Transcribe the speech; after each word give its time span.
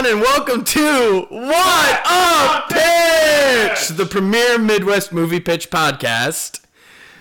everyone, 0.00 0.16
and 0.16 0.22
welcome 0.22 0.64
to 0.64 1.26
What 1.28 2.00
A 2.06 2.62
Pitch, 2.72 3.88
the 3.88 4.06
premier 4.06 4.58
Midwest 4.58 5.12
movie 5.12 5.40
pitch 5.40 5.68
podcast. 5.68 6.60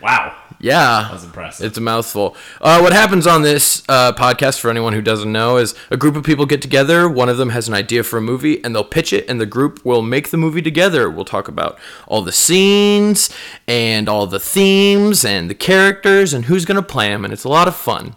Wow. 0.02 0.34
Yeah, 0.62 1.04
That 1.04 1.12
was 1.12 1.24
impressive. 1.26 1.66
it's 1.66 1.78
a 1.78 1.82
mouthful. 1.82 2.38
Uh, 2.62 2.80
what 2.80 2.94
happens 2.94 3.28
on 3.28 3.42
this 3.42 3.84
uh, 3.90 4.14
podcast, 4.14 4.60
for 4.62 4.70
anyone 4.70 4.94
who 4.94 5.02
doesn't 5.02 5.30
know, 5.32 5.58
is 5.58 5.76
a 5.90 5.98
group 5.98 6.16
of 6.16 6.24
people 6.24 6.46
get 6.46 6.62
together. 6.62 7.10
One 7.10 7.28
of 7.28 7.36
them 7.38 7.50
has 7.50 7.68
an 7.68 7.74
idea 7.74 8.02
for 8.04 8.18
a 8.18 8.22
movie, 8.22 8.64
and 8.64 8.74
they'll 8.74 8.84
pitch 8.86 9.12
it, 9.12 9.30
and 9.30 9.42
the 9.42 9.46
group 9.46 9.84
will 9.84 10.02
make 10.02 10.30
the 10.30 10.38
movie 10.38 10.62
together. 10.62 11.10
We'll 11.10 11.26
talk 11.26 11.50
about 11.50 11.78
all 12.08 12.22
the 12.22 12.32
scenes, 12.32 13.30
and 13.68 14.08
all 14.08 14.26
the 14.26 14.40
themes, 14.40 15.26
and 15.26 15.50
the 15.50 15.56
characters, 15.56 16.34
and 16.34 16.46
who's 16.46 16.64
going 16.64 16.76
to 16.78 16.82
play 16.88 17.10
them, 17.10 17.26
and 17.26 17.34
it's 17.34 17.44
a 17.44 17.50
lot 17.50 17.68
of 17.68 17.76
fun. 17.76 18.16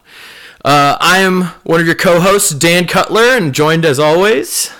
Uh, 0.65 0.97
I 1.01 1.19
am 1.19 1.43
one 1.65 1.81
of 1.81 1.87
your 1.87 1.97
co-hosts, 1.97 2.51
Dann 2.51 2.87
Cutler, 2.87 3.37
and 3.37 3.53
joined 3.53 3.85
as 3.85 3.99
always. 3.99 4.71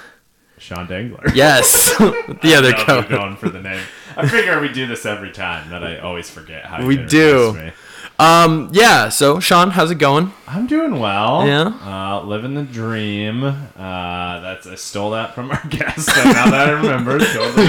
Sean 0.59 0.87
Dangler. 0.87 1.25
Yes, 1.35 1.97
the 1.99 2.55
other 2.57 2.73
I 2.75 2.85
don't 2.85 2.89
know 2.89 2.99
if 2.99 3.11
we're 3.11 3.17
co. 3.17 3.23
going 3.23 3.37
for 3.37 3.49
the 3.49 3.61
name. 3.61 3.83
I 4.17 4.29
figure 4.29 4.61
we 4.61 4.69
do 4.69 4.87
this 4.87 5.05
every 5.05 5.33
time, 5.33 5.71
that 5.71 5.83
I 5.83 5.99
always 5.99 6.31
forget 6.31 6.67
how 6.67 6.87
We 6.87 6.97
do. 6.99 7.73
Um, 8.19 8.69
yeah. 8.73 9.09
So, 9.09 9.41
Sean, 9.41 9.71
how's 9.71 9.91
it 9.91 9.97
going? 9.99 10.33
I'm 10.47 10.67
doing 10.69 11.01
well. 11.01 11.47
Yeah? 11.47 11.73
Uh, 11.83 12.23
living 12.25 12.55
the 12.55 12.63
dream. 12.63 13.43
Uh, 13.43 14.41
that's 14.41 14.67
I 14.67 14.77
stole 14.77 15.11
that 15.13 15.35
from 15.35 15.51
our 15.51 15.63
guest. 15.69 16.07
So 16.15 16.23
now 16.25 16.51
that 16.51 16.69
I 16.69 16.73
remember, 16.73 17.19
totally 17.19 17.67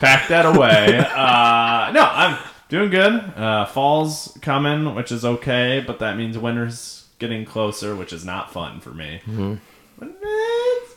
pack 0.00 0.28
that 0.28 0.44
away. 0.44 0.98
Uh, 0.98 1.92
no, 1.92 2.02
I'm 2.02 2.38
doing 2.68 2.90
good. 2.90 3.12
Uh, 3.14 3.64
fall's 3.64 4.36
coming, 4.42 4.94
which 4.94 5.10
is 5.10 5.24
okay, 5.24 5.82
but 5.86 6.00
that 6.00 6.18
means 6.18 6.36
winter's 6.36 7.05
getting 7.18 7.44
closer, 7.44 7.94
which 7.94 8.12
is 8.12 8.24
not 8.24 8.52
fun 8.52 8.80
for 8.80 8.90
me. 8.90 9.20
Mm-hmm. 9.26 9.54
But 9.98 10.16
it's, 10.20 10.96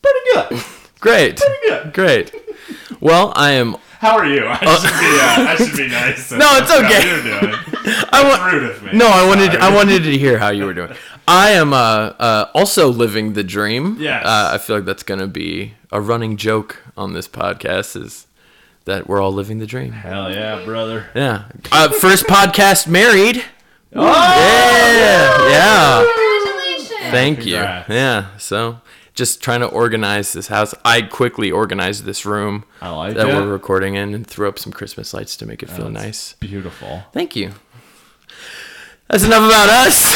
pretty 0.00 0.20
good. 0.32 0.64
Great. 1.00 1.36
Pretty 1.36 1.68
good. 1.68 1.92
Great. 1.92 2.34
Well, 3.00 3.32
I 3.36 3.52
am. 3.52 3.76
How 3.98 4.16
are 4.16 4.26
you? 4.26 4.46
I 4.46 4.56
should 4.76 4.90
be. 4.90 5.08
Uh, 5.20 5.48
I 5.48 5.56
should 5.56 5.76
be 5.76 5.88
nice. 5.88 6.30
No, 6.38 6.46
it's 6.52 6.70
okay. 6.70 7.08
How 7.08 7.14
you're 7.14 7.40
doing. 7.40 7.54
I 8.12 8.28
want. 8.28 8.52
rude 8.52 8.70
of 8.70 8.82
me. 8.82 8.92
No, 8.92 9.08
I 9.08 9.26
wanted. 9.26 9.52
Sorry. 9.52 9.58
I 9.58 9.74
wanted 9.74 10.02
to 10.04 10.16
hear 10.16 10.38
how 10.38 10.50
you 10.50 10.64
were 10.64 10.74
doing. 10.74 10.92
I 11.26 11.50
am 11.50 11.72
uh, 11.72 11.76
uh, 11.76 12.50
also 12.54 12.88
living 12.88 13.32
the 13.32 13.44
dream. 13.44 13.96
Yes. 13.98 14.24
Uh, 14.24 14.50
I 14.54 14.58
feel 14.58 14.76
like 14.76 14.84
that's 14.84 15.02
gonna 15.02 15.26
be 15.26 15.74
a 15.90 16.00
running 16.00 16.36
joke 16.36 16.82
on 16.96 17.12
this 17.12 17.28
podcast. 17.28 18.00
Is 18.00 18.26
that 18.84 19.08
we're 19.08 19.20
all 19.20 19.32
living 19.32 19.58
the 19.58 19.66
dream? 19.66 19.92
Hell 19.92 20.32
yeah, 20.32 20.64
brother. 20.64 21.06
Yeah. 21.14 21.44
Uh, 21.72 21.90
first 21.90 22.26
podcast 22.26 22.86
married. 22.86 23.44
Oh, 23.94 24.04
Yeah. 24.04 25.48
Yeah. 25.48 26.04
Congratulations! 26.04 27.10
Thank 27.10 27.40
Congrats. 27.40 27.88
you. 27.88 27.94
Yeah. 27.94 28.36
So 28.38 28.80
just 29.14 29.42
trying 29.42 29.60
to 29.60 29.66
organize 29.66 30.32
this 30.32 30.48
house. 30.48 30.74
I 30.84 31.02
quickly 31.02 31.50
organized 31.50 32.04
this 32.04 32.24
room 32.26 32.64
I 32.80 32.90
like 32.90 33.14
that 33.16 33.28
it. 33.28 33.34
we're 33.34 33.50
recording 33.50 33.94
in 33.94 34.14
and 34.14 34.26
threw 34.26 34.46
up 34.48 34.58
some 34.58 34.72
Christmas 34.72 35.12
lights 35.14 35.36
to 35.38 35.46
make 35.46 35.62
it 35.62 35.70
feel 35.70 35.90
That's 35.90 36.04
nice. 36.04 36.32
Beautiful. 36.34 37.02
Thank 37.12 37.34
you. 37.34 37.52
That's 39.08 39.24
enough 39.24 39.44
about 39.48 39.68
us. 39.70 40.14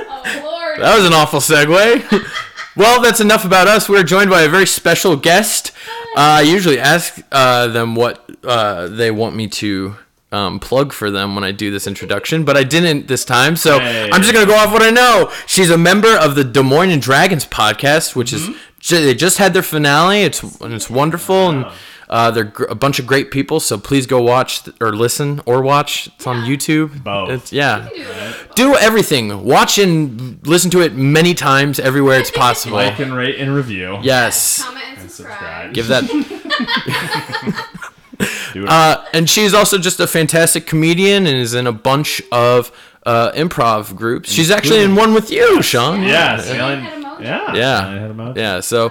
Oh 0.30 0.40
Lord! 0.44 0.80
that 0.80 0.96
was 0.96 1.06
an 1.06 1.12
awful 1.14 1.40
segue. 1.40 2.28
well, 2.76 3.00
that's 3.00 3.20
enough 3.20 3.44
about 3.44 3.66
us. 3.68 3.88
We're 3.88 4.02
joined 4.02 4.28
by 4.30 4.42
a 4.42 4.48
very 4.48 4.66
special 4.66 5.16
guest. 5.16 5.72
Uh, 6.16 6.20
I 6.20 6.40
usually 6.42 6.78
ask 6.78 7.22
uh, 7.32 7.68
them 7.68 7.94
what 7.94 8.28
uh, 8.44 8.88
they 8.88 9.10
want 9.10 9.36
me 9.36 9.46
to 9.48 9.96
um, 10.30 10.58
plug 10.60 10.92
for 10.92 11.10
them 11.10 11.34
when 11.34 11.44
I 11.44 11.52
do 11.52 11.70
this 11.70 11.86
introduction, 11.86 12.44
but 12.44 12.56
I 12.56 12.62
didn't 12.64 13.08
this 13.08 13.24
time. 13.24 13.56
So 13.56 13.78
Hey. 13.78 14.10
I'm 14.12 14.20
just 14.22 14.32
going 14.34 14.44
to 14.46 14.50
go 14.52 14.58
off 14.58 14.72
what 14.72 14.82
I 14.82 14.90
know. 14.90 15.30
She's 15.46 15.70
a 15.70 15.78
member 15.78 16.14
of 16.16 16.34
the 16.34 16.44
Des 16.44 16.62
Moines 16.62 16.90
and 16.90 17.00
Dragons 17.02 17.46
podcast, 17.46 18.14
which 18.14 18.32
is 18.32 18.48
ju- 18.80 19.02
they 19.04 19.14
just 19.14 19.38
had 19.38 19.54
their 19.54 19.62
finale. 19.62 20.22
It's 20.22 20.42
and 20.60 20.74
it's 20.74 20.90
wonderful 20.90 21.48
and. 21.50 21.66
Uh, 22.10 22.30
they're 22.30 22.44
gr- 22.44 22.64
a 22.64 22.74
bunch 22.74 22.98
of 22.98 23.06
great 23.06 23.30
people, 23.30 23.60
so 23.60 23.76
please 23.76 24.06
go 24.06 24.18
watch 24.22 24.64
th- 24.64 24.74
or 24.80 24.96
listen 24.96 25.42
or 25.44 25.60
watch. 25.60 26.06
It's 26.06 26.26
on 26.26 26.36
YouTube. 26.46 27.04
Both. 27.04 27.28
It's, 27.28 27.52
yeah, 27.52 27.86
You 27.94 28.06
do 28.54 28.74
everything. 28.76 29.44
Watch 29.44 29.76
and 29.76 30.40
listen 30.46 30.70
to 30.70 30.80
it 30.80 30.94
many 30.94 31.34
times 31.34 31.78
everywhere 31.78 32.18
it's 32.18 32.30
possible. 32.30 32.78
Like 32.78 32.98
and 32.98 33.14
rate 33.14 33.38
and 33.38 33.54
review. 33.54 33.98
yes. 34.00 34.62
Comment 34.62 34.82
and 34.96 35.10
subscribe. 35.10 35.74
subscribe. 35.74 35.74
Give 35.74 35.88
that. 35.88 37.64
Do 38.58 38.64
it. 38.64 38.68
Uh, 38.70 39.04
and 39.12 39.28
she's 39.28 39.54
also 39.54 39.78
just 39.78 40.00
a 40.00 40.06
fantastic 40.06 40.66
comedian 40.66 41.26
and 41.26 41.36
is 41.36 41.54
in 41.54 41.66
a 41.66 41.72
bunch 41.72 42.20
of 42.32 42.70
uh, 43.06 43.32
improv 43.32 43.94
groups. 43.96 44.30
She's 44.30 44.50
actually 44.50 44.82
in 44.82 44.94
one 44.94 45.14
with 45.14 45.30
you, 45.30 45.62
Sean. 45.62 46.02
yeah. 46.02 46.42
Yeah. 46.44 46.52
Alien- 46.54 46.80
Head 46.82 47.02
emoji. 47.02 47.22
yeah. 47.24 47.54
Yeah. 47.54 47.86
Alien 47.88 48.02
head 48.02 48.10
emoji. 48.16 48.36
Yeah. 48.36 48.60
So 48.60 48.90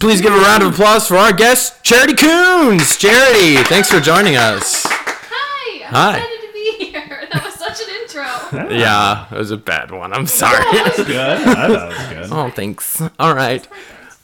please 0.00 0.20
give 0.20 0.32
a 0.32 0.38
round 0.38 0.62
of 0.62 0.72
applause 0.72 1.06
for 1.06 1.16
our 1.16 1.32
guest, 1.32 1.82
Charity 1.84 2.14
Coons. 2.14 2.96
Charity, 2.96 3.56
thanks 3.64 3.88
for 3.90 4.00
joining 4.00 4.36
us. 4.36 4.82
Hi! 4.86 5.84
I'm 5.86 5.94
Hi. 5.94 6.16
excited 6.18 6.46
to 6.46 6.52
be 6.52 6.84
here. 6.86 7.18
That 7.32 7.44
was 7.44 7.54
such 7.54 7.80
an 7.80 7.94
intro. 8.02 8.76
Yeah, 8.76 9.26
it 9.32 9.38
was 9.38 9.50
a 9.50 9.56
bad 9.56 9.90
one. 9.90 10.12
I'm 10.12 10.26
sorry. 10.26 10.62
That's 10.72 10.96
good. 11.02 11.16
I 11.16 11.54
thought 11.54 11.70
it 11.70 11.72
was 11.72 12.28
good. 12.28 12.36
oh, 12.36 12.50
thanks. 12.50 13.00
All 13.18 13.34
right. 13.34 13.66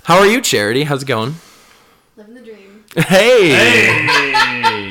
How 0.05 0.19
are 0.19 0.27
you, 0.27 0.41
Charity? 0.43 0.85
How's 0.85 1.03
it 1.05 1.07
going? 1.07 1.37
Living 2.97 3.09
the 3.09 3.09
dream. 3.09 3.19
Hey. 3.21 3.51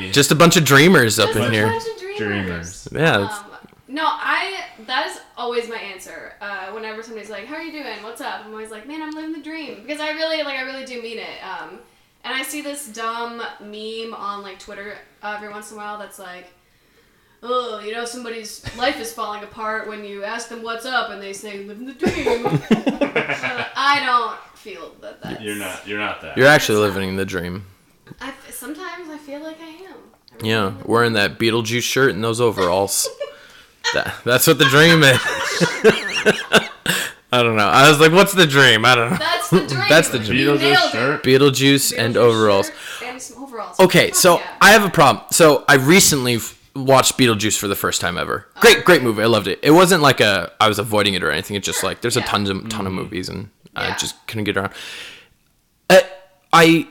Hey. 0.02 0.10
Just 0.12 0.30
a 0.30 0.34
bunch 0.34 0.56
of 0.56 0.64
dreamers 0.64 1.18
up 1.18 1.28
Just 1.28 1.38
in 1.38 1.44
a 1.44 1.50
here. 1.50 1.66
bunch 1.66 1.84
of 1.86 1.98
dreamers. 1.98 2.18
Dreamers. 2.18 2.88
Yeah. 2.92 3.16
Um, 3.16 3.44
no, 3.88 4.04
I. 4.04 4.64
That 4.86 5.06
is 5.08 5.20
always 5.36 5.68
my 5.68 5.76
answer. 5.76 6.32
Uh, 6.40 6.70
whenever 6.72 7.02
somebody's 7.02 7.30
like, 7.30 7.46
"How 7.46 7.56
are 7.56 7.62
you 7.62 7.72
doing? 7.72 8.02
What's 8.02 8.20
up?" 8.20 8.44
I'm 8.44 8.50
always 8.52 8.70
like, 8.70 8.86
"Man, 8.86 9.02
I'm 9.02 9.10
living 9.10 9.32
the 9.32 9.42
dream," 9.42 9.82
because 9.82 10.00
I 10.00 10.10
really, 10.10 10.42
like, 10.42 10.58
I 10.58 10.62
really 10.62 10.84
do 10.84 11.00
mean 11.02 11.18
it. 11.18 11.42
Um, 11.44 11.78
and 12.24 12.34
I 12.34 12.42
see 12.42 12.60
this 12.60 12.88
dumb 12.88 13.38
meme 13.60 14.14
on 14.14 14.42
like 14.42 14.58
Twitter 14.58 14.96
uh, 15.22 15.34
every 15.36 15.48
once 15.48 15.70
in 15.70 15.76
a 15.76 15.80
while 15.80 15.98
that's 15.98 16.18
like, 16.18 16.46
"Oh, 17.42 17.80
you 17.80 17.92
know, 17.92 18.04
somebody's 18.04 18.64
life 18.76 19.00
is 19.00 19.12
falling 19.12 19.42
apart 19.42 19.88
when 19.88 20.04
you 20.04 20.22
ask 20.24 20.48
them 20.48 20.62
what's 20.62 20.84
up 20.86 21.10
and 21.10 21.22
they 21.22 21.32
say 21.32 21.64
living 21.64 21.86
the 21.86 21.94
dream." 21.94 22.60
Uh, 23.18 23.64
I 23.76 24.04
don't 24.04 24.58
feel 24.58 24.94
that 25.00 25.22
that's. 25.22 25.40
You're 25.42 25.56
not. 25.56 25.86
You're 25.86 25.98
not 25.98 26.20
that. 26.22 26.36
You're 26.36 26.46
actually 26.46 26.78
living 26.78 27.16
the 27.16 27.24
dream. 27.24 27.64
I, 28.20 28.32
sometimes 28.50 29.08
I 29.10 29.18
feel 29.18 29.40
like 29.42 29.60
I 29.60 29.64
am. 29.66 29.94
I 30.32 30.34
really 30.36 30.48
Yeah, 30.50 30.70
do. 30.70 30.84
wearing 30.84 31.12
that 31.14 31.38
Beetlejuice 31.38 31.82
shirt 31.82 32.14
and 32.14 32.22
those 32.24 32.40
overalls. 32.40 33.08
that, 33.94 34.14
that's 34.24 34.46
what 34.46 34.58
the 34.58 34.64
dream 34.66 35.02
is. 35.02 35.18
I 37.30 37.42
don't 37.42 37.56
know. 37.56 37.66
I 37.68 37.88
was 37.90 38.00
like, 38.00 38.10
what's 38.12 38.32
the 38.32 38.46
dream? 38.46 38.84
I 38.86 38.94
don't 38.94 39.10
know. 39.12 39.18
That's 39.18 39.50
the 39.50 39.66
dream. 39.68 39.84
That's 39.88 40.08
the 40.08 40.18
dream. 40.18 40.48
Beetlejuice 40.56 40.90
shirt. 40.92 41.22
Beetlejuice 41.22 41.94
and 41.98 42.16
overalls. 42.16 42.68
shirt 42.68 43.02
And 43.02 43.20
some 43.22 43.42
overalls. 43.44 43.78
Okay, 43.78 44.06
Fuck 44.08 44.14
so 44.16 44.38
yeah. 44.38 44.56
I 44.62 44.70
have 44.72 44.84
a 44.84 44.90
problem. 44.90 45.24
So 45.30 45.64
I 45.68 45.74
recently 45.74 46.38
watched 46.74 47.18
Beetlejuice 47.18 47.58
for 47.58 47.68
the 47.68 47.76
first 47.76 48.00
time 48.00 48.16
ever. 48.16 48.46
Great, 48.60 48.84
great 48.84 49.02
movie. 49.02 49.22
I 49.22 49.26
loved 49.26 49.46
it. 49.46 49.58
It 49.62 49.72
wasn't 49.72 50.02
like 50.02 50.20
a 50.20 50.52
I 50.58 50.68
was 50.68 50.78
avoiding 50.78 51.14
it 51.14 51.22
or 51.22 51.30
anything. 51.30 51.54
It's 51.56 51.66
just 51.66 51.82
like 51.82 52.00
there's 52.00 52.16
a 52.16 52.20
Yeah. 52.20 52.26
tons 52.26 52.48
of 52.48 52.66
ton 52.70 52.86
of 52.86 52.92
movies 52.94 53.28
and 53.28 53.50
I 53.76 53.94
just 53.96 54.26
couldn't 54.26 54.44
get 54.44 54.56
around. 54.56 54.72
Uh, 55.90 56.00
I 56.52 56.88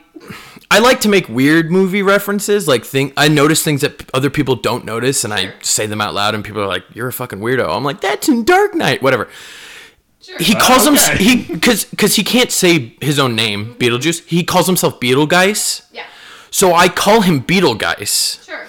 I 0.70 0.80
like 0.80 1.00
to 1.00 1.08
make 1.08 1.28
weird 1.28 1.70
movie 1.70 2.02
references. 2.02 2.68
Like 2.68 2.84
think 2.84 3.14
I 3.16 3.28
notice 3.28 3.62
things 3.62 3.80
that 3.80 3.98
p- 3.98 4.06
other 4.12 4.30
people 4.30 4.54
don't 4.54 4.84
notice, 4.84 5.24
and 5.24 5.32
I 5.32 5.54
say 5.60 5.86
them 5.86 6.00
out 6.00 6.14
loud, 6.14 6.34
and 6.34 6.44
people 6.44 6.62
are 6.62 6.66
like, 6.66 6.84
"You're 6.92 7.08
a 7.08 7.12
fucking 7.12 7.38
weirdo." 7.38 7.74
I'm 7.74 7.84
like, 7.84 8.00
"That's 8.00 8.28
in 8.28 8.44
Dark 8.44 8.74
Knight." 8.74 9.02
Whatever. 9.02 9.28
Sure. 10.20 10.38
He 10.38 10.54
calls 10.54 10.86
uh, 10.86 10.90
him 10.90 10.98
okay. 10.98 11.24
he 11.24 11.54
because 11.54 11.84
because 11.86 12.16
he 12.16 12.24
can't 12.24 12.50
say 12.50 12.94
his 13.00 13.18
own 13.18 13.34
name, 13.34 13.66
mm-hmm. 13.66 13.78
Beetlejuice. 13.78 14.26
He 14.26 14.44
calls 14.44 14.66
himself 14.66 15.00
Beetlegeist. 15.00 15.86
Yeah. 15.90 16.04
So 16.50 16.74
I 16.74 16.88
call 16.88 17.22
him 17.22 17.42
Beetlegeist. 17.42 18.44
Sure. 18.44 18.66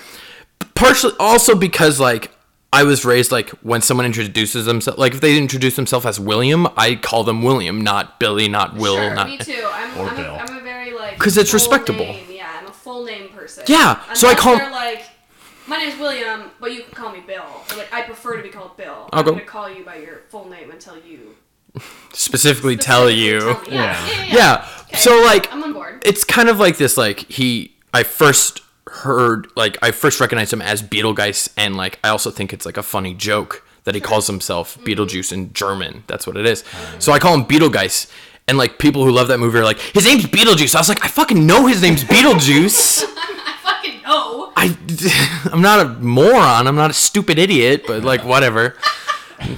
Partially 0.76 1.14
also 1.20 1.56
because 1.56 2.00
like 2.00 2.32
I 2.72 2.84
was 2.84 3.04
raised 3.04 3.32
like 3.32 3.50
when 3.62 3.82
someone 3.82 4.06
introduces 4.06 4.66
themselves 4.66 5.00
like 5.00 5.14
if 5.14 5.22
they 5.22 5.38
introduce 5.38 5.76
themselves 5.76 6.06
as 6.06 6.20
William, 6.20 6.68
I 6.78 6.96
call 6.96 7.24
them 7.24 7.42
William, 7.42 7.82
not 7.82 8.20
Billy, 8.20 8.48
not 8.48 8.76
Will, 8.76 8.96
sure. 8.96 9.14
not 9.16 9.28
Me 9.28 9.38
too. 9.40 9.68
I'm, 9.72 9.98
Or 9.98 10.10
I'm, 10.10 10.16
Bill. 10.16 10.29
A, 10.29 10.29
I'm 11.22 11.28
a 11.28 11.32
very 11.32 11.36
like 11.36 11.36
'Cause 11.36 11.38
it's 11.38 11.54
respectable. 11.54 12.06
Name. 12.06 12.26
Yeah, 12.32 12.58
I'm 12.62 12.68
a 12.68 12.72
full 12.74 13.04
name 13.06 13.30
person. 13.30 13.64
Yeah, 13.68 14.14
so 14.14 14.28
I 14.28 14.36
call- 14.36 14.58
they're 14.58 14.72
like, 14.72 15.04
my 15.68 15.78
name's 15.78 16.00
William, 16.00 16.52
but 16.60 16.72
you 16.74 16.82
can 16.84 16.92
call 16.94 17.12
me 17.12 17.20
Bill. 17.26 17.44
Or 17.72 17.78
like, 17.78 17.94
I 17.94 18.02
prefer 18.04 18.38
to 18.38 18.44
be 18.44 18.50
called 18.50 18.76
Bill. 18.78 19.10
I'll 19.14 19.20
I'm 19.20 19.26
go- 19.26 19.32
gonna 19.34 19.46
call 19.46 19.70
you 19.70 19.84
by 19.84 19.98
your 19.98 20.22
full 20.30 20.50
name 20.50 20.72
until 20.72 20.98
you 20.98 21.36
specifically 22.14 22.78
tell 22.78 23.10
you. 23.10 23.40
tell 23.40 23.62
me. 23.62 23.68
Yeah. 23.72 24.08
Yeah. 24.08 24.08
Yeah. 24.08 24.24
yeah, 24.26 24.36
Yeah. 24.36 24.68
Okay. 24.88 24.98
So 24.98 25.22
like 25.22 25.52
I'm 25.54 25.64
on 25.64 25.74
board. 25.74 26.02
it's 26.06 26.24
kind 26.24 26.50
of 26.50 26.60
like 26.60 26.78
this 26.78 26.98
like 26.98 27.20
he 27.32 27.76
I 27.94 28.04
first 28.04 28.62
heard 28.88 29.48
like 29.56 29.78
I 29.84 29.92
first 29.92 30.20
recognized 30.20 30.52
him 30.52 30.62
as 30.64 30.82
Beetlegeist 30.82 31.50
and 31.56 31.76
like 31.78 32.00
I 32.04 32.10
also 32.10 32.32
think 32.32 32.54
it's 32.54 32.66
like 32.66 32.78
a 32.78 32.82
funny 32.84 33.14
joke 33.14 33.64
that 33.84 33.94
he 33.96 34.02
calls 34.02 34.26
himself 34.28 34.76
Mm-hmm. 34.78 34.86
Beetlejuice 34.88 35.32
in 35.32 35.54
German. 35.54 36.04
That's 36.08 36.26
what 36.26 36.38
it 36.38 36.46
is. 36.48 36.64
So 37.00 37.12
I 37.12 37.20
call 37.20 37.34
him 37.36 37.46
Beetlegeist 37.46 38.10
and 38.50 38.58
like 38.58 38.80
people 38.80 39.06
who 39.06 39.12
love 39.12 39.28
that 39.28 39.38
movie 39.40 39.60
are 39.60 39.64
like 39.64 39.80
his 39.80 40.06
name's 40.06 40.26
Beetlejuice. 40.26 40.74
I 40.76 40.80
was 40.80 40.90
like 40.90 41.06
I 41.06 41.08
fucking 41.08 41.46
know 41.46 41.68
his 41.68 41.82
name's 41.82 42.04
Beetlejuice. 42.04 43.04
I 43.18 43.56
fucking 43.62 44.02
know. 44.02 44.52
I 44.58 44.76
I'm 45.54 45.62
not 45.62 45.86
a 45.86 45.90
moron. 46.00 46.68
I'm 46.68 46.76
not 46.76 46.90
a 46.90 46.94
stupid 46.94 47.38
idiot, 47.40 47.84
but 47.88 48.04
like 48.04 48.26
whatever. 48.26 48.76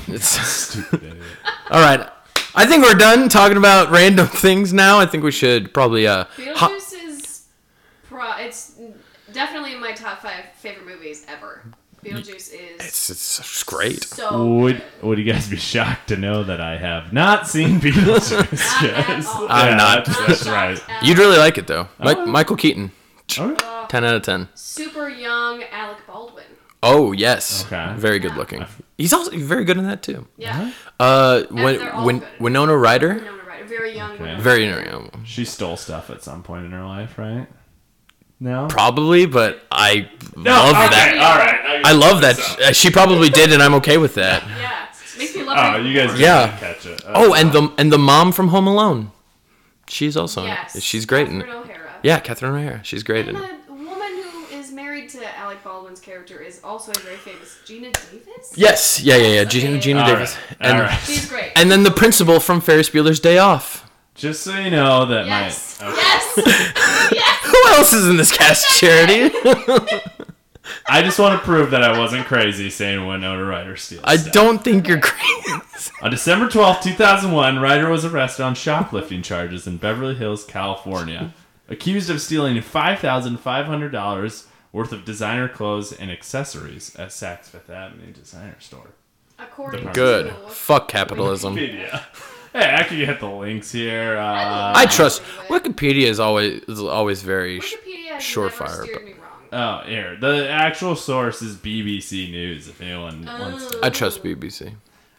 It's 0.08 0.28
Stupid 0.30 1.02
idiot. 1.04 1.24
all 1.72 1.82
right. 1.82 2.08
I 2.54 2.68
think 2.68 2.84
we're 2.84 2.94
done 2.94 3.30
talking 3.30 3.58
about 3.58 3.90
random 3.90 4.28
things 4.28 4.72
now. 4.74 5.00
I 5.00 5.08
think 5.08 5.24
we 5.24 5.32
should 5.32 5.74
probably 5.74 6.06
uh. 6.06 6.26
hop- 6.54 6.72
Beetlejuice 6.72 6.94
is 7.08 7.46
pro. 8.08 8.34
It's 8.38 8.74
definitely 9.34 9.74
in 9.74 9.80
my 9.82 9.94
top 9.94 10.22
five 10.22 10.46
favorite 10.58 10.86
movies 10.86 11.26
ever. 11.28 11.61
Beetlejuice 12.04 12.36
is 12.36 12.52
it's, 12.80 13.10
it's 13.10 13.40
it's 13.40 13.64
great. 13.64 14.04
so 14.06 14.48
Would 14.56 14.78
good. 14.78 15.04
Would 15.04 15.18
you 15.20 15.26
guys 15.32 15.48
be 15.50 15.58
shocked 15.58 16.08
to 16.10 16.18
know 16.18 16.44
that 16.44 16.60
I 16.60 16.78
have 16.78 17.14
not 17.14 17.48
seen 17.48 17.80
Beetlejuice? 17.82 18.82
Not 18.82 18.84
at. 19.10 19.26
I'm 19.50 19.68
Yeah, 19.70 19.76
not. 19.76 20.06
That's, 20.08 20.28
that's 20.28 20.48
right. 20.48 20.82
You'd 21.04 21.18
really 21.20 21.38
like 21.38 21.58
it 21.58 21.68
though. 21.68 21.88
Mike, 22.00 22.18
Oh. 22.18 22.26
Michael 22.26 22.56
Keaton, 22.56 22.92
Okay. 23.38 23.56
Uh, 23.66 23.88
ten 23.88 24.04
out 24.04 24.16
of 24.16 24.22
ten. 24.24 24.50
super 24.56 25.10
young 25.10 25.64
Alec 25.72 26.00
Baldwin. 26.08 26.46
Oh 26.84 27.12
yes, 27.12 27.66
Okay. 27.66 27.94
very 27.98 28.18
good 28.18 28.36
looking. 28.36 28.66
He's 28.98 29.14
also 29.14 29.32
very 29.38 29.64
good 29.66 29.78
in 29.78 29.84
that 29.86 30.02
too. 30.02 30.28
Yeah. 30.38 30.72
Uh, 31.00 31.44
when 31.52 31.80
when 32.04 32.20
good. 32.20 32.28
Winona 32.40 32.76
Ryder, 32.76 33.14
Winona 33.16 33.44
Ryder, 33.48 33.66
very 33.66 33.96
young. 33.96 34.12
Okay. 34.14 34.36
Very 34.40 34.66
young. 34.66 35.12
She 35.24 35.46
stole 35.46 35.78
stuff 35.78 36.10
at 36.10 36.24
some 36.24 36.42
point 36.42 36.66
in 36.66 36.72
her 36.72 36.84
life, 36.84 37.20
right? 37.20 37.48
No. 38.44 38.66
Probably, 38.68 39.26
but 39.28 39.62
I 39.72 40.10
No, 40.36 40.52
love 40.52 40.76
okay, 40.76 40.90
that. 40.90 41.18
All 41.18 41.38
right. 41.38 41.86
I 41.86 41.92
love 41.94 42.22
that. 42.22 42.40
Uh, 42.60 42.74
She 42.74 42.90
probably 42.90 43.30
did, 43.30 43.54
and 43.54 43.62
I'm 43.62 43.76
okay 43.76 43.98
with 44.00 44.16
that. 44.16 44.44
Yeah, 44.48 44.88
makes 45.18 45.36
me 45.36 45.44
love. 45.44 45.76
Oh, 45.76 45.78
you 45.80 45.94
guys. 45.96 46.20
Yeah. 46.20 46.58
catch 46.58 46.86
it. 46.88 47.04
Oh, 47.06 47.34
and 47.36 47.52
the 47.54 47.72
and 47.78 47.92
the 47.94 48.00
mom 48.00 48.32
from 48.32 48.48
Home 48.50 48.66
Alone, 48.68 49.12
she's 49.88 50.18
also 50.18 50.44
Yes. 50.46 50.82
She's 50.82 51.06
great 51.06 51.28
in 51.30 51.42
it. 51.42 51.48
O'Hara. 51.50 51.92
Yeah, 52.04 52.20
Catherine 52.20 52.56
O'Hara. 52.56 52.80
She's 52.84 53.04
great 53.04 53.28
in 53.28 53.36
And 53.36 53.46
it. 53.46 53.68
the 53.68 53.74
woman 53.74 54.12
who 54.24 54.46
is 54.58 54.72
married 54.72 55.10
to 55.10 55.38
Alec 55.38 55.64
Baldwin's 55.64 56.00
character 56.00 56.40
is 56.42 56.60
also 56.64 56.92
a 56.94 57.00
very 57.02 57.18
famous 57.18 57.60
Geena 57.68 57.94
Davis. 57.94 58.54
Yes, 58.56 59.02
yeah, 59.04 59.18
yeah, 59.18 59.28
yeah. 59.36 59.44
Geena, 59.46 59.78
Geena 59.80 60.02
All 60.02 60.08
Davis, 60.16 60.36
right, 60.36 60.58
and 60.62 60.78
all 60.78 60.84
right. 60.86 61.00
She's 61.06 61.30
great. 61.30 61.52
and 61.56 61.70
then 61.72 61.84
the 61.84 61.92
principal 61.92 62.40
from 62.40 62.60
Ferris 62.60 62.90
Bueller's 62.90 63.20
Day 63.20 63.38
Off. 63.38 63.88
Just 64.16 64.42
so 64.44 64.58
you 64.58 64.72
know 64.72 65.06
that 65.06 65.26
yes. 65.28 65.80
my. 65.80 65.88
okay. 65.90 65.98
Yes. 65.98 67.12
yes. 67.14 67.38
Who 67.72 67.78
else 67.78 67.94
is 67.94 68.08
in 68.08 68.18
this 68.18 68.32
cast, 68.36 68.80
Charity? 68.80 69.34
I 70.88 71.02
just 71.02 71.18
want 71.20 71.40
to 71.40 71.46
prove 71.46 71.72
that 71.72 71.84
I 71.84 71.98
wasn't 71.98 72.26
crazy 72.26 72.70
saying 72.70 73.06
Winona 73.08 73.44
Ryder 73.46 73.76
steals. 73.78 74.04
I 74.06 74.18
stuff. 74.18 74.34
don't 74.34 74.64
think 74.64 74.88
you're 74.88 75.00
crazy. 75.00 75.92
On 76.02 76.12
December 76.12 76.50
twelfth, 76.50 76.84
two 76.84 76.92
2001, 76.92 77.60
Ryder 77.60 77.90
was 77.90 78.04
arrested 78.06 78.44
on 78.44 78.56
shoplifting 78.56 79.22
charges 79.22 79.66
in 79.68 79.78
Beverly 79.78 80.16
Hills, 80.16 80.44
California, 80.44 81.34
accused 81.70 82.10
of 82.10 82.22
stealing 82.22 82.58
$5,500 82.58 84.46
worth 84.74 84.92
of 84.92 85.06
designer 85.06 85.48
clothes 85.48 85.92
and 85.94 86.12
accessories 86.12 86.96
at 86.98 87.10
Saks 87.10 87.46
Fifth 87.46 87.70
Avenue 87.70 88.12
designer 88.12 88.58
store. 88.60 88.92
According 89.40 89.92
Good. 89.94 90.28
to 90.28 90.34
Fuck 90.50 90.88
capitalism. 90.90 91.56
Wikipedia. 91.56 92.04
Hey, 92.54 92.76
I 92.76 92.84
can 92.84 92.98
get 92.98 93.20
the 93.20 93.30
links 93.30 93.72
here. 93.72 94.18
Uh, 94.18 94.74
I 94.76 94.86
trust 94.86 95.22
Wikipedia 95.48 96.08
is 96.08 96.20
always 96.20 96.62
is 96.64 96.82
always 96.82 97.22
very. 97.22 97.60
Wikipedia 97.62 98.08
has 98.14 98.24
Surefire, 98.24 98.86
never 98.86 98.94
but- 98.94 99.06
me 99.06 99.14
wrong. 99.14 99.18
Oh, 99.54 99.88
here. 99.88 100.16
The 100.18 100.50
actual 100.50 100.96
source 100.96 101.42
is 101.42 101.56
BBC 101.56 102.30
News, 102.32 102.68
if 102.68 102.82
anyone 102.82 103.26
wants 103.26 103.68
to. 103.72 103.80
I 103.84 103.90
trust 103.90 104.24
BBC. 104.24 104.74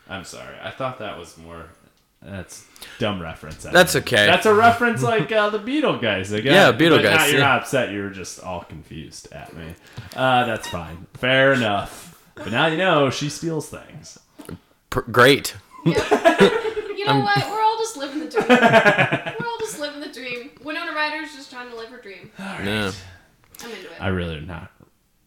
I'm 0.08 0.25
sorry. 0.25 0.55
I 0.62 0.70
thought 0.70 0.99
that 0.99 1.19
was 1.19 1.37
more. 1.38 1.67
That's 2.23 2.64
dumb 3.00 3.20
reference. 3.20 3.67
I 3.67 3.73
That's 3.73 3.94
think. 3.94 4.06
okay. 4.06 4.26
That's 4.26 4.46
a 4.46 4.55
reference 4.55 5.02
like 5.02 5.32
uh, 5.32 5.50
the 5.50 5.58
Beetlegeist. 5.58 6.32
Again. 6.32 6.52
Yeah, 6.52 6.70
Beetle 6.70 6.99
but 6.99 7.02
guys, 7.02 7.17
Not, 7.19 7.29
you're 7.31 7.38
yeah. 7.40 7.44
not 7.46 7.62
upset. 7.62 7.90
You're 7.93 8.11
just 8.11 8.40
all 8.44 8.62
confused 8.62 9.32
at 9.32 9.56
me. 9.56 9.75
Uh, 10.14 10.44
that's 10.46 10.69
fine. 10.69 11.06
Fair 11.14 11.52
enough. 11.52 12.23
But 12.37 12.52
now 12.52 12.67
you 12.69 12.76
know 12.79 13.11
she 13.11 13.29
steals 13.29 13.69
things. 13.69 14.19
Pr- 14.90 15.00
great. 15.00 15.56
You 17.03 17.09
know 17.09 17.21
what? 17.25 17.51
We're 17.51 17.61
all 17.61 17.79
just 17.79 17.97
living 17.97 18.21
the 18.21 18.29
dream. 18.29 18.47
We're 18.49 19.47
all 19.47 19.59
just 19.59 19.81
living 19.81 20.01
the 20.01 20.09
dream. 20.09 20.51
Winona 20.63 20.93
Ryder's 20.93 21.35
just 21.35 21.51
trying 21.51 21.69
to 21.71 21.77
live 21.77 21.89
her 21.89 22.01
dream. 22.01 22.31
Yeah. 22.39 22.93
I'm 23.63 23.71
into 23.71 23.87
it. 23.87 24.01
I 24.01 24.09
really 24.09 24.41
not 24.41 24.71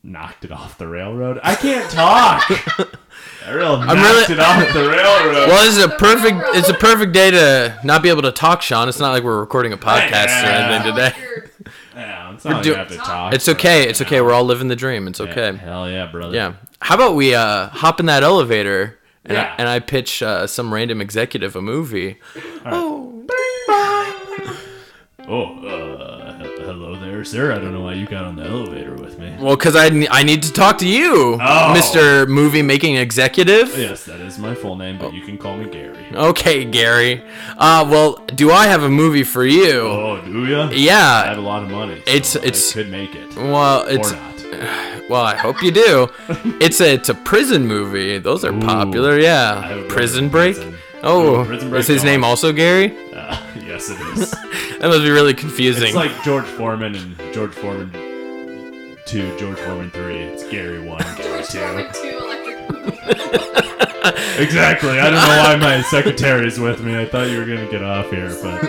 knocked 0.03 0.45
it 0.45 0.51
off 0.51 0.77
the 0.77 0.87
railroad. 0.87 1.39
I 1.43 1.55
can't 1.55 1.89
talk. 1.91 2.43
I 3.45 3.51
really 3.51 3.77
knocked 3.85 4.29
really- 4.29 4.33
it 4.33 4.39
off 4.39 4.73
the 4.73 4.89
railroad. 4.89 5.47
Well, 5.49 5.65
this 5.65 5.77
is 5.77 5.83
a 5.83 5.89
perfect. 5.89 6.35
railroad. 6.37 6.55
It's 6.55 6.69
a 6.69 6.73
perfect 6.73 7.11
day 7.13 7.31
to 7.31 7.79
not 7.83 8.01
be 8.03 8.09
able 8.09 8.21
to 8.23 8.31
talk, 8.31 8.61
Sean. 8.61 8.87
It's 8.87 8.99
not 8.99 9.11
like 9.11 9.23
we're 9.23 9.39
recording 9.39 9.73
a 9.73 9.77
podcast 9.77 10.43
or 10.43 10.47
anything 10.47 10.91
today. 10.93 11.13
you're- 11.19 11.41
Yeah, 11.95 12.33
it's 12.33 12.43
not 12.45 12.55
like 12.55 12.63
do- 12.63 12.73
have 12.75 12.87
to 12.89 12.97
talk. 12.97 13.33
It's 13.33 13.47
okay. 13.49 13.87
It's 13.87 13.99
know. 14.01 14.05
okay. 14.07 14.21
We're 14.21 14.33
all 14.33 14.43
living 14.43 14.67
the 14.67 14.75
dream. 14.75 15.07
It's 15.07 15.19
Yeah, 15.19 15.27
okay. 15.27 15.55
Hell 15.57 15.89
yeah, 15.89 16.05
brother. 16.11 16.35
Yeah. 16.35 16.53
How 16.79 16.95
about 16.95 17.15
we 17.15 17.33
uh, 17.33 17.67
hop 17.69 17.99
in 18.01 18.05
that 18.07 18.21
elevator 18.21 18.99
and, 19.25 19.33
Yeah. 19.33 19.53
I, 19.53 19.55
and 19.59 19.67
I 19.69 19.79
pitch 19.79 20.21
uh, 20.23 20.47
some 20.47 20.73
random 20.73 21.01
executive 21.01 21.55
a 21.55 21.61
movie. 21.61 22.17
Oh, 25.27 25.57
uh, 25.67 26.33
hello 26.63 26.95
there, 26.99 27.23
sir. 27.23 27.51
I 27.51 27.55
don't 27.57 27.73
know 27.73 27.81
why 27.81 27.93
you 27.93 28.05
got 28.05 28.25
on 28.25 28.35
the 28.35 28.43
elevator 28.43 28.93
with 28.93 29.17
me. 29.17 29.35
Well, 29.39 29.55
because 29.55 29.75
I, 29.75 29.87
I 30.11 30.21
need 30.21 30.43
to 30.43 30.51
talk 30.53 30.77
to 30.79 30.87
you, 30.87 31.39
Oh. 31.41 31.73
Mr. 31.75 32.27
Movie 32.27 32.61
Making 32.61 32.97
Executive. 32.97 33.75
Yes, 33.75 34.05
that 34.05 34.19
is 34.19 34.37
my 34.37 34.53
full 34.53 34.75
name, 34.75 34.99
but 34.99 35.13
you 35.13 35.21
can 35.23 35.39
call 35.39 35.57
me 35.57 35.67
Gary. 35.67 36.05
Okay, 36.13 36.63
Gary. 36.63 37.23
Uh, 37.57 37.87
well, 37.89 38.17
do 38.35 38.51
I 38.51 38.67
have 38.67 38.83
a 38.83 38.89
movie 38.89 39.23
for 39.23 39.43
you? 39.43 39.79
Oh, 39.81 40.21
do 40.23 40.45
ya? 40.45 40.69
Yeah. 40.71 41.23
I 41.25 41.29
have 41.29 41.39
a 41.39 41.41
lot 41.41 41.63
of 41.63 41.71
money. 41.71 41.95
so 42.05 42.11
It's- 42.11 42.35
I 42.35 42.39
it's- 42.43 42.73
could 42.73 42.91
make 42.91 43.15
it, 43.15 43.35
Well, 43.35 43.83
it's. 43.87 44.11
well, 45.09 45.21
I 45.23 45.35
hope 45.35 45.61
you 45.61 45.71
do. 45.71 46.07
It's 46.59 46.81
a 46.81 46.93
it's 46.93 47.09
a 47.09 47.15
prison 47.15 47.67
movie. 47.67 48.17
Those 48.17 48.43
are 48.45 48.53
popular. 48.53 49.19
Yeah. 49.19 49.83
Prison 49.89 50.29
Break. 50.29 50.55
prison. 50.55 50.75
Oh, 51.03 51.41
Ooh, 51.41 51.45
Prison 51.45 51.69
Break 51.69 51.79
is 51.81 51.87
his 51.87 52.03
name 52.03 52.23
also 52.23 52.51
Gary? 52.51 52.95
Uh, 53.15 53.41
yes, 53.55 53.89
it 53.89 53.99
is. 54.17 54.31
That 54.79 54.89
must 54.89 55.01
be 55.01 55.09
really 55.09 55.33
confusing. 55.33 55.87
it's 55.87 55.95
like 55.95 56.11
George 56.23 56.45
Foreman 56.45 56.95
and 56.95 57.15
George 57.33 57.53
Foreman 57.53 57.89
two, 59.05 59.35
George 59.39 59.57
Foreman 59.57 59.89
three. 59.89 60.17
It's 60.17 60.43
Gary 60.49 60.79
one, 60.79 60.99
Gary 61.17 61.23
George 61.23 61.47
two. 61.47 61.59
Foreman 61.59 61.91
2 61.93 62.07
Electric 62.19 62.55
Exactly. 64.37 64.99
I 64.99 65.09
don't 65.09 65.13
know 65.13 65.43
why 65.43 65.55
my 65.55 65.81
secretary's 65.83 66.59
with 66.59 66.81
me. 66.83 66.99
I 66.99 67.05
thought 67.05 67.29
you 67.29 67.39
were 67.39 67.45
gonna 67.45 67.71
get 67.71 67.83
off 67.83 68.09
here, 68.11 68.35
but 68.43 68.61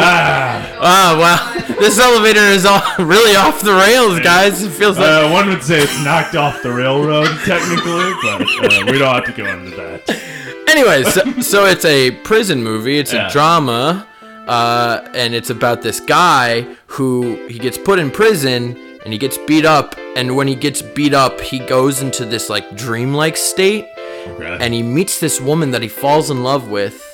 Ah. 0.00 0.64
Oh 0.80 1.18
wow, 1.20 1.76
this 1.80 1.98
elevator 1.98 2.40
is 2.40 2.64
all 2.64 2.80
really 3.04 3.34
off 3.36 3.60
the 3.62 3.72
rails, 3.72 4.20
guys. 4.20 4.62
It 4.62 4.70
feels 4.70 4.96
like 4.98 5.08
uh, 5.08 5.30
one 5.30 5.48
would 5.48 5.62
say 5.62 5.80
it's 5.82 6.04
knocked 6.04 6.34
off 6.36 6.62
the 6.62 6.70
railroad 6.72 7.28
technically, 7.44 8.12
but 8.22 8.42
uh, 8.42 8.92
we 8.92 8.98
don't 8.98 9.14
have 9.14 9.24
to 9.24 9.32
go 9.32 9.44
into 9.46 9.76
that. 9.76 10.68
Anyways, 10.68 11.12
so, 11.12 11.40
so 11.40 11.64
it's 11.66 11.84
a 11.84 12.12
prison 12.22 12.62
movie. 12.62 12.98
It's 12.98 13.12
Yeah. 13.12 13.26
a 13.26 13.30
drama, 13.30 14.06
uh, 14.46 15.08
and 15.14 15.34
it's 15.34 15.50
about 15.50 15.82
this 15.82 15.98
guy 16.00 16.66
who 16.86 17.46
he 17.48 17.58
gets 17.58 17.76
put 17.78 17.98
in 17.98 18.10
prison 18.10 18.76
and 19.04 19.12
he 19.12 19.18
gets 19.18 19.38
beat 19.38 19.64
up. 19.64 19.94
And 20.16 20.36
when 20.36 20.46
he 20.48 20.54
gets 20.54 20.82
beat 20.82 21.14
up, 21.14 21.40
he 21.40 21.58
goes 21.58 22.02
into 22.02 22.24
this 22.24 22.48
like 22.50 22.76
dreamlike 22.76 23.36
state, 23.36 23.86
Okay. 24.28 24.58
and 24.60 24.74
he 24.74 24.82
meets 24.82 25.18
this 25.20 25.40
woman 25.40 25.70
that 25.72 25.82
he 25.82 25.88
falls 25.88 26.30
in 26.30 26.42
love 26.44 26.68
with. 26.70 27.04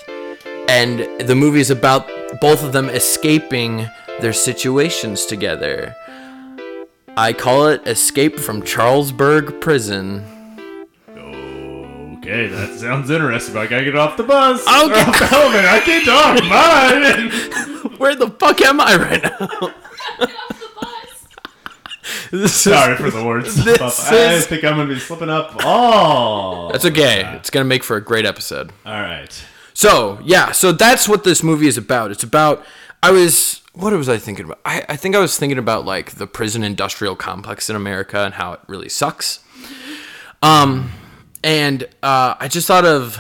And 0.69 1.07
the 1.29 1.35
movie 1.35 1.61
is 1.61 1.71
about 1.71 2.09
both 2.41 2.63
of 2.65 2.73
them 2.73 2.89
escaping 2.89 3.89
their 4.21 4.33
situations 4.33 5.27
together. 5.27 5.95
I 7.17 7.33
call 7.33 7.69
it 7.69 7.87
Escape 7.87 8.39
from 8.41 8.63
Charlesburg 8.63 9.61
Prison. 9.61 10.25
Okay, 12.19 12.47
that 12.49 12.79
sounds 12.79 13.11
interesting. 13.11 13.55
But 13.55 13.61
I 13.61 13.67
gotta 13.67 13.85
get 13.85 13.97
off 13.97 14.17
the 14.17 14.23
bus. 14.23 14.61
Okay. 14.67 14.73
Or 14.73 15.09
off 15.09 15.19
the 15.19 15.29
elevator. 15.37 15.69
I 15.69 15.81
can't 15.81 16.05
talk. 16.07 16.39
Bye. 17.85 17.91
Where 17.99 18.15
the 18.17 18.31
fuck 18.31 18.61
am 18.63 18.81
I 18.81 18.97
right 18.97 19.23
now? 19.23 19.39
Get 19.39 19.51
off 19.61 20.49
the 20.49 20.69
bus. 20.81 21.27
Is- 22.33 22.53
Sorry 22.55 22.97
for 22.97 23.11
the 23.11 23.23
words. 23.25 23.55
This. 23.65 24.11
I 24.11 24.35
is- 24.35 24.47
think 24.47 24.65
I'm 24.65 24.77
gonna 24.77 24.93
be 24.93 24.99
slipping 24.99 25.29
up. 25.31 25.55
Oh, 25.61 26.71
That's 26.73 26.87
okay. 26.87 27.31
It's 27.37 27.51
gonna 27.51 27.65
make 27.67 27.85
for 27.85 27.97
a 27.97 28.01
great 28.03 28.25
episode. 28.25 28.73
All 28.87 28.93
right. 29.01 29.45
So 29.75 30.19
yeah, 30.25 30.53
so 30.53 30.73
that's 30.73 31.09
what 31.09 31.25
this 31.25 31.43
movie 31.43 31.67
is 31.67 31.77
about. 31.77 32.11
It's 32.11 32.23
about 32.23 32.65
I 33.03 33.11
was 33.11 33.61
what 33.75 33.93
was 33.93 34.09
I 34.09 34.19
thinking 34.19 34.45
about? 34.45 34.61
I, 34.65 34.85
I 34.89 34.97
think 34.97 35.17
I 35.17 35.19
was 35.19 35.37
thinking 35.37 35.59
about 35.59 35.85
like 35.85 36.13
the 36.13 36.27
prison 36.29 36.63
industrial 36.63 37.17
complex 37.17 37.69
in 37.69 37.75
America 37.77 38.21
and 38.21 38.35
how 38.35 38.53
it 38.53 38.61
really 38.69 38.89
sucks. 38.89 39.41
Um, 40.43 40.93
and 41.43 41.85
uh, 42.03 42.35
I 42.39 42.49
just 42.49 42.67
thought 42.67 42.85
of 42.85 43.19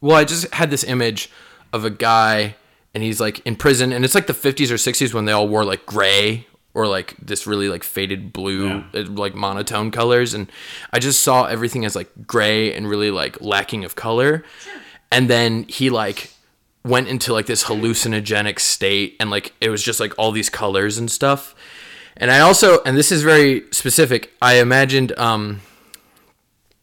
well, 0.00 0.16
I 0.16 0.24
just 0.24 0.52
had 0.54 0.70
this 0.70 0.84
image 0.84 1.30
of 1.72 1.84
a 1.84 1.90
guy 1.90 2.56
and 2.94 3.02
he's 3.02 3.20
like 3.20 3.40
in 3.46 3.56
prison 3.56 3.92
and 3.92 4.04
it's 4.04 4.14
like 4.14 4.26
the 4.26 4.32
50s 4.32 4.70
or 4.70 4.74
60s 4.74 5.12
when 5.12 5.24
they 5.26 5.32
all 5.32 5.48
wore 5.48 5.64
like 5.64 5.84
gray 5.84 6.46
or 6.74 6.86
like 6.86 7.14
this 7.20 7.46
really 7.46 7.68
like 7.68 7.82
faded 7.82 8.32
blue 8.32 8.68
Yeah. 8.68 8.84
uh, 8.94 9.04
like 9.10 9.34
monotone 9.34 9.90
colors 9.90 10.32
and 10.34 10.50
I 10.92 10.98
just 11.00 11.22
saw 11.22 11.44
everything 11.44 11.84
as 11.84 11.94
like 11.96 12.10
gray 12.26 12.72
and 12.72 12.88
really 12.88 13.10
like 13.10 13.40
lacking 13.40 13.84
of 13.84 13.94
color. 13.96 14.44
And 15.10 15.30
then 15.30 15.64
he 15.64 15.90
like 15.90 16.32
went 16.84 17.08
into 17.08 17.32
like 17.32 17.46
this 17.46 17.64
hallucinogenic 17.64 18.60
state 18.60 19.16
and 19.18 19.30
like 19.30 19.52
it 19.60 19.70
was 19.70 19.82
just 19.82 20.00
like 20.00 20.12
all 20.18 20.32
these 20.32 20.50
colors 20.50 20.98
and 20.98 21.10
stuff. 21.10 21.54
And 22.16 22.30
I 22.30 22.40
also 22.40 22.82
and 22.84 22.96
this 22.96 23.12
is 23.12 23.22
very 23.22 23.64
specific, 23.72 24.32
I 24.40 24.54
imagined 24.54 25.16
um 25.18 25.60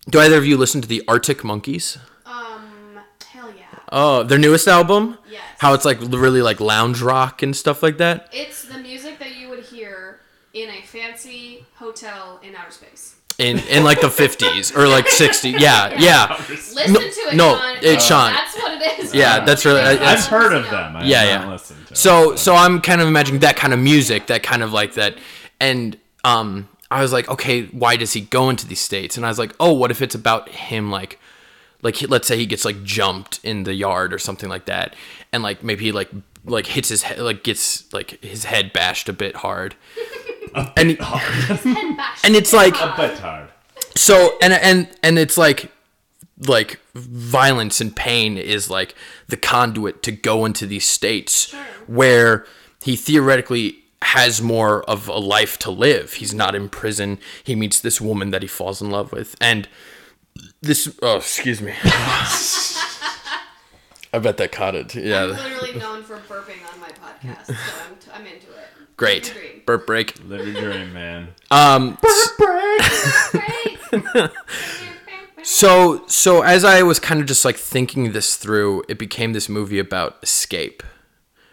do 0.10 0.20
either 0.20 0.38
of 0.38 0.46
you 0.46 0.58
listen 0.58 0.82
to 0.82 0.88
the 0.88 1.02
Arctic 1.08 1.46
Monkeys? 1.46 1.98
Um, 2.26 3.00
hell 3.26 3.54
yeah. 3.56 3.64
Oh, 3.90 4.24
their 4.24 4.38
newest 4.38 4.68
album. 4.68 5.18
Yes. 5.30 5.42
How 5.60 5.74
it's 5.74 5.86
like 5.86 6.00
really 6.02 6.42
like 6.42 6.60
lounge 6.60 7.02
rock 7.02 7.42
and 7.42 7.56
stuff 7.56 7.82
like 7.82 7.98
that. 8.00 8.28
It's 8.34 8.66
the 8.66 8.78
music 8.78 9.20
that 9.20 9.36
you 9.36 9.48
would 9.50 9.64
hear 9.64 10.20
in 10.54 10.70
a 10.70 10.82
fancy 10.82 11.66
hotel 11.76 12.42
in 12.44 12.54
outer 12.56 12.72
space. 12.72 13.16
In 13.40 13.58
in 13.68 13.84
like 13.84 14.00
the 14.00 14.10
fifties 14.12 14.76
or 14.76 14.88
like 14.88 15.08
sixty. 15.08 15.50
Yeah, 15.52 15.96
yeah. 16.00 16.38
Listen 16.50 16.94
No- 16.94 17.00
to 17.00 17.06
it, 17.06 17.34
no, 17.36 17.56
Sean. 17.58 17.78
it's 17.82 18.06
Sean. 18.06 18.32
That's 18.34 18.56
what 18.56 18.82
it 18.82 19.00
is. 19.00 19.14
Yeah, 19.14 19.40
that's 19.44 19.66
really- 19.66 19.82
Because 19.82 19.98
that's- 20.00 20.24
I've 20.26 20.30
heard 20.30 20.54
of 20.54 20.70
them. 20.70 20.96
I 20.98 21.04
Yeah, 21.06 21.24
yeah. 21.24 21.50
Listened 21.50 21.88
to 21.88 21.96
So 21.96 22.30
them, 22.30 22.38
so 22.38 22.56
I'm 22.56 22.80
kind 22.82 23.02
of 23.02 23.08
imagining 23.08 23.40
that 23.42 23.56
kind 23.56 23.74
of 23.74 23.80
music, 23.80 24.28
that 24.28 24.44
kind 24.44 24.62
of 24.62 24.72
like 24.72 24.94
that, 24.94 25.16
and 25.60 25.98
um, 26.24 26.70
I 26.92 27.02
was 27.02 27.12
like, 27.12 27.28
okay, 27.28 27.64
why 27.66 27.96
does 27.96 28.14
he 28.14 28.22
go 28.22 28.50
into 28.52 28.68
these 28.68 28.80
states? 28.82 29.18
And 29.18 29.26
I 29.26 29.30
was 29.30 29.40
like, 29.40 29.54
oh, 29.60 29.74
what 29.74 29.90
if 29.90 30.02
it's 30.02 30.14
about 30.16 30.48
him, 30.50 30.92
like, 30.92 31.20
like 31.82 31.96
he- 31.96 32.06
let's 32.08 32.28
say 32.28 32.38
he 32.38 32.46
gets 32.46 32.66
like 32.66 32.84
jumped 32.84 33.40
in 33.44 33.64
the 33.64 33.74
yard 33.74 34.14
or 34.14 34.20
something 34.20 34.48
like 34.50 34.66
that, 34.66 34.96
and 35.32 35.42
like 35.42 35.64
maybe 35.64 35.86
he 35.86 35.92
like 35.92 36.10
like 36.46 36.68
hits 36.68 36.90
his 36.90 37.04
head, 37.04 37.18
like 37.20 37.44
gets 37.44 37.92
like 37.94 38.24
his 38.24 38.44
head 38.46 38.74
bashed 38.74 39.10
a 39.10 39.14
bit 39.14 39.38
hard, 39.38 39.76
and 40.78 40.90
he- 40.92 40.96
Head 40.96 41.98
and 42.24 42.36
it's 42.36 42.54
like 42.54 42.76
a 42.76 42.94
bit 42.98 43.18
hard. 43.20 43.50
so 43.96 44.38
and 44.42 44.54
and 44.54 44.88
and 45.02 45.18
it's 45.20 45.38
like 45.38 45.72
like 46.48 46.80
violence 46.96 47.80
and 47.82 47.96
pain 47.96 48.38
is 48.38 48.70
like 48.70 48.96
the 49.28 49.38
conduit 49.38 50.04
to 50.04 50.12
go 50.12 50.46
into 50.46 50.66
these 50.66 50.86
states 50.86 51.54
where 51.88 52.46
he 52.84 52.96
theoretically 52.96 53.78
has 54.02 54.42
more 54.42 54.84
of 54.84 55.08
a 55.08 55.14
life 55.18 55.58
to 55.60 55.72
live. 55.72 56.14
He's 56.14 56.34
not 56.34 56.56
in 56.56 56.68
prison. 56.68 57.20
He 57.44 57.56
meets 57.56 57.80
this 57.80 58.02
woman 58.02 58.32
that 58.32 58.42
he 58.42 58.48
falls 58.50 58.82
in 58.82 58.90
love 58.92 59.12
with. 59.14 59.36
And 59.40 59.70
this 60.62 60.94
oh 61.02 61.18
excuse 61.18 61.62
me. 61.62 61.74
I 64.16 64.20
bet 64.20 64.38
that 64.38 64.52
caught 64.52 64.76
it. 64.76 64.94
Yeah. 64.96 65.24
I'm 65.24 65.30
yeah 65.32 65.44
literally 65.44 65.80
known 65.80 66.04
for 66.04 66.18
burping 66.18 66.62
on 66.72 66.80
my 66.80 66.90
podcast, 66.90 67.46
so 67.48 67.54
I'm, 67.90 67.96
t- 67.96 68.12
I'm 68.14 68.26
into 68.28 68.48
it. 68.52 68.53
Great 69.04 69.34
Dream. 69.36 69.62
burp 69.66 69.86
break 69.86 70.14
Live 70.26 70.48
your 70.48 70.72
dream, 70.72 70.94
man. 70.94 71.30
um 71.52 71.98
Great. 72.38 74.32
So 75.46 76.06
so 76.08 76.42
as 76.42 76.64
I 76.64 76.84
was 76.84 77.00
kind 77.00 77.20
of 77.20 77.26
just 77.28 77.44
like 77.44 77.58
thinking 77.58 78.14
this 78.14 78.38
through, 78.38 78.84
it 78.88 78.98
became 78.98 79.34
this 79.34 79.50
movie 79.50 79.78
about 79.80 80.18
escape. 80.24 80.82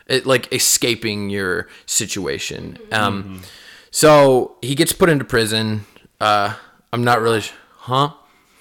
It 0.06 0.26
like 0.26 0.52
escaping 0.52 1.28
your 1.28 1.66
situation. 1.86 2.78
Um 2.92 3.42
so 3.90 4.56
he 4.62 4.74
gets 4.76 4.92
put 4.92 5.08
into 5.08 5.24
prison. 5.24 5.86
Uh 6.20 6.54
I'm 6.92 7.02
not 7.02 7.20
really 7.20 7.40
sh- 7.40 7.52
huh? 7.78 8.12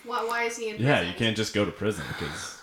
why, 0.05 0.23
why 0.25 0.43
is 0.45 0.57
he 0.57 0.69
in 0.69 0.75
prison? 0.77 0.87
Yeah, 0.87 1.01
you 1.01 1.13
can't 1.13 1.37
just 1.37 1.53
go 1.53 1.63
to 1.63 1.71
prison 1.71 2.03
because 2.17 2.58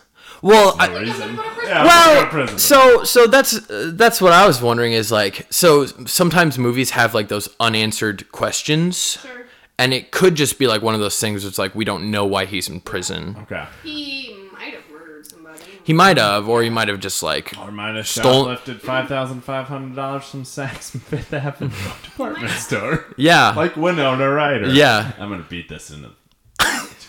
Well, 0.46 0.76
no 0.76 0.84
I, 0.84 0.98
reason. 1.00 1.36
go. 1.36 1.42
Yeah, 1.64 1.84
well, 1.84 2.58
so 2.58 3.02
so 3.04 3.26
that's 3.26 3.68
uh, 3.70 3.90
that's 3.94 4.20
what 4.20 4.32
I 4.32 4.46
was 4.46 4.62
wondering 4.62 4.92
is 4.92 5.10
like 5.10 5.46
so 5.50 5.84
sometimes 6.06 6.58
movies 6.58 6.90
have 6.90 7.12
like 7.14 7.28
those 7.28 7.48
unanswered 7.58 8.30
questions. 8.32 9.18
Sure. 9.20 9.30
And 9.78 9.92
it 9.92 10.10
could 10.10 10.36
just 10.36 10.58
be 10.58 10.66
like 10.66 10.80
one 10.80 10.94
of 10.94 11.00
those 11.00 11.18
things 11.20 11.44
it's 11.44 11.58
like 11.58 11.74
we 11.74 11.84
don't 11.84 12.10
know 12.10 12.24
why 12.24 12.46
he's 12.46 12.68
in 12.68 12.80
prison. 12.80 13.36
okay. 13.42 13.66
He 13.82 14.34
might 14.52 14.72
have 14.74 14.88
murdered 14.90 15.26
somebody. 15.26 15.60
He 15.84 15.92
might 15.92 16.16
have, 16.18 16.48
or 16.48 16.62
he 16.62 16.70
might 16.70 16.88
have 16.88 16.98
just 17.00 17.22
like 17.22 17.52
Or 17.58 17.70
might 17.70 17.94
have 17.96 18.06
Stole- 18.08 18.46
shoplifted 18.46 18.80
five 18.80 19.08
thousand 19.08 19.42
five 19.42 19.66
hundred 19.66 19.94
dollars 19.96 20.24
from 20.30 20.44
Saks 20.44 20.98
Fifth 20.98 21.32
Avenue 21.34 21.70
department 22.04 22.52
store. 22.52 23.04
yeah. 23.18 23.50
Like 23.54 23.76
Winona 23.76 24.30
Ryder. 24.30 24.68
Yeah. 24.70 25.12
I'm 25.18 25.28
gonna 25.30 25.42
beat 25.48 25.68
this 25.68 25.90
into, 25.90 26.12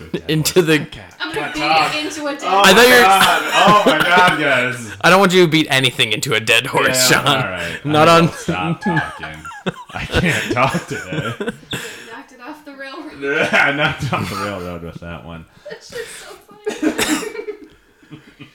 into, 0.02 0.18
a 0.28 0.32
into 0.32 0.62
the 0.62 0.80
I'm 0.82 0.90
gonna 1.40 1.54
beat 1.54 1.60
talk. 1.60 1.96
it 1.96 2.06
into 2.06 2.28
a 2.28 2.32
dead 2.34 2.44
Oh 2.44 2.62
I 2.64 2.74
thought 2.74 2.88
you 2.88 2.96
were- 2.96 3.02
god! 3.02 3.42
Oh 3.54 3.84
my 3.86 3.98
god, 4.00 4.40
guys! 4.40 4.92
I 5.02 5.10
don't 5.10 5.20
want 5.20 5.34
you 5.34 5.46
to 5.46 5.52
beat 5.52 5.68
anything 5.70 6.12
into 6.14 6.34
a 6.34 6.40
dead 6.40 6.66
horse, 6.68 6.88
Yeah, 7.12 7.24
Sean. 7.24 7.28
all 7.28 7.36
right. 7.50 7.86
Not 7.86 8.08
I 8.08 8.20
on- 8.20 8.32
Stop 8.34 8.82
talking. 8.84 9.44
I 9.92 10.06
can't 10.06 10.54
talk 10.54 10.88
today. 10.88 11.34
knocked 12.12 12.32
it 12.32 12.42
off 12.42 12.64
the 12.66 12.74
railroad. 12.76 13.50
I 13.54 13.72
knocked 13.72 14.12
off 14.14 14.30
the 14.30 14.36
railroad 14.38 14.84
with 14.84 14.96
that 15.02 15.26
one. 15.26 15.46
That's 15.70 15.90
just 15.90 16.08
so 16.18 16.28
funny. 16.28 16.94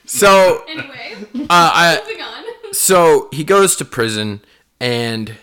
So, 0.04 0.64
anyway, 0.68 1.14
uh, 1.34 1.46
I 1.50 2.00
moving 2.04 2.22
on. 2.22 2.74
so 2.74 3.28
he 3.32 3.44
goes 3.44 3.76
to 3.76 3.84
prison, 3.84 4.40
and 4.80 5.36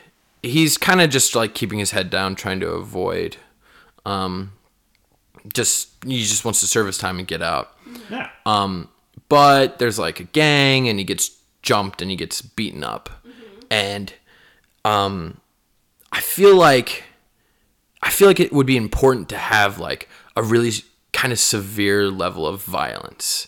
he's 0.44 0.78
kind 0.78 1.02
of 1.02 1.10
just 1.10 1.36
like 1.36 1.54
keeping 1.56 1.80
his 1.80 1.92
head 1.92 2.10
down, 2.10 2.36
trying 2.36 2.60
to 2.60 2.70
avoid, 2.70 3.38
um, 4.06 4.52
just 5.54 5.90
he 6.06 6.20
just 6.24 6.46
wants 6.46 6.60
to 6.62 6.68
serve 6.68 6.88
his 6.88 6.98
time 6.98 7.20
and 7.20 7.28
get 7.28 7.42
out. 7.42 7.76
Yeah. 8.10 8.30
Um, 8.46 8.90
but 9.28 9.80
there's 9.80 10.00
like 10.00 10.20
a 10.20 10.24
gang, 10.24 10.88
and 10.88 11.00
he 11.00 11.06
gets 11.06 11.38
jumped 11.62 12.02
and 12.02 12.10
he 12.10 12.18
gets 12.18 12.42
beaten 12.42 12.84
up, 12.84 13.10
and 13.70 14.14
um, 14.86 15.40
I 16.12 16.22
feel 16.22 16.56
like 16.56 17.04
I 18.02 18.10
feel 18.10 18.28
like 18.28 18.40
it 18.40 18.54
would 18.54 18.68
be 18.68 18.78
important 18.78 19.30
to 19.30 19.38
have 19.38 19.80
like 19.80 20.10
a 20.36 20.44
really 20.44 20.72
kind 21.14 21.34
of 21.34 21.40
severe 21.40 22.10
level 22.10 22.48
of 22.48 22.64
violence 22.64 23.48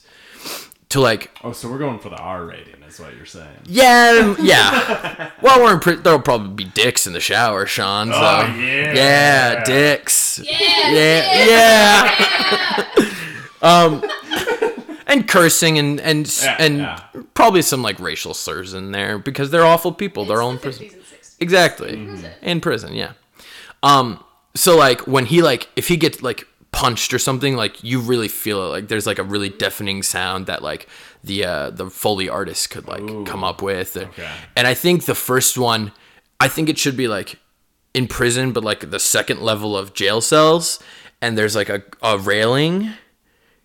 to 0.91 1.01
like 1.01 1.31
oh, 1.43 1.51
so 1.51 1.69
we're 1.69 1.77
going 1.79 1.99
for 1.99 2.09
the 2.09 2.17
R 2.17 2.45
rating, 2.45 2.81
is 2.83 2.99
what 2.99 3.15
you're 3.15 3.25
saying. 3.25 3.47
yeah 3.65 4.35
yeah 4.41 5.31
well 5.41 5.61
we're 5.61 5.73
in 5.73 5.79
pri- 5.79 5.95
there'll 5.95 6.19
probably 6.21 6.49
be 6.53 6.63
dicks 6.65 7.07
in 7.07 7.13
the 7.13 7.19
shower 7.19 7.65
sean 7.65 8.07
so 8.09 8.13
Oh, 8.15 8.55
yeah. 8.57 8.93
yeah 8.93 9.63
dicks 9.63 10.39
Yeah. 10.43 10.91
yeah 10.91 11.45
yeah 11.45 13.11
um 13.61 14.03
and 15.07 15.27
cursing 15.27 15.77
and 15.77 15.99
and 16.01 16.27
Yeah, 16.41 16.55
and 16.59 16.77
yeah. 16.79 16.99
probably 17.33 17.61
some 17.61 17.81
like 17.81 17.99
racial 17.99 18.33
slurs 18.33 18.73
in 18.73 18.91
there 18.91 19.17
because 19.19 19.51
they're 19.51 19.65
awful 19.65 19.91
people 19.91 20.25
they're 20.25 20.41
all 20.41 20.51
in 20.51 20.57
prison 20.57 20.85
50s 20.87 20.93
and 20.93 21.01
60s. 21.03 21.35
Exactly. 21.39 21.93
In 22.41 22.61
prison, 22.61 22.93
yeah. 22.93 23.13
Um 23.83 24.23
so 24.55 24.77
like 24.77 25.07
when 25.07 25.25
he 25.25 25.41
like 25.41 25.69
if 25.75 25.87
he 25.87 25.97
gets 25.97 26.21
like 26.21 26.45
punched 26.71 27.13
or 27.13 27.19
something 27.19 27.55
like 27.55 27.83
you 27.83 27.99
really 27.99 28.27
feel 28.29 28.63
it. 28.65 28.69
Like 28.69 28.87
there's 28.87 29.05
like 29.05 29.19
a 29.19 29.23
really 29.23 29.49
deafening 29.49 30.03
sound 30.03 30.45
that 30.45 30.63
like 30.63 30.87
the 31.23 31.43
uh 31.45 31.69
the 31.69 31.89
foley 31.89 32.29
artist 32.29 32.69
could 32.69 32.87
like 32.87 33.01
Ooh. 33.01 33.25
come 33.25 33.43
up 33.43 33.61
with. 33.61 33.95
Okay. 33.97 34.29
and 34.55 34.65
i 34.67 34.73
think 34.73 35.05
the 35.05 35.13
first 35.15 35.57
one 35.57 35.91
i 36.39 36.47
think 36.47 36.69
it 36.69 36.77
should 36.79 36.97
be 36.97 37.07
like 37.07 37.37
in 37.93 38.07
prison 38.07 38.53
but 38.53 38.63
like 38.63 38.89
the 38.89 38.99
second 38.99 39.41
level 39.41 39.77
of 39.77 39.93
jail 39.93 40.21
cells 40.21 40.79
and 41.21 41.37
there's 41.37 41.55
like 41.55 41.69
a, 41.69 41.83
a 42.01 42.17
railing. 42.17 42.91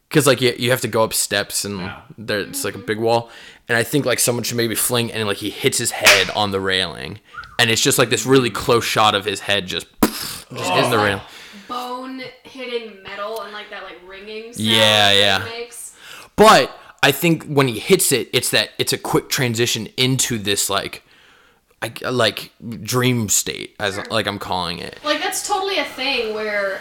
Because 0.09 0.27
like 0.27 0.41
you, 0.41 0.55
you 0.59 0.71
have 0.71 0.81
to 0.83 0.89
go 0.89 1.03
up 1.03 1.13
steps 1.15 1.65
and 1.65 1.79
Yeah. 1.79 2.01
there 2.19 2.41
it's 2.41 2.65
like 2.65 2.75
a 2.75 2.79
big 2.79 2.99
wall. 2.99 3.31
And 3.69 3.79
i 3.79 3.83
think 3.85 4.05
like 4.05 4.19
someone 4.19 4.43
should 4.45 4.57
maybe 4.57 4.75
fling 4.75 5.11
and 5.13 5.27
like 5.29 5.39
he 5.39 5.51
hits 5.51 5.79
his 5.79 5.93
head 5.93 6.29
on 6.37 6.51
the 6.51 6.61
railing. 6.61 7.21
And 7.59 7.71
it's 7.71 7.81
just 7.83 7.99
like 7.99 8.11
this 8.11 8.27
really 8.27 8.51
close 8.51 8.85
shot 8.85 9.15
of 9.15 9.25
his 9.25 9.41
head 9.41 9.67
just 9.67 9.87
just 10.03 10.71
hitting 10.71 10.91
the 10.91 10.99
railing 10.99 11.23
Bone 11.69 12.23
hitting 12.43 13.03
metal 13.03 13.43
and 13.43 13.53
like 13.53 13.71
that 13.71 13.83
like 13.85 13.99
ringing 14.07 14.53
sound 14.53 14.67
Yeah, 14.67 15.13
yeah. 15.13 15.45
makes. 15.45 15.95
but 16.37 16.77
i 17.03 17.13
think 17.13 17.45
when 17.45 17.69
he 17.69 17.79
hits 17.79 18.11
it 18.13 18.29
it's 18.33 18.51
that 18.51 18.71
it's 18.79 18.93
a 18.93 18.99
quick 18.99 19.29
transition 19.29 19.87
into 19.97 20.39
this 20.39 20.69
like 20.71 21.03
I, 21.83 21.93
like 22.11 22.53
dream 22.83 23.29
state 23.29 23.77
as 23.79 23.99
like 24.11 24.27
i'm 24.27 24.39
calling 24.39 24.79
it 24.79 24.99
Like 25.05 25.21
that's 25.21 25.47
totally 25.47 25.79
a 25.79 25.85
thing 25.85 26.35
where 26.35 26.81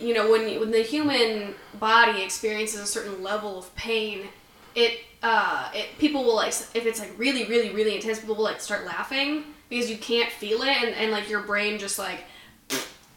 you 0.00 0.14
know 0.14 0.30
when 0.30 0.58
when 0.60 0.70
the 0.70 0.82
human 0.82 1.54
body 1.78 2.22
experiences 2.22 2.80
a 2.80 2.86
certain 2.86 3.22
level 3.22 3.58
of 3.58 3.74
pain, 3.76 4.28
it 4.74 5.00
uh 5.22 5.70
it 5.74 5.88
people 5.98 6.24
will 6.24 6.34
like 6.36 6.48
if 6.74 6.86
it's 6.86 6.98
like 7.00 7.12
really 7.18 7.44
really 7.46 7.70
really 7.70 7.94
intense, 7.94 8.18
people 8.20 8.34
will 8.36 8.44
like 8.44 8.60
start 8.60 8.84
laughing 8.84 9.44
because 9.68 9.88
you 9.90 9.96
can't 9.96 10.30
feel 10.30 10.62
it 10.62 10.68
and, 10.82 10.94
and 10.96 11.12
like 11.12 11.28
your 11.28 11.42
brain 11.42 11.78
just 11.78 11.98
like 11.98 12.24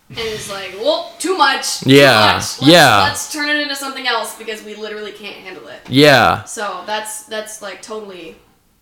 and 0.10 0.20
it's 0.20 0.50
like 0.52 0.74
well 0.80 1.14
too 1.20 1.36
much 1.38 1.80
too 1.80 1.92
Yeah, 1.92 2.34
much. 2.34 2.34
Let's, 2.36 2.62
yeah. 2.62 2.98
let's 3.04 3.34
turn 3.34 3.50
it 3.50 3.58
into 3.62 3.76
something 3.76 4.06
else 4.08 4.38
because 4.38 4.64
we 4.64 4.76
literally 4.76 5.12
can't 5.12 5.36
handle 5.38 5.68
it 5.68 5.82
yeah 5.90 6.44
so 6.44 6.84
that's 6.86 7.24
that's 7.24 7.62
like 7.62 7.82
totally 7.82 8.36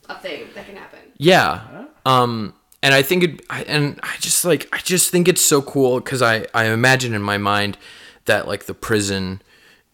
a 0.10 0.20
thing 0.20 0.48
that 0.56 0.65
can 0.65 0.75
happen 0.75 1.00
Yeah. 1.18 1.86
Um 2.06 2.53
and 2.82 2.94
I 2.94 3.01
think 3.01 3.24
it 3.24 3.42
I, 3.50 3.63
and 3.63 4.00
I 4.03 4.15
just 4.20 4.44
like 4.44 4.68
I 4.74 4.80
just 4.80 5.10
think 5.12 5.30
it's 5.30 5.42
so 5.42 5.62
cool 5.62 6.01
cuz 6.01 6.22
I 6.22 6.46
I 6.53 6.65
imagine 6.65 7.13
in 7.13 7.22
my 7.22 7.38
mind 7.38 7.77
that 8.25 8.46
like 8.48 8.65
the 8.65 8.74
prison 8.74 9.42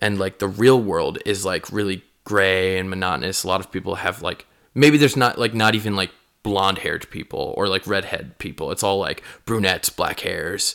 and 0.02 0.18
like 0.18 0.40
the 0.40 0.48
real 0.48 0.82
world 0.82 1.20
is 1.26 1.46
like 1.46 1.72
really 1.72 2.04
gray 2.24 2.80
and 2.80 2.90
monotonous. 2.90 3.44
A 3.44 3.48
lot 3.48 3.60
of 3.60 3.72
people 3.72 3.96
have 3.96 4.24
like 4.24 4.48
maybe 4.74 4.98
there's 4.98 5.16
not 5.18 5.38
like 5.38 5.54
not 5.54 5.76
even 5.76 5.96
like 5.96 6.10
blonde-haired 6.42 7.08
people 7.12 7.54
or 7.58 7.68
like 7.68 7.86
redhead 7.86 8.38
people. 8.40 8.72
It's 8.72 8.82
all 8.82 8.98
like 8.98 9.22
brunettes, 9.46 9.90
black 9.90 10.22
hairs, 10.22 10.74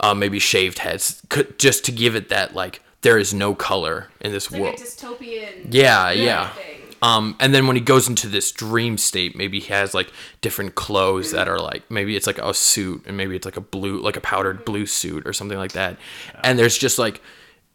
uh, 0.00 0.14
maybe 0.14 0.38
shaved 0.38 0.78
heads 0.80 1.22
could, 1.28 1.58
just 1.58 1.84
to 1.86 1.92
give 1.92 2.14
it 2.16 2.28
that 2.28 2.54
like 2.54 2.80
there 3.02 3.18
is 3.18 3.32
no 3.34 3.54
color 3.54 4.08
in 4.20 4.32
this 4.32 4.50
like 4.50 4.60
world. 4.60 4.74
a 4.78 4.82
dystopian 4.82 5.66
Yeah, 5.70 6.10
yeah. 6.10 6.48
thing. 6.50 6.64
Um, 7.02 7.36
and 7.38 7.54
then 7.54 7.66
when 7.66 7.76
he 7.76 7.82
goes 7.82 8.08
into 8.08 8.28
this 8.28 8.50
dream 8.50 8.96
state, 8.96 9.36
maybe 9.36 9.60
he 9.60 9.70
has 9.72 9.92
like 9.92 10.10
different 10.40 10.74
clothes 10.74 11.32
that 11.32 11.48
are 11.48 11.58
like 11.58 11.90
maybe 11.90 12.16
it's 12.16 12.26
like 12.26 12.38
a 12.38 12.54
suit 12.54 13.02
and 13.06 13.14
maybe 13.14 13.36
it's 13.36 13.44
like 13.44 13.58
a 13.58 13.60
blue, 13.60 14.00
like 14.00 14.16
a 14.16 14.22
powdered 14.22 14.64
blue 14.64 14.86
suit 14.86 15.26
or 15.26 15.34
something 15.34 15.58
like 15.58 15.72
that. 15.72 15.98
And 16.42 16.58
there's 16.58 16.78
just 16.78 16.98
like 16.98 17.20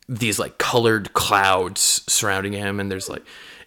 these 0.07 0.39
like 0.39 0.57
colored 0.57 1.13
clouds 1.13 2.01
surrounding 2.07 2.53
him, 2.53 2.79
and 2.79 2.91
there's 2.91 3.07
like 3.07 3.23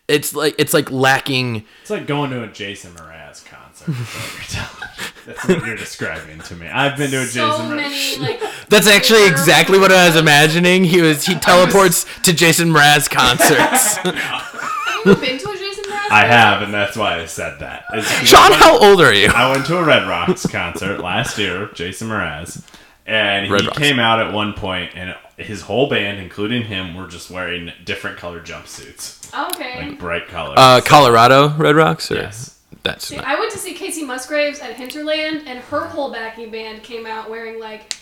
it's 0.08 0.34
like 0.34 0.56
it's 0.58 0.74
like 0.74 0.90
lacking. 0.90 1.64
It's 1.82 1.90
like 1.90 2.08
going 2.08 2.30
to 2.30 2.42
a 2.42 2.48
Jason 2.48 2.90
Mraz 2.94 3.44
concert. 3.44 3.61
Is 3.88 3.96
what 3.96 4.34
you're 4.34 4.44
telling 4.48 4.80
me. 4.80 4.86
That's 5.26 5.48
what 5.48 5.66
you're 5.66 5.76
describing 5.76 6.40
to 6.40 6.56
me. 6.56 6.66
I've 6.68 6.96
been 6.96 7.10
to 7.12 7.18
a 7.22 7.24
so 7.26 7.48
Jason 7.50 7.66
Mraz. 7.70 7.76
many 7.76 8.16
like. 8.18 8.42
That's 8.68 8.86
actually 8.88 9.26
exactly 9.26 9.78
what 9.78 9.92
I 9.92 10.06
was 10.06 10.16
imagining. 10.16 10.84
He 10.84 11.00
was 11.00 11.24
he 11.26 11.34
teleports 11.38 12.06
to 12.22 12.32
Jason 12.32 12.70
Mraz 12.70 13.08
concerts. 13.10 13.96
Have 13.96 15.06
you 15.06 15.14
been 15.16 15.38
to 15.38 15.48
a 15.50 15.56
Jason 15.56 15.84
Mraz? 15.84 16.10
I 16.10 16.26
have, 16.26 16.62
and 16.62 16.72
that's 16.74 16.96
why 16.96 17.20
I 17.20 17.26
said 17.26 17.58
that. 17.60 17.84
It's- 17.92 18.26
Sean, 18.28 18.52
how 18.52 18.78
old 18.78 19.00
are 19.00 19.12
you? 19.14 19.28
I 19.28 19.50
went 19.50 19.64
to 19.66 19.78
a 19.78 19.84
Red 19.84 20.06
Rocks 20.08 20.46
concert 20.46 21.00
last 21.00 21.38
year, 21.38 21.70
Jason 21.74 22.08
Mraz, 22.08 22.62
and 23.06 23.50
Red 23.50 23.62
he 23.62 23.66
Rocks. 23.68 23.78
came 23.78 23.98
out 23.98 24.20
at 24.20 24.32
one 24.32 24.52
point, 24.54 24.92
and 24.94 25.14
his 25.38 25.62
whole 25.62 25.88
band, 25.88 26.20
including 26.20 26.64
him, 26.64 26.94
were 26.94 27.06
just 27.08 27.30
wearing 27.30 27.72
different 27.84 28.16
colored 28.18 28.44
jumpsuits, 28.44 29.32
Okay. 29.54 29.88
like 29.88 29.98
bright 29.98 30.28
colors. 30.28 30.54
Uh, 30.58 30.80
Colorado 30.84 31.48
Red 31.56 31.74
Rocks. 31.76 32.10
Or? 32.10 32.16
Yes. 32.16 32.51
That's 32.82 33.06
See, 33.06 33.16
not- 33.16 33.24
I 33.26 33.38
went 33.38 33.52
to 33.52 33.58
see 33.58 33.74
Kacey 33.74 34.04
Musgraves 34.04 34.58
at 34.60 34.74
Hinterland, 34.74 35.42
and 35.46 35.58
her 35.60 35.80
whole 35.86 36.10
backing 36.12 36.50
band 36.50 36.82
came 36.82 37.06
out 37.06 37.30
wearing 37.30 37.60
like 37.60 37.96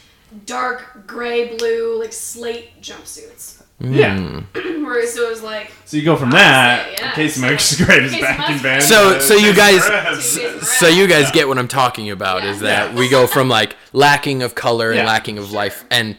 dark 0.46 1.06
gray, 1.06 1.56
blue, 1.56 1.98
like 2.00 2.12
slate 2.12 2.80
jumpsuits. 2.80 3.62
Hmm. 3.80 3.94
yeah. 3.94 4.40
Whereas 4.54 5.16
it 5.16 5.26
was 5.26 5.42
like 5.42 5.72
So 5.86 5.96
you 5.96 6.04
go 6.04 6.14
from 6.16 6.30
that, 6.32 6.86
Honestly, 6.86 7.04
yeah. 7.04 7.12
Kacey 7.12 7.40
Musgraves 7.50 8.12
Kacey 8.12 8.20
backing 8.20 8.54
Musgraves. 8.56 8.62
band. 8.62 8.82
So- 8.82 9.18
so 9.20 9.34
you 9.34 9.54
guys- 9.54 9.84
so 10.78 10.86
you 10.88 11.06
guys 11.06 11.24
Yeah. 11.26 11.32
get 11.32 11.48
what 11.48 11.58
I'm 11.58 11.68
talking 11.68 12.10
about 12.10 12.44
is 12.44 12.60
that 12.60 12.92
Yeah. 12.92 12.98
we 12.98 13.08
go 13.08 13.26
from 13.26 13.48
like 13.48 13.76
lacking 13.94 14.42
of 14.42 14.54
color 14.54 14.90
and 14.92 15.06
lacking 15.06 15.38
of 15.38 15.50
life 15.52 15.84
and 15.90 16.16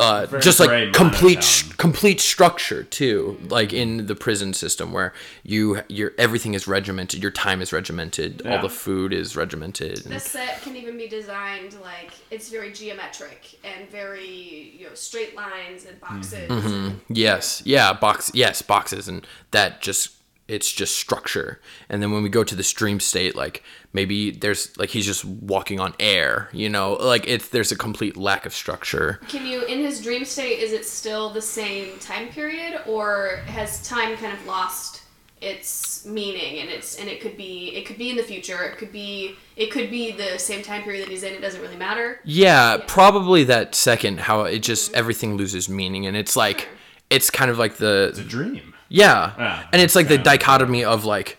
uh, 0.00 0.26
Very 0.26 0.42
just 0.42 0.58
like 0.58 0.92
complete 0.92 1.44
sh- 1.44 1.68
complete 1.76 2.20
structure 2.20 2.82
too 2.84 3.38
like 3.48 3.72
in 3.72 4.06
the 4.06 4.14
prison 4.14 4.52
system 4.54 4.92
where 4.92 5.12
you 5.44 5.82
your 5.88 6.12
everything 6.18 6.54
is 6.54 6.66
regimented 6.66 7.22
your 7.22 7.30
time 7.30 7.60
is 7.60 7.72
regimented 7.72 8.42
all 8.46 8.58
the 8.58 8.68
food 8.68 9.12
is 9.12 9.36
regimented 9.36 9.98
the 9.98 10.18
set 10.20 10.60
can 10.62 10.74
even 10.76 10.96
be 10.96 11.06
designed 11.06 11.74
like 11.82 12.12
it's 12.30 12.48
very 12.48 12.72
geometric 12.72 13.58
and 13.64 13.88
very 13.90 14.74
you 14.78 14.86
know 14.86 14.94
straight 14.94 15.36
lines 15.36 15.84
and 15.84 16.00
boxes. 16.00 16.48
Mm-hmm. 16.48 16.96
Yes, 17.08 17.62
yeah, 17.64 17.92
box, 17.92 18.30
yes, 18.34 18.62
boxes, 18.62 19.08
and 19.08 19.26
that 19.50 19.80
just 19.80 20.10
it's 20.50 20.72
just 20.72 20.96
structure. 20.96 21.60
And 21.88 22.02
then 22.02 22.10
when 22.10 22.22
we 22.22 22.28
go 22.28 22.44
to 22.44 22.54
the 22.54 22.62
dream 22.62 23.00
state, 23.00 23.36
like 23.36 23.62
maybe 23.92 24.30
there's 24.30 24.76
like 24.76 24.90
he's 24.90 25.06
just 25.06 25.24
walking 25.24 25.78
on 25.78 25.94
air, 26.00 26.48
you 26.52 26.68
know, 26.68 26.94
like 26.94 27.26
it's 27.28 27.48
there's 27.48 27.72
a 27.72 27.76
complete 27.76 28.16
lack 28.16 28.46
of 28.46 28.52
structure. 28.52 29.20
Can 29.28 29.46
you 29.46 29.64
in 29.64 29.78
his 29.78 30.02
dream 30.02 30.24
state 30.24 30.58
is 30.58 30.72
it 30.72 30.84
still 30.84 31.30
the 31.30 31.42
same 31.42 31.98
time 31.98 32.28
period 32.28 32.82
or 32.86 33.36
has 33.46 33.86
time 33.86 34.16
kind 34.16 34.32
of 34.32 34.44
lost 34.46 35.02
its 35.40 36.04
meaning 36.04 36.58
and 36.58 36.68
it's 36.68 36.98
and 36.98 37.08
it 37.08 37.18
could 37.18 37.34
be 37.34 37.74
it 37.74 37.86
could 37.86 37.96
be 37.96 38.10
in 38.10 38.16
the 38.16 38.22
future 38.22 38.62
it 38.62 38.76
could 38.76 38.92
be 38.92 39.34
it 39.56 39.70
could 39.70 39.90
be 39.90 40.12
the 40.12 40.38
same 40.38 40.62
time 40.62 40.82
period 40.82 41.02
that 41.02 41.10
he's 41.10 41.22
in 41.22 41.32
it 41.32 41.40
doesn't 41.40 41.62
really 41.62 41.78
matter 41.78 42.20
Yeah, 42.24 42.76
probably 42.86 43.44
that 43.44 43.74
second 43.74 44.20
how 44.20 44.42
it 44.42 44.58
just 44.58 44.92
everything 44.92 45.36
loses 45.36 45.68
meaning, 45.68 46.06
and 46.06 46.14
it's 46.14 46.36
like 46.36 46.68
it's 47.08 47.30
kind 47.30 47.50
of 47.50 47.58
like 47.58 47.76
the 47.76 48.08
It's 48.10 48.18
a 48.18 48.22
the 48.22 48.28
dream. 48.28 48.69
Yeah, 48.90 49.32
Yeah, 49.38 49.66
and 49.72 49.80
it's 49.80 49.94
like 49.96 50.08
the 50.08 50.16
kind 50.16 50.26
of. 50.26 50.32
dichotomy 50.38 50.84
of 50.84 51.04
like 51.06 51.38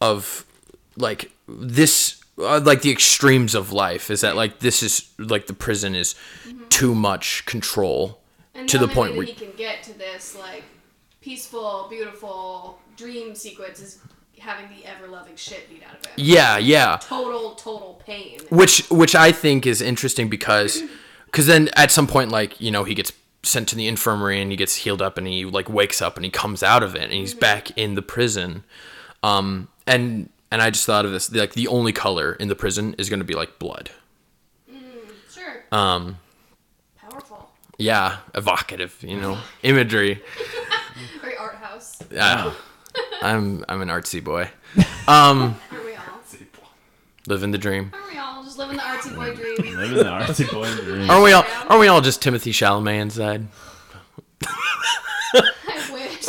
of 0.00 0.44
like 0.96 1.30
this 1.46 2.20
uh, 2.38 2.60
like 2.60 2.82
the 2.82 2.90
extremes 2.90 3.54
of 3.54 3.72
life 3.72 4.10
is 4.10 4.20
that 4.22 4.34
like 4.34 4.58
this 4.58 4.82
is 4.82 5.10
like 5.18 5.46
the 5.46 5.54
prison 5.54 5.94
is 5.94 6.14
too 6.68 6.94
much 6.94 7.44
control 7.46 8.20
and 8.54 8.68
to 8.68 8.78
the, 8.78 8.86
the 8.86 8.92
only 8.92 8.94
point 8.94 9.12
way 9.12 9.18
where 9.18 9.26
that 9.26 9.32
he 9.38 9.46
can 9.46 9.56
get 9.56 9.82
to 9.84 9.96
this 9.96 10.36
like 10.36 10.64
peaceful 11.20 11.86
beautiful 11.90 12.78
dream 12.96 13.34
sequence 13.34 13.80
is 13.80 13.98
having 14.38 14.68
the 14.76 14.86
ever 14.86 15.08
loving 15.08 15.34
shit 15.36 15.68
beat 15.68 15.82
out 15.82 15.94
of 15.98 16.06
him. 16.06 16.12
Yeah 16.16 16.58
yeah. 16.58 16.98
Total 17.00 17.54
total 17.56 18.00
pain. 18.06 18.38
Which 18.50 18.88
which 18.88 19.14
i 19.14 19.32
think 19.32 19.66
is 19.66 19.80
interesting 19.82 20.28
because 20.28 20.82
because 21.26 21.46
then 21.46 21.68
at 21.76 21.90
some 21.90 22.06
point 22.06 22.30
like 22.30 22.60
you 22.60 22.70
know 22.70 22.84
he 22.84 22.94
gets 22.94 23.12
sent 23.48 23.68
to 23.68 23.76
the 23.76 23.86
infirmary 23.88 24.40
and 24.40 24.50
he 24.50 24.56
gets 24.56 24.76
healed 24.76 25.02
up 25.02 25.18
and 25.18 25.26
he 25.26 25.44
like 25.44 25.68
wakes 25.68 26.00
up 26.02 26.16
and 26.16 26.24
he 26.24 26.30
comes 26.30 26.62
out 26.62 26.82
of 26.82 26.94
it 26.94 27.02
and 27.04 27.12
he's 27.12 27.34
back 27.34 27.76
in 27.76 27.94
the 27.94 28.02
prison. 28.02 28.64
Um 29.22 29.68
and 29.86 30.28
and 30.50 30.62
i 30.62 30.70
just 30.70 30.86
thought 30.86 31.04
of 31.04 31.10
this 31.12 31.32
like 31.34 31.52
the 31.54 31.68
only 31.68 31.92
color 31.92 32.32
in 32.34 32.48
the 32.48 32.54
prison 32.54 32.94
is 32.98 33.08
going 33.10 33.20
to 33.20 33.24
be 33.24 33.34
like 33.34 33.58
blood. 33.58 33.90
Sure. 35.30 35.64
Um 35.72 36.18
powerful. 36.96 37.50
yeah 37.78 38.18
evocative 38.34 38.96
you 39.02 39.20
know 39.20 39.38
imagery. 39.62 40.22
Very 41.20 41.36
art 41.36 41.56
house. 41.56 41.98
Yeah. 42.10 42.52
I'm 43.22 43.64
i'm 43.68 43.80
an 43.82 43.88
artsy 43.88 44.22
boy. 44.22 44.50
Um 45.06 45.58
aren't 45.72 45.84
we 45.84 45.94
all? 45.94 46.04
Living 47.26 47.50
the 47.50 47.58
dream. 47.58 47.90
Aren't 47.92 48.12
we 48.12 48.18
all 48.18 48.37
just 48.58 48.68
living 48.68 48.76
the 48.76 48.82
artsy 48.82 49.14
boy 49.14 49.34
dream 49.34 49.76
Living 49.76 49.96
the 49.98 50.04
artsy 50.04 50.50
boy 50.50 50.70
dream. 50.84 51.08
aren't 51.10 51.24
we 51.24 51.32
all 51.32 51.44
aren't 51.68 51.80
we 51.80 51.88
all 51.88 52.00
just 52.00 52.20
timothée 52.22 52.52
chalamet 52.52 53.00
inside 53.00 53.46
I 54.44 55.90
wish 55.92 56.24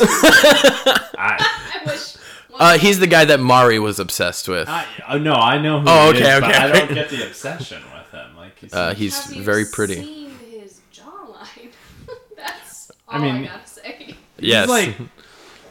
I, 1.18 1.36
I 1.74 1.86
wish 1.86 2.16
uh 2.58 2.78
he's 2.78 2.98
the 2.98 3.06
guy 3.06 3.24
that 3.24 3.40
mari 3.40 3.78
was 3.78 3.98
obsessed 3.98 4.48
with 4.48 4.68
I, 4.68 4.86
oh, 5.08 5.18
no, 5.18 5.34
I 5.34 5.58
know 5.58 5.80
who 5.80 5.86
Oh, 5.88 6.12
he 6.12 6.18
okay, 6.18 6.34
is, 6.34 6.40
but 6.40 6.50
okay. 6.50 6.58
I 6.58 6.72
don't 6.72 6.94
get 6.94 7.08
the 7.10 7.26
obsession 7.26 7.82
with 7.94 8.10
him. 8.12 8.36
Like 8.36 8.58
he's, 8.58 8.72
uh 8.74 8.94
he's 8.94 9.18
Have 9.24 9.34
you 9.34 9.42
very 9.42 9.64
pretty 9.70 9.96
Seen 9.96 10.30
his 10.50 10.80
jawline. 10.92 11.70
That's 12.36 12.90
all 13.08 13.14
I 13.16 13.18
I, 13.28 13.32
mean- 13.32 13.44
gotta 13.46 13.66
say. 13.66 14.14
yes 14.38 14.62
he's 14.64 14.68
like 14.70 14.96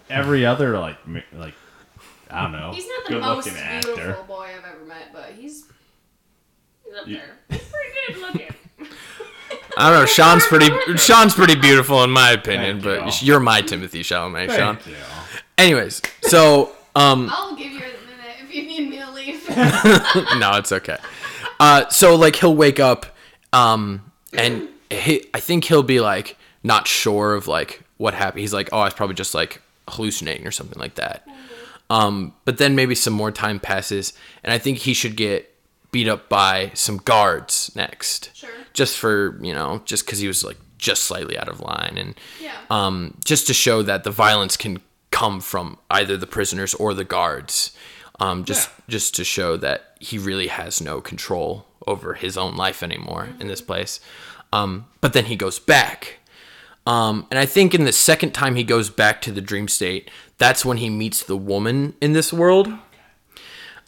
every 0.09 0.45
other 0.45 0.77
like 0.79 0.97
like 1.33 1.53
I 2.31 2.43
don't 2.43 2.51
know 2.51 2.71
He's 2.73 2.87
not 2.87 3.05
the 3.05 3.13
good 3.13 3.21
most 3.21 3.47
looking 3.47 3.53
beautiful 3.61 3.99
actor. 3.99 4.23
boy 4.27 4.49
I've 4.55 4.63
ever 4.75 4.85
met, 4.85 5.11
but 5.13 5.31
he's 5.37 5.65
he's 6.89 6.99
up 6.99 7.05
there. 7.05 7.37
He's 7.49 7.69
pretty 7.69 8.13
good 8.13 8.21
looking. 8.21 8.55
I 9.77 9.89
don't 9.89 9.99
know. 10.01 10.05
Sean's 10.05 10.45
pretty. 10.45 10.69
Sean's 10.97 11.33
pretty 11.33 11.55
beautiful 11.55 12.03
in 12.03 12.09
my 12.11 12.31
opinion, 12.31 12.81
Thank 12.81 13.03
but 13.05 13.21
you. 13.21 13.27
you're 13.27 13.39
my 13.39 13.61
Timothée 13.61 14.01
Chalamet, 14.01 14.55
Sean. 14.55 14.77
Thank 14.77 14.87
you. 14.87 15.03
Anyways, 15.57 16.01
so 16.23 16.75
um, 16.95 17.29
I'll 17.33 17.55
give 17.55 17.71
you 17.71 17.79
a 17.79 17.81
minute 17.81 18.35
if 18.41 18.53
you 18.53 18.63
need 18.63 18.89
me 18.89 18.97
to 18.99 19.11
leave. 19.11 19.47
no, 20.39 20.51
it's 20.57 20.71
okay. 20.71 20.97
Uh, 21.59 21.87
so 21.89 22.15
like 22.15 22.35
he'll 22.37 22.55
wake 22.55 22.79
up, 22.79 23.05
um, 23.53 24.11
and 24.33 24.67
he, 24.89 25.25
I 25.33 25.39
think 25.39 25.65
he'll 25.65 25.83
be 25.83 25.99
like 25.99 26.37
not 26.63 26.87
sure 26.87 27.35
of 27.35 27.47
like 27.47 27.81
what 27.97 28.13
happened. 28.13 28.41
He's 28.41 28.53
like, 28.53 28.69
oh, 28.71 28.79
I 28.79 28.85
was 28.85 28.93
probably 28.93 29.15
just 29.15 29.33
like 29.35 29.61
hallucinating 29.87 30.47
or 30.47 30.51
something 30.51 30.79
like 30.79 30.95
that. 30.95 31.27
Um, 31.89 32.33
but 32.45 32.57
then 32.59 32.75
maybe 32.75 32.95
some 32.95 33.13
more 33.13 33.31
time 33.31 33.59
passes, 33.59 34.13
and 34.43 34.53
I 34.53 34.57
think 34.57 34.79
he 34.79 34.93
should 34.93 35.15
get 35.15 35.53
beat 35.91 36.07
up 36.07 36.29
by 36.29 36.71
some 36.73 36.97
guards 36.97 37.71
next. 37.75 38.31
Sure. 38.35 38.49
Just 38.73 38.97
for 38.97 39.37
you 39.41 39.53
know, 39.53 39.81
just 39.85 40.05
because 40.05 40.19
he 40.19 40.27
was 40.27 40.43
like 40.43 40.57
just 40.77 41.03
slightly 41.03 41.37
out 41.37 41.49
of 41.49 41.59
line, 41.59 41.95
and 41.97 42.15
Yeah. 42.41 42.53
um, 42.69 43.15
just 43.25 43.47
to 43.47 43.53
show 43.53 43.81
that 43.83 44.03
the 44.03 44.11
violence 44.11 44.55
can 44.57 44.81
come 45.11 45.41
from 45.41 45.77
either 45.91 46.15
the 46.17 46.27
prisoners 46.27 46.73
or 46.75 46.93
the 46.93 47.03
guards. 47.03 47.71
Um, 48.21 48.43
just 48.43 48.69
just 48.89 49.15
to 49.15 49.23
show 49.23 49.55
that 49.57 49.95
he 49.99 50.17
really 50.17 50.47
has 50.47 50.81
no 50.81 50.99
control 51.01 51.65
over 51.87 52.13
his 52.15 52.37
own 52.37 52.55
life 52.57 52.83
anymore 52.83 53.29
in 53.39 53.47
this 53.47 53.61
place. 53.61 53.99
Um, 54.51 54.85
but 55.01 55.13
then 55.13 55.25
he 55.25 55.35
goes 55.37 55.57
back. 55.59 56.17
Um, 56.85 57.27
and 57.29 57.39
I 57.39 57.45
think 57.45 57.73
in 57.75 57.85
the 57.85 57.91
second 57.93 58.33
time 58.33 58.55
he 58.55 58.63
goes 58.63 58.89
back 58.89 59.21
to 59.21 59.31
the 59.31 59.41
dream 59.41 59.67
state, 59.67 60.09
that's 60.37 60.65
when 60.65 60.77
he 60.77 60.89
meets 60.89 61.23
the 61.23 61.37
woman 61.37 61.93
in 62.01 62.13
this 62.13 62.33
world. 62.33 62.67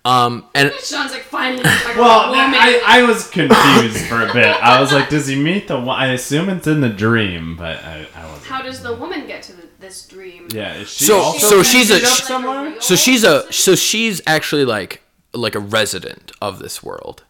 Um, 0.04 0.46
and 0.56 0.72
Sean's 0.82 1.12
like 1.12 1.22
finally. 1.22 1.64
Like, 1.64 1.96
Well, 1.96 2.30
woman. 2.32 2.56
I, 2.56 2.82
I 2.86 3.04
was 3.04 3.30
confused 3.30 4.06
for 4.08 4.22
a 4.28 4.34
bit. 4.34 4.48
I 4.62 4.82
was 4.82 4.92
like, 4.92 5.10
does 5.10 5.28
he 5.28 5.36
meet 5.36 5.68
the 5.68 5.80
one? 5.80 5.90
I 6.00 6.14
assume 6.14 6.50
it's 6.50 6.66
in 6.66 6.82
the 6.82 6.90
dream, 6.90 7.56
but 7.56 7.78
I, 7.84 8.08
I 8.16 8.26
wasn't. 8.26 8.46
How 8.46 8.62
does 8.64 8.82
the 8.82 8.96
woman 8.96 9.28
get 9.28 9.44
to 9.44 9.54
the, 9.54 9.64
this 9.80 10.08
dream? 10.08 10.48
Yeah, 10.52 10.74
is 10.74 10.90
she 10.92 11.06
So- 11.06 11.18
also 11.20 11.48
so 11.48 11.64
she's 11.64 11.92
a- 11.92 11.96
beat 12.00 12.06
up 12.32 12.82
so 12.82 12.96
she's 12.96 13.24
a 13.24 13.52
so 13.54 13.76
she's 13.76 14.22
actually 14.26 14.66
like 14.66 15.04
like 15.34 15.54
a 15.56 15.60
resident 15.60 16.32
of 16.42 16.58
this 16.60 16.82
world. 16.82 17.24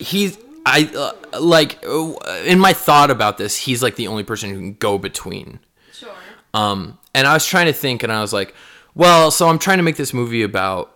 He's 0.00 0.36
I 0.66 0.90
uh, 1.32 1.40
like 1.40 1.78
uh, 1.86 2.14
in 2.44 2.58
my 2.58 2.72
thought 2.72 3.10
about 3.10 3.38
this, 3.38 3.56
he's 3.56 3.82
like 3.84 3.94
the 3.96 4.08
only 4.08 4.24
person 4.24 4.50
who 4.50 4.56
can 4.56 4.74
go 4.74 4.98
between. 4.98 5.60
Sure. 5.92 6.10
Um, 6.54 6.98
and 7.14 7.26
I 7.26 7.34
was 7.34 7.46
trying 7.46 7.66
to 7.66 7.72
think, 7.72 8.02
and 8.02 8.12
I 8.12 8.20
was 8.20 8.32
like, 8.32 8.52
well, 8.94 9.30
so 9.30 9.48
I'm 9.48 9.58
trying 9.60 9.78
to 9.78 9.82
make 9.84 9.96
this 9.96 10.12
movie 10.12 10.42
about 10.42 10.94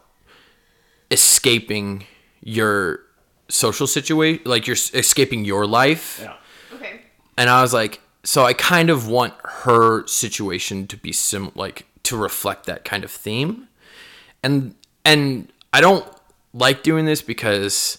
escaping 1.15 2.05
your 2.43 3.01
social 3.49 3.87
situation, 3.87 4.43
like 4.45 4.67
you're 4.67 4.77
escaping 4.93 5.45
your 5.45 5.65
life. 5.67 6.21
Yeah. 6.21 6.35
Okay. 6.75 7.01
And 7.39 7.49
I 7.49 7.63
was 7.63 7.73
like, 7.73 8.01
so 8.25 8.45
I 8.45 8.53
kind 8.53 8.91
of 8.91 9.09
want 9.09 9.35
her 9.45 10.07
situation 10.07 10.87
to 10.89 10.97
be 10.97 11.13
sim 11.13 11.53
like 11.55 11.87
to 12.03 12.17
reflect 12.17 12.67
that 12.67 12.85
kind 12.85 13.05
of 13.05 13.11
theme. 13.11 13.69
And 14.43 14.75
and 15.05 15.53
I 15.73 15.81
don't 15.81 16.05
like 16.53 16.83
doing 16.83 17.05
this 17.05 17.23
because 17.23 17.99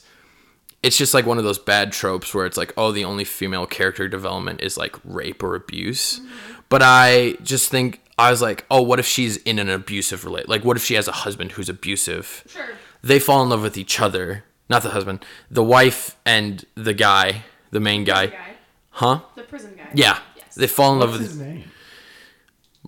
it's 0.83 0.97
just 0.97 1.13
like 1.13 1.25
one 1.25 1.37
of 1.37 1.43
those 1.43 1.57
bad 1.57 1.91
tropes 1.91 2.33
where 2.33 2.45
it's 2.45 2.57
like, 2.57 2.73
oh, 2.77 2.91
the 2.91 3.05
only 3.05 3.23
female 3.23 3.65
character 3.65 4.07
development 4.07 4.61
is 4.61 4.77
like 4.77 4.95
rape 5.03 5.41
or 5.41 5.55
abuse. 5.55 6.19
Mm-hmm. 6.19 6.61
But 6.69 6.81
I 6.83 7.37
just 7.43 7.71
think 7.71 8.01
I 8.17 8.29
was 8.31 8.41
like, 8.41 8.65
oh, 8.69 8.81
what 8.81 8.99
if 8.99 9.05
she's 9.05 9.37
in 9.37 9.59
an 9.59 9.69
abusive 9.69 10.25
relate? 10.25 10.47
Like, 10.47 10.63
what 10.63 10.77
if 10.77 10.83
she 10.83 10.93
has 10.95 11.07
a 11.07 11.11
husband 11.11 11.53
who's 11.53 11.69
abusive? 11.69 12.43
Sure. 12.47 12.69
They 13.05 13.19
fall 13.19 13.43
in 13.43 13.49
love 13.49 13.61
with 13.61 13.77
each 13.77 14.01
other, 14.01 14.43
not 14.67 14.81
the 14.83 14.89
husband, 14.89 15.23
the 15.49 15.63
wife 15.63 16.17
and 16.25 16.65
the 16.73 16.93
guy, 16.93 17.43
the 17.69 17.79
main 17.79 18.03
guy, 18.03 18.25
The 18.25 18.31
guy. 18.31 18.53
huh? 18.89 19.19
The 19.35 19.43
prison 19.43 19.73
guy. 19.77 19.89
Yeah, 19.93 20.17
Yes. 20.35 20.55
they 20.55 20.65
fall 20.67 20.91
in 20.93 20.99
love 20.99 21.11
with. 21.11 21.21
his 21.21 21.37
name? 21.37 21.65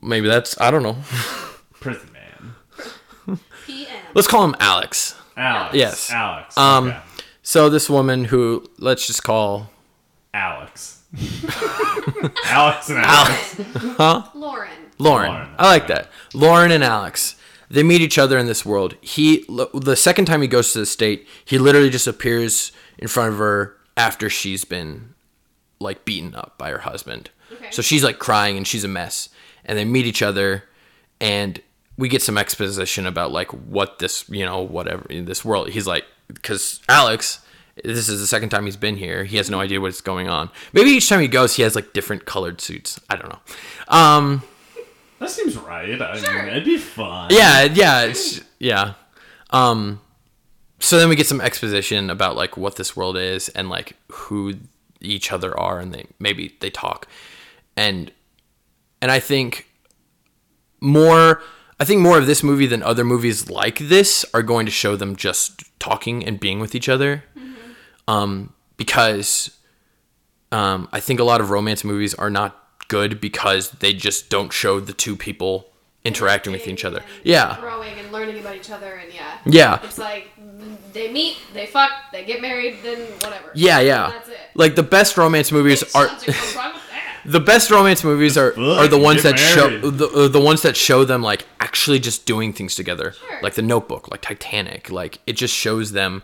Maybe 0.02 0.28
that's 0.28 0.60
I 0.60 0.72
don't 0.72 0.82
know. 0.84 0.98
Prison 1.80 2.10
Man. 2.14 3.40
PM. 3.68 3.88
Let's 4.16 4.28
call 4.28 4.44
him 4.44 4.56
Alex. 4.60 5.16
Alex. 5.38 5.76
Yes. 5.76 6.12
Alex. 6.12 6.58
Um, 6.58 6.88
okay. 6.90 7.00
So 7.44 7.70
this 7.70 7.88
woman 7.90 8.26
who 8.26 8.66
let's 8.80 9.06
just 9.08 9.24
call 9.24 9.70
Alex. 10.34 11.04
Alex 12.46 12.90
and 12.90 12.98
Alex. 13.00 13.60
Alex, 14.00 14.30
Lauren. 14.36 14.70
Lauren. 15.00 15.32
Lauren, 15.32 15.50
I 15.58 15.68
like 15.68 15.88
that. 15.88 16.10
Lauren 16.34 16.72
and 16.72 16.84
Alex. 16.84 17.36
They 17.70 17.84
meet 17.84 18.02
each 18.02 18.18
other 18.18 18.38
in 18.38 18.48
this 18.48 18.66
world. 18.66 18.96
He 19.02 19.46
the 19.48 19.96
second 19.96 20.26
time 20.26 20.42
he 20.42 20.48
goes 20.48 20.72
to 20.74 20.80
the 20.80 20.86
state, 20.86 21.28
he 21.44 21.58
literally 21.58 21.90
just 21.90 22.08
appears 22.08 22.72
in 22.98 23.08
front 23.08 23.34
of 23.34 23.40
her 23.40 23.76
after 23.96 24.30
she's 24.30 24.64
been 24.64 25.14
like 25.80 26.06
beaten 26.06 26.34
up 26.34 26.58
by 26.58 26.72
her 26.72 26.80
husband. 26.80 27.30
Okay. 27.52 27.72
So 27.72 27.82
she's 27.82 28.04
like 28.04 28.20
crying 28.20 28.58
and 28.58 28.68
she's 28.68 28.84
a 28.84 28.88
mess. 28.88 29.30
And 29.66 29.78
they 29.78 29.86
meet 29.86 30.06
each 30.06 30.22
other 30.22 30.64
and 31.20 31.62
we 31.98 32.08
get 32.10 32.22
some 32.22 32.38
exposition 32.38 33.06
about 33.06 33.32
like 33.32 33.52
what 33.52 34.00
this, 34.00 34.28
you 34.30 34.46
know, 34.46 34.62
whatever 34.62 35.06
in 35.10 35.26
this 35.26 35.44
world. 35.44 35.70
He's 35.70 35.88
like 35.88 36.06
cuz 36.42 36.82
Alex 36.88 37.42
this 37.84 38.10
is 38.10 38.20
the 38.20 38.28
second 38.28 38.50
time 38.50 38.66
he's 38.66 38.78
been 38.78 38.98
here. 38.98 39.24
He 39.24 39.38
has 39.38 39.50
no 39.50 39.60
idea 39.60 39.80
what's 39.80 40.02
going 40.02 40.30
on. 40.30 40.50
Maybe 40.74 40.92
each 40.92 41.08
time 41.08 41.20
he 41.20 41.28
goes, 41.28 41.56
he 41.56 41.64
has 41.64 41.76
like 41.76 41.94
different 41.94 42.26
colored 42.26 42.60
suits. 42.60 43.00
I 43.10 43.16
don't 43.16 43.30
know. 43.30 43.40
Um, 43.88 44.44
That 45.20 45.30
seems 45.30 45.58
right. 45.58 46.00
I 46.02 46.18
Sure. 46.20 46.34
mean, 46.44 46.48
it'd 46.52 46.66
be 46.66 46.78
fun. 46.78 47.30
yeah, 47.32 47.64
yeah, 47.64 48.02
it's, 48.04 48.42
yeah. 48.60 48.94
Um, 49.50 50.00
so 50.80 51.00
then 51.00 51.10
we 51.10 51.16
get 51.16 51.26
some 51.28 51.42
exposition 51.42 52.10
about 52.10 52.36
like 52.36 52.56
what 52.58 52.76
this 52.76 52.96
world 52.96 53.18
is 53.18 53.50
and 53.50 53.70
like 53.70 53.94
who 54.12 54.56
each 55.02 55.32
other 55.32 55.58
are, 55.60 55.80
and 55.80 55.94
they 55.94 56.06
maybe 56.20 56.56
they 56.60 56.70
talk, 56.70 57.08
and 57.76 58.12
and 59.02 59.12
I 59.12 59.20
think 59.20 59.68
more. 60.82 61.42
I 61.80 61.86
think 61.86 62.02
more 62.02 62.18
of 62.18 62.26
this 62.26 62.42
movie 62.42 62.66
than 62.66 62.82
other 62.82 63.04
movies 63.04 63.52
like 63.52 63.78
this 63.78 64.26
are 64.34 64.42
going 64.42 64.66
to 64.66 64.72
show 64.72 64.96
them 64.96 65.16
just 65.16 65.62
talking 65.80 66.26
and 66.26 66.40
being 66.40 66.60
with 66.60 66.74
each 66.74 66.90
other, 66.90 67.24
um, 68.08 68.54
because 68.78 69.56
um, 70.52 70.90
I 70.92 71.00
think 71.00 71.20
a 71.20 71.24
lot 71.24 71.40
of 71.40 71.52
romance 71.52 71.84
movies 71.84 72.16
are 72.16 72.32
not 72.32 72.67
good 72.88 73.20
because 73.22 73.72
they 73.72 73.94
just 73.94 74.30
don't 74.30 74.52
show 74.54 74.80
the 74.80 74.94
two 74.94 75.16
people 75.16 75.68
interacting 76.04 76.54
with 76.54 76.68
each 76.68 76.86
other. 76.86 77.00
And 77.00 77.08
Yeah. 77.24 77.58
Growing 77.60 77.98
and 78.00 78.12
learning 78.12 78.40
about 78.40 78.56
each 78.56 78.70
other, 78.70 78.94
and 78.94 79.14
yeah. 79.14 79.40
Yeah. 79.46 79.80
It's 79.84 79.98
like 79.98 80.32
they 80.94 81.12
meet, 81.12 81.38
they 81.54 81.66
fuck, 81.66 81.92
they 82.12 82.24
get 82.24 82.42
married, 82.42 82.78
then 82.84 83.00
whatever. 83.22 83.52
Yeah, 83.54 83.80
yeah. 83.80 84.10
That's 84.12 84.30
it. 84.30 84.38
Like 84.56 84.76
the 84.76 84.84
best 84.84 85.18
romance 85.18 85.52
movies 85.52 85.84
are 85.96 86.08
What's 86.08 86.56
wrong 86.56 86.74
with 86.74 86.84
that? 86.90 87.20
the 87.26 87.40
best 87.42 87.70
romance 87.70 88.04
movies 88.04 88.38
are 88.38 88.58
are 88.58 88.88
the 88.88 88.98
ones 88.98 89.24
get 89.24 89.36
that 89.36 89.40
show 89.40 89.80
the, 89.80 90.08
uh, 90.08 90.28
the 90.30 90.40
ones 90.40 90.62
that 90.62 90.78
show 90.78 91.04
them 91.04 91.22
like 91.22 91.46
actually 91.60 92.00
just 92.00 92.26
doing 92.26 92.54
things 92.54 92.74
together. 92.76 93.12
Sure. 93.12 93.40
Like 93.42 93.56
The 93.56 93.62
Notebook, 93.62 94.10
like 94.10 94.22
Titanic, 94.22 94.90
like 94.90 95.20
it 95.28 95.34
just 95.34 95.54
shows 95.54 95.92
them 95.92 96.24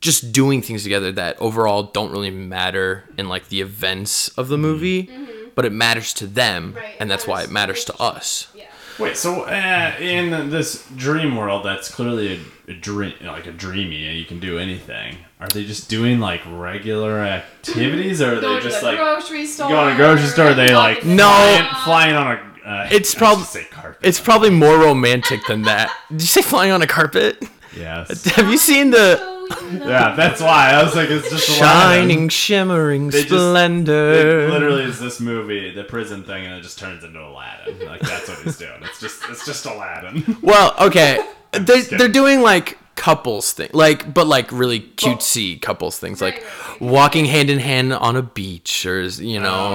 just 0.00 0.32
doing 0.32 0.60
things 0.60 0.82
together 0.82 1.12
that 1.12 1.40
overall 1.40 1.84
don't 1.84 2.10
really 2.10 2.30
matter 2.30 3.04
in 3.16 3.28
like 3.28 3.48
the 3.48 3.60
events 3.60 4.28
of 4.36 4.48
the 4.48 4.58
movie, 4.58 5.10
but 5.54 5.64
it 5.64 5.72
matters 5.72 6.12
to 6.14 6.26
them. 6.26 6.74
Right, 6.76 6.94
and 7.00 7.10
that's 7.10 7.26
why 7.26 7.42
it 7.42 7.50
matters 7.50 7.84
to 7.86 7.96
us. 8.00 8.48
Yeah. 8.54 8.64
Wait, 8.98 9.16
so 9.16 9.42
uh, 9.42 9.92
in 10.00 10.50
this 10.50 10.86
dream 10.96 11.34
world, 11.36 11.64
that's 11.64 11.90
clearly 11.92 12.40
a, 12.68 12.70
a 12.70 12.74
dream, 12.74 13.14
like 13.24 13.46
a 13.46 13.52
dreamy, 13.52 14.06
and 14.06 14.16
you 14.16 14.24
can 14.24 14.38
do 14.38 14.56
anything. 14.58 15.16
Are 15.40 15.48
they 15.48 15.64
just 15.64 15.90
doing 15.90 16.20
like 16.20 16.40
regular 16.48 17.18
activities, 17.18 18.22
or 18.22 18.34
are 18.36 18.40
they 18.40 18.54
to 18.56 18.60
just 18.60 18.80
the 18.80 18.86
like 18.86 18.96
grocery 18.98 19.46
store. 19.46 19.68
going 19.68 19.88
to 19.88 19.94
the 19.94 19.96
grocery 19.96 20.28
store? 20.28 20.46
Are 20.50 20.54
they 20.54 20.72
like 20.74 21.04
No. 21.04 21.24
flying, 21.28 21.84
flying 21.84 22.14
on 22.14 22.26
a? 22.36 22.68
Uh, 22.68 22.88
It's 22.90 23.14
I 23.14 23.18
prob- 23.18 23.38
should 23.40 23.46
say 23.48 23.64
carpet. 23.70 23.98
It's 24.02 24.20
probably 24.20 24.50
more 24.50 24.78
romantic 24.78 25.44
than 25.46 25.62
that. 25.62 25.94
Did 26.10 26.20
you 26.22 26.26
say 26.28 26.40
flying 26.42 26.70
on 26.70 26.80
a 26.80 26.86
carpet? 26.86 27.42
yes. 27.76 28.24
Have 28.36 28.48
you 28.48 28.56
seen 28.56 28.90
the 28.90 29.18
you 29.18 29.24
know. 29.26 29.33
Yeah, 29.72 30.14
that's 30.16 30.40
why 30.40 30.70
I 30.70 30.82
was 30.82 30.94
like, 30.94 31.10
it's 31.10 31.28
just 31.30 31.48
Aladdin. 31.58 32.08
shining, 32.08 32.28
shimmering 32.28 33.10
They 33.10 33.22
just- 33.22 33.28
splendor? 33.30 34.46
It 34.46 34.50
literally 34.50 34.84
is 34.84 34.98
this 35.00 35.20
movie, 35.20 35.70
the 35.74 35.84
prison 35.84 36.22
thing, 36.24 36.44
and 36.46 36.54
it 36.54 36.62
just 36.62 36.78
turns 36.78 37.04
into 37.04 37.20
Aladdin. 37.20 37.86
Like 37.86 38.00
that's 38.00 38.28
what 38.28 38.38
he's 38.38 38.56
doing. 38.58 38.72
It's 38.82 39.00
just, 39.00 39.22
it's 39.28 39.44
just 39.46 39.66
Aladdin. 39.66 40.36
Well, 40.42 40.74
okay, 40.80 41.18
they, 41.52 41.82
they're 41.82 42.08
doing 42.08 42.40
like 42.42 42.78
couples 42.96 43.52
thing, 43.52 43.70
like 43.72 44.14
but 44.14 44.26
like 44.26 44.50
really 44.52 44.80
cutesy 44.80 45.60
couples 45.60 45.98
things, 45.98 46.20
like 46.20 46.44
walking 46.80 47.24
hand 47.24 47.50
in 47.50 47.58
hand 47.58 47.92
on 47.92 48.16
a 48.16 48.22
beach, 48.22 48.86
or 48.86 49.02
you 49.02 49.40
know, 49.40 49.54
Oh, 49.54 49.74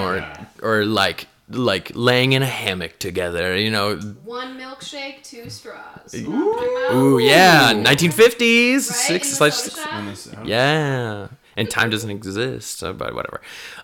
or 0.64 0.80
or 0.80 0.86
like 0.86 1.28
like 1.50 1.92
laying 1.96 2.34
in 2.34 2.44
a 2.44 2.48
hammock 2.48 3.00
together, 3.00 3.58
you 3.58 3.72
know. 3.72 3.98
One 4.24 4.58
milkshake, 4.60 5.24
two 5.24 5.50
straws. 5.50 6.14
Ooh, 6.16 7.20
yeah, 7.20 7.74
1950s, 7.74 8.74
Right? 8.74 8.82
six 8.82 9.32
In 9.32 9.38
the 9.38 9.44
like 9.44 9.54
soda 9.54 9.76
shop? 9.76 9.94
And 9.94 10.08
this- 10.10 10.30
yeah, 10.44 11.28
and 11.58 11.70
time 11.70 11.90
doesn't 11.90 12.10
exist, 12.10 12.82
but 12.82 13.14
whatever. 13.16 13.42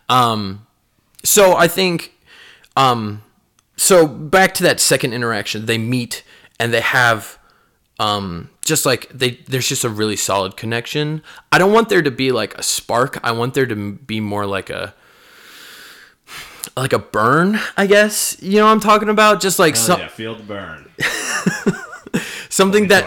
Um, 0.10 0.66
so 1.24 1.56
I 1.56 1.68
think, 1.68 2.14
um, 2.78 3.24
so 3.78 4.08
back 4.08 4.54
to 4.56 4.64
that 4.64 4.80
second 4.80 5.14
interaction, 5.14 5.66
they 5.66 5.78
meet 5.78 6.24
and 6.60 6.72
they 6.74 6.82
have, 6.82 7.38
um, 8.00 8.50
just 8.64 8.86
like 8.86 9.10
they, 9.10 9.40
there's 9.48 9.68
just 9.68 9.84
a 9.84 9.90
really 9.90 10.16
solid 10.16 10.56
connection. 10.56 11.24
I 11.52 11.58
don't 11.58 11.74
want 11.74 11.90
there 11.90 12.02
to 12.02 12.12
be 12.12 12.32
like 12.32 12.56
a 12.58 12.64
spark. 12.64 13.20
I 13.24 13.32
want 13.32 13.54
there 13.54 13.66
to 13.66 13.94
be 13.94 14.20
more 14.20 14.46
like 14.46 14.70
a, 14.70 14.94
like 16.78 16.94
a 16.94 17.00
burn, 17.00 17.60
I 17.78 17.88
guess. 17.88 18.38
You 18.42 18.60
know 18.60 18.66
what 18.66 18.72
I'm 18.72 18.80
talking 18.80 19.10
about? 19.10 19.42
Just 19.42 19.60
like 19.60 19.76
some, 19.76 20.00
yeah, 20.00 20.08
feel 20.08 20.36
the 20.36 20.44
burn. 20.44 20.90
something 22.50 22.88
that 22.88 23.06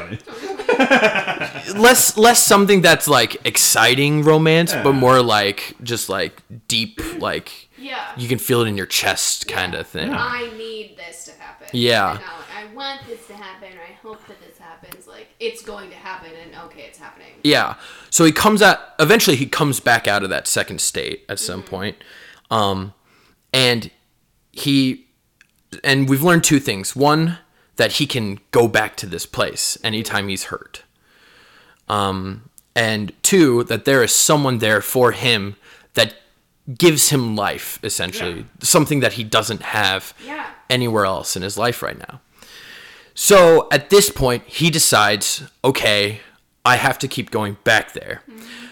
less 1.76 2.16
less 2.16 2.44
something 2.44 2.82
that's 2.82 3.08
like 3.08 3.36
exciting 3.46 4.22
romance, 4.22 4.72
but 4.72 4.92
more 4.92 5.22
like 5.22 5.74
just 5.82 6.08
like 6.08 6.42
deep, 6.68 7.00
like 7.20 7.68
Yeah. 7.78 8.12
you 8.16 8.28
can 8.28 8.38
feel 8.38 8.62
it 8.62 8.68
in 8.68 8.76
your 8.76 8.86
chest 8.86 9.48
kind 9.48 9.74
of 9.74 9.86
thing. 9.86 10.10
Yeah. 10.10 10.18
I 10.22 10.50
need 10.56 10.96
this 10.96 11.24
to 11.26 11.32
happen. 11.32 11.68
Yeah. 11.72 12.18
I 12.56 12.74
want 12.74 13.00
this 13.06 13.26
to 13.28 13.34
happen. 13.34 13.68
I 13.88 13.92
hope 14.06 14.26
that 14.28 14.40
this 14.40 14.58
happens. 14.58 15.06
Like 15.06 15.28
it's 15.40 15.62
going 15.62 15.90
to 15.90 15.96
happen, 15.96 16.30
and 16.42 16.54
okay, 16.66 16.82
it's 16.82 16.98
happening. 16.98 17.28
Yeah. 17.42 17.74
So 18.10 18.24
he 18.24 18.32
comes 18.32 18.62
out 18.62 18.78
eventually 18.98 19.36
he 19.36 19.46
comes 19.46 19.80
back 19.80 20.06
out 20.06 20.22
of 20.22 20.30
that 20.30 20.46
second 20.46 20.80
state 20.80 21.24
at 21.28 21.38
some 21.38 21.62
point. 21.62 21.96
Um 22.50 22.94
and 23.52 23.90
he 24.52 25.06
and 25.84 26.08
we've 26.08 26.22
learned 26.22 26.44
two 26.44 26.60
things. 26.60 26.96
One 26.96 27.38
that 27.76 27.92
he 27.92 28.06
can 28.06 28.40
go 28.50 28.66
back 28.68 28.96
to 28.96 29.06
this 29.06 29.26
place 29.26 29.78
anytime 29.84 30.28
he's 30.28 30.44
hurt. 30.44 30.82
Um 31.88 32.50
and 32.74 33.12
two 33.22 33.64
that 33.64 33.84
there 33.84 34.02
is 34.02 34.12
someone 34.14 34.58
there 34.58 34.80
for 34.80 35.12
him 35.12 35.56
that 35.94 36.14
gives 36.76 37.08
him 37.10 37.34
life 37.34 37.78
essentially, 37.82 38.38
Yeah. 38.40 38.44
something 38.60 39.00
that 39.00 39.14
he 39.14 39.24
doesn't 39.24 39.62
have 39.62 40.14
Yeah. 40.24 40.46
anywhere 40.70 41.04
else 41.06 41.34
in 41.36 41.42
his 41.42 41.56
life 41.56 41.82
right 41.82 41.98
now. 41.98 42.20
So 43.14 43.66
at 43.72 43.90
this 43.90 44.10
point, 44.10 44.44
he 44.46 44.70
decides, 44.70 45.42
okay, 45.64 46.20
I 46.64 46.76
have 46.76 46.98
to 47.00 47.08
keep 47.08 47.30
going 47.32 47.56
back 47.64 47.92
there. 47.92 48.22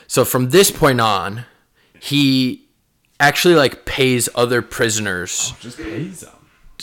So 0.07 0.25
from 0.25 0.51
this 0.51 0.71
point 0.71 1.01
on, 1.01 1.47
he 1.99 2.66
actually 3.21 3.55
like 3.55 3.85
pays 3.85 4.29
other 4.35 4.63
prisoners, 4.63 5.53
Just 5.61 5.79
pays 5.79 6.21
them 6.21 6.33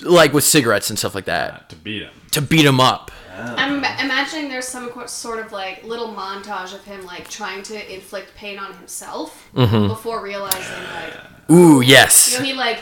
like 0.04 0.34
with 0.34 0.44
cigarettes 0.44 0.90
and 0.90 0.98
stuff 0.98 1.14
like 1.16 1.26
that, 1.26 1.70
to 1.70 1.76
beat 1.76 2.02
him. 2.04 2.12
to 2.32 2.42
beat 2.42 2.66
him 2.66 2.80
up. 2.80 3.12
I'm 3.36 3.78
imagining 4.00 4.50
there's 4.50 4.68
some 4.68 4.92
sort 5.08 5.40
of 5.44 5.52
like 5.52 5.84
little 5.84 6.10
montage 6.14 6.74
of 6.74 6.84
him 6.84 7.04
like 7.06 7.28
trying 7.30 7.64
to 7.64 7.94
inflict 7.94 8.36
pain 8.36 8.60
on 8.60 8.74
himself 8.74 9.50
Mm-hmm. 9.56 9.88
before 9.88 10.22
realizing 10.24 10.84
like 10.94 11.14
Ooh, 11.52 11.82
you 11.82 11.88
yes. 11.90 12.38
know 12.38 12.44
he 12.46 12.54
like 12.54 12.80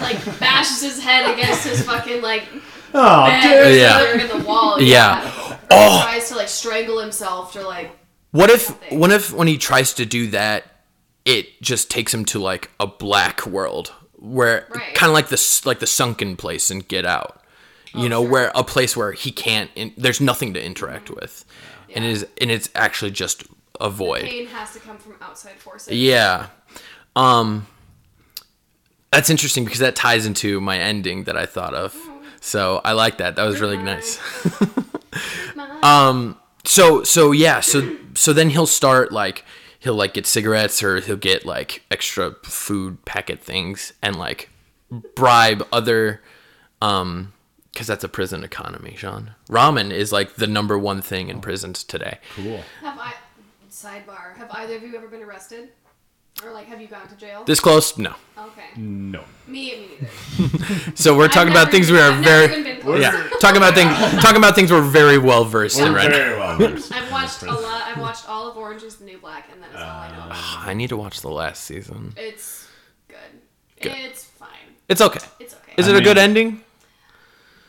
like 0.00 0.16
bashes 0.40 0.82
his 0.82 1.02
head 1.02 1.30
against 1.32 1.66
his 1.66 1.82
fucking 1.84 2.20
like 2.22 2.44
Oh, 2.94 3.26
bed. 3.26 3.74
Yeah. 3.76 3.98
something 4.00 4.30
in 4.30 4.38
the 4.42 4.46
wall. 4.46 4.80
Yeah. 4.80 5.22
Yeah. 5.22 5.58
Oh. 5.70 6.02
Tries 6.04 6.28
to 6.28 6.36
like 6.36 6.48
strangle 6.48 6.98
himself 7.00 7.54
or 7.56 7.62
like 7.62 7.90
What 8.32 8.50
if 8.50 8.62
Something. 8.62 8.98
what 8.98 9.10
if 9.12 9.32
when 9.32 9.46
he 9.48 9.56
tries 9.58 9.94
to 9.94 10.04
do 10.06 10.26
that, 10.28 10.64
it 11.24 11.60
just 11.62 11.90
takes 11.90 12.12
him 12.12 12.24
to 12.26 12.38
like 12.38 12.70
a 12.80 12.86
black 12.86 13.46
world 13.46 13.92
where 14.14 14.66
Right. 14.74 14.94
kind 14.94 15.10
of 15.10 15.14
like 15.14 15.28
this 15.28 15.64
like 15.66 15.78
the 15.80 15.86
sunken 15.86 16.36
place 16.36 16.70
and 16.70 16.86
Get 16.86 17.04
Out. 17.04 17.40
You 17.94 18.06
Oh, 18.06 18.08
know, 18.08 18.22
sure. 18.22 18.30
where 18.30 18.52
a 18.54 18.64
place 18.64 18.96
where 18.96 19.12
he 19.12 19.30
can't 19.32 19.70
in, 19.74 19.92
there's 19.96 20.20
nothing 20.20 20.54
to 20.54 20.64
interact 20.64 21.10
with. 21.10 21.44
And 21.94 22.04
it 22.04 22.10
is 22.10 22.26
and 22.40 22.50
it's 22.50 22.68
actually 22.74 23.10
just 23.10 23.44
avoid. 23.80 24.22
Pain 24.24 24.46
has 24.46 24.72
to 24.72 24.80
come 24.80 24.96
from 24.98 25.14
outside 25.20 25.58
forces. 25.60 25.92
Yeah. 25.94 26.46
Um 27.16 27.66
that's 29.10 29.28
interesting 29.28 29.64
because 29.64 29.80
that 29.80 29.94
ties 29.94 30.24
into 30.24 30.60
my 30.60 30.78
ending 30.78 31.24
that 31.24 31.36
I 31.36 31.44
thought 31.46 31.74
of. 31.74 31.94
So 32.40 32.80
I 32.84 32.92
like 32.92 33.18
that. 33.18 33.36
That 33.36 33.44
was 33.44 33.60
really 33.60 33.76
nice. 33.76 34.18
um 35.82 36.38
so 36.64 37.02
so 37.02 37.32
yeah, 37.32 37.60
so 37.60 37.96
so 38.14 38.32
then 38.32 38.50
he'll 38.50 38.66
start 38.66 39.12
like 39.12 39.44
he'll 39.82 39.94
like 39.94 40.14
get 40.14 40.26
cigarettes 40.26 40.82
or 40.82 41.00
he'll 41.00 41.16
get 41.16 41.44
like 41.44 41.82
extra 41.90 42.34
food 42.44 43.04
packet 43.04 43.40
things 43.40 43.92
and 44.00 44.16
like 44.16 44.48
bribe 45.14 45.66
other 45.72 46.22
um 46.80 47.32
because 47.72 47.86
that's 47.86 48.04
a 48.04 48.08
prison 48.08 48.44
economy, 48.44 48.94
Sean. 48.96 49.34
Ramen 49.48 49.90
is 49.90 50.12
like 50.12 50.34
the 50.34 50.46
number 50.46 50.78
one 50.78 51.00
thing 51.00 51.30
in 51.30 51.40
prisons 51.40 51.82
today. 51.82 52.18
Cool. 52.36 52.60
Have 52.82 52.98
I 52.98 53.14
sidebar? 53.70 54.36
Have 54.36 54.50
either 54.50 54.76
of 54.76 54.82
you 54.82 54.94
ever 54.94 55.08
been 55.08 55.22
arrested, 55.22 55.70
or 56.44 56.52
like 56.52 56.66
have 56.66 56.80
you 56.80 56.86
gone 56.88 57.06
to 57.08 57.16
jail? 57.16 57.44
This 57.44 57.60
close? 57.60 57.96
No. 57.98 58.14
okay. 58.38 58.80
No. 58.80 59.24
Me, 59.46 59.76
me 59.76 59.88
neither. 60.38 60.92
So 60.96 61.16
we're 61.16 61.28
talking 61.28 61.48
I've 61.52 61.54
about 61.54 61.64
never 61.66 61.70
things 61.72 61.90
we 61.90 61.98
are 62.00 62.10
I've 62.12 62.24
very 62.24 62.46
Never 62.48 62.60
even 62.60 62.86
been 62.86 63.02
yeah 63.02 63.28
talking 63.40 63.56
about 63.58 63.74
things 63.74 63.90
talking 64.22 64.36
about 64.38 64.54
things 64.54 64.70
we're 64.70 64.80
very 64.82 65.18
well 65.18 65.44
versed 65.44 65.78
in 65.78 65.92
We're 65.92 65.96
right 65.98 66.10
now. 66.10 66.16
very 66.16 66.38
well 66.38 66.58
versed. 66.58 66.92
I've 66.92 67.10
watched 67.10 67.42
a 67.42 67.46
lot. 67.52 67.82
I've 67.86 67.98
watched 68.00 68.28
all 68.28 68.50
of 68.50 68.56
Orange 68.56 68.82
Is 68.82 68.96
the 68.96 69.04
New 69.04 69.18
Black, 69.18 69.48
and 69.52 69.62
that 69.62 69.70
is 69.70 69.76
all 69.76 69.82
I 69.82 70.08
know. 70.10 70.28
Ah, 70.30 70.64
I 70.66 70.74
need 70.74 70.88
to 70.88 70.96
watch 70.96 71.20
the 71.20 71.30
last 71.30 71.64
season. 71.64 72.12
It's 72.16 72.68
good. 73.08 73.16
Good. 73.80 73.92
It's 73.92 74.24
fine. 74.24 74.48
It's 74.88 75.00
okay. 75.00 75.20
It's 75.40 75.54
okay. 75.54 75.72
Is 75.76 75.88
I 75.88 75.92
it 75.92 75.96
a 76.00 76.00
good 76.00 76.18
ending? 76.18 76.62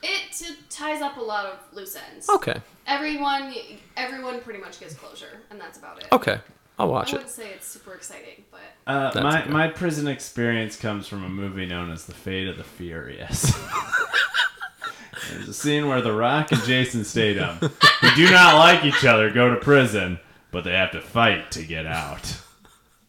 it 0.06 0.32
t- 0.34 0.56
ties 0.70 1.02
up 1.02 1.16
a 1.18 1.22
lot 1.22 1.46
of 1.46 1.58
loose 1.74 1.96
ends. 2.12 2.28
Okay. 2.30 2.60
Everyone, 2.88 3.54
everyone 3.96 4.42
pretty 4.42 4.60
much 4.60 4.80
gets 4.80 4.94
closure, 4.96 5.40
and 5.50 5.60
that's 5.62 5.78
about 5.78 6.00
it. 6.02 6.08
Okay. 6.12 6.40
I'll 6.80 6.88
I 6.88 6.92
watch 6.92 7.10
it. 7.10 7.16
I 7.16 7.18
wouldn't 7.20 7.32
say 7.36 7.50
it's 7.52 7.68
super 7.68 7.94
exciting, 7.94 8.44
but 8.52 8.60
Uh, 8.88 9.12
my 9.22 9.42
okay. 9.44 9.50
my 9.52 9.68
prison 9.68 10.08
experience 10.08 10.76
comes 10.76 11.08
from 11.08 11.24
a 11.24 11.30
movie 11.30 11.66
known 11.66 11.92
as 11.92 12.06
The 12.06 12.14
Fate 12.14 12.48
of 12.48 12.58
the 12.58 12.64
Furious. 12.64 13.54
There's 15.32 15.48
a 15.48 15.54
scene 15.54 15.88
where 15.88 16.02
The 16.02 16.12
Rock 16.12 16.52
and 16.52 16.62
Jason 16.64 17.04
Statham, 17.06 17.56
who 18.02 18.16
do 18.16 18.30
not 18.32 18.56
like 18.56 18.84
each 18.84 19.06
other, 19.06 19.30
go 19.32 19.50
to 19.54 19.56
prison, 19.60 20.20
but 20.52 20.64
they 20.64 20.74
have 20.74 20.92
to 20.92 21.02
fight 21.02 21.50
to 21.52 21.64
get 21.64 21.86
out. 21.86 22.38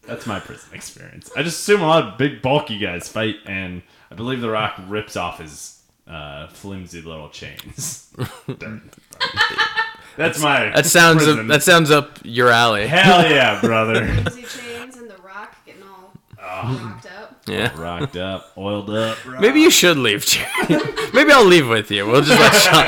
That's 0.07 0.25
my 0.25 0.39
prison 0.39 0.69
experience. 0.73 1.29
I 1.35 1.43
just 1.43 1.59
assume 1.59 1.81
a 1.81 1.87
lot 1.87 2.03
of 2.07 2.17
big, 2.17 2.41
bulky 2.41 2.77
guys 2.77 3.09
fight, 3.09 3.35
and 3.45 3.81
I 4.11 4.15
believe 4.15 4.39
The 4.41 4.49
Rock 4.51 4.75
rips 4.87 5.15
off 5.17 5.39
his 5.39 5.81
uh, 6.07 6.47
flimsy 6.47 7.01
little 7.01 7.29
chains. 7.29 8.13
That's 10.17 10.41
my. 10.41 10.69
That 10.71 10.85
sounds 10.85 11.23
prison. 11.23 11.47
that 11.47 11.63
sounds 11.63 11.91
up 11.91 12.19
your 12.23 12.49
alley. 12.49 12.87
Hell 12.87 13.29
yeah, 13.29 13.59
brother. 13.63 14.05
Lindsay 14.05 14.43
Chains 14.43 14.97
and 14.97 15.09
The 15.09 15.17
Rock 15.17 15.55
getting 15.65 15.83
all 15.83 16.13
rocked 16.39 17.05
up. 17.07 17.41
Yeah. 17.47 17.79
Rocked 17.79 18.15
up, 18.17 18.51
oiled 18.57 18.89
up. 18.89 19.17
Maybe 19.39 19.59
you 19.61 19.69
should 19.69 19.97
leave. 19.97 20.25
Jerry. 20.25 20.47
Maybe 21.13 21.31
I'll 21.31 21.45
leave 21.45 21.67
with 21.67 21.91
you. 21.91 22.07
We'll 22.07 22.21
just 22.21 22.39
let 22.39 22.53
Sean. 22.53 22.85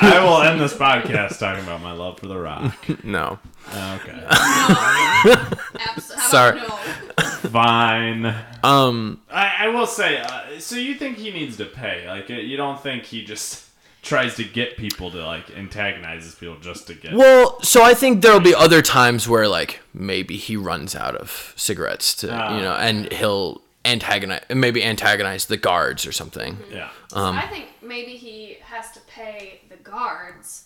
I 0.00 0.22
will 0.22 0.42
end 0.42 0.60
this 0.60 0.74
podcast 0.74 1.38
talking 1.38 1.64
about 1.64 1.82
my 1.82 1.92
love 1.92 2.20
for 2.20 2.28
The 2.28 2.38
Rock. 2.38 2.74
No. 3.04 3.38
Okay. 3.68 4.24
Abs- 4.30 6.12
how 6.14 6.28
Sorry. 6.28 6.58
About 6.58 6.68
no? 6.68 7.24
Fine. 7.50 8.22
Fine. 8.22 8.44
Um. 8.62 9.20
I, 9.30 9.66
I 9.66 9.68
will 9.68 9.86
say, 9.86 10.18
uh, 10.18 10.58
so 10.58 10.76
you 10.76 10.94
think 10.94 11.18
he 11.18 11.30
needs 11.32 11.56
to 11.58 11.64
pay? 11.64 12.06
Like, 12.08 12.28
you 12.28 12.56
don't 12.56 12.80
think 12.80 13.04
he 13.04 13.24
just 13.24 13.67
tries 14.02 14.34
to 14.36 14.44
get 14.44 14.76
people 14.76 15.10
to, 15.10 15.24
like, 15.24 15.50
antagonizes 15.50 16.34
people 16.34 16.56
just 16.60 16.86
to 16.86 16.94
get. 16.94 17.12
Well, 17.14 17.60
so 17.62 17.82
I 17.82 17.94
think 17.94 18.22
there'll 18.22 18.40
be 18.40 18.54
other 18.54 18.80
times 18.82 19.28
where 19.28 19.48
like 19.48 19.80
maybe 19.92 20.36
he 20.36 20.56
runs 20.56 20.94
out 20.94 21.14
of 21.16 21.52
cigarettes 21.56 22.14
to 22.16 22.32
Ah. 22.32 22.56
you 22.56 22.62
know, 22.62 22.74
and 22.74 23.12
he'll 23.12 23.60
antagonize 23.84 24.42
maybe 24.50 24.82
antagonize 24.84 25.46
the 25.46 25.56
guards 25.56 26.06
or 26.06 26.12
something. 26.12 26.58
Yeah. 26.70 26.90
Um, 27.12 27.36
I 27.36 27.46
think 27.46 27.66
maybe 27.82 28.12
he 28.16 28.58
has 28.62 28.90
to 28.92 29.00
pay 29.00 29.60
the 29.68 29.76
guards 29.76 30.64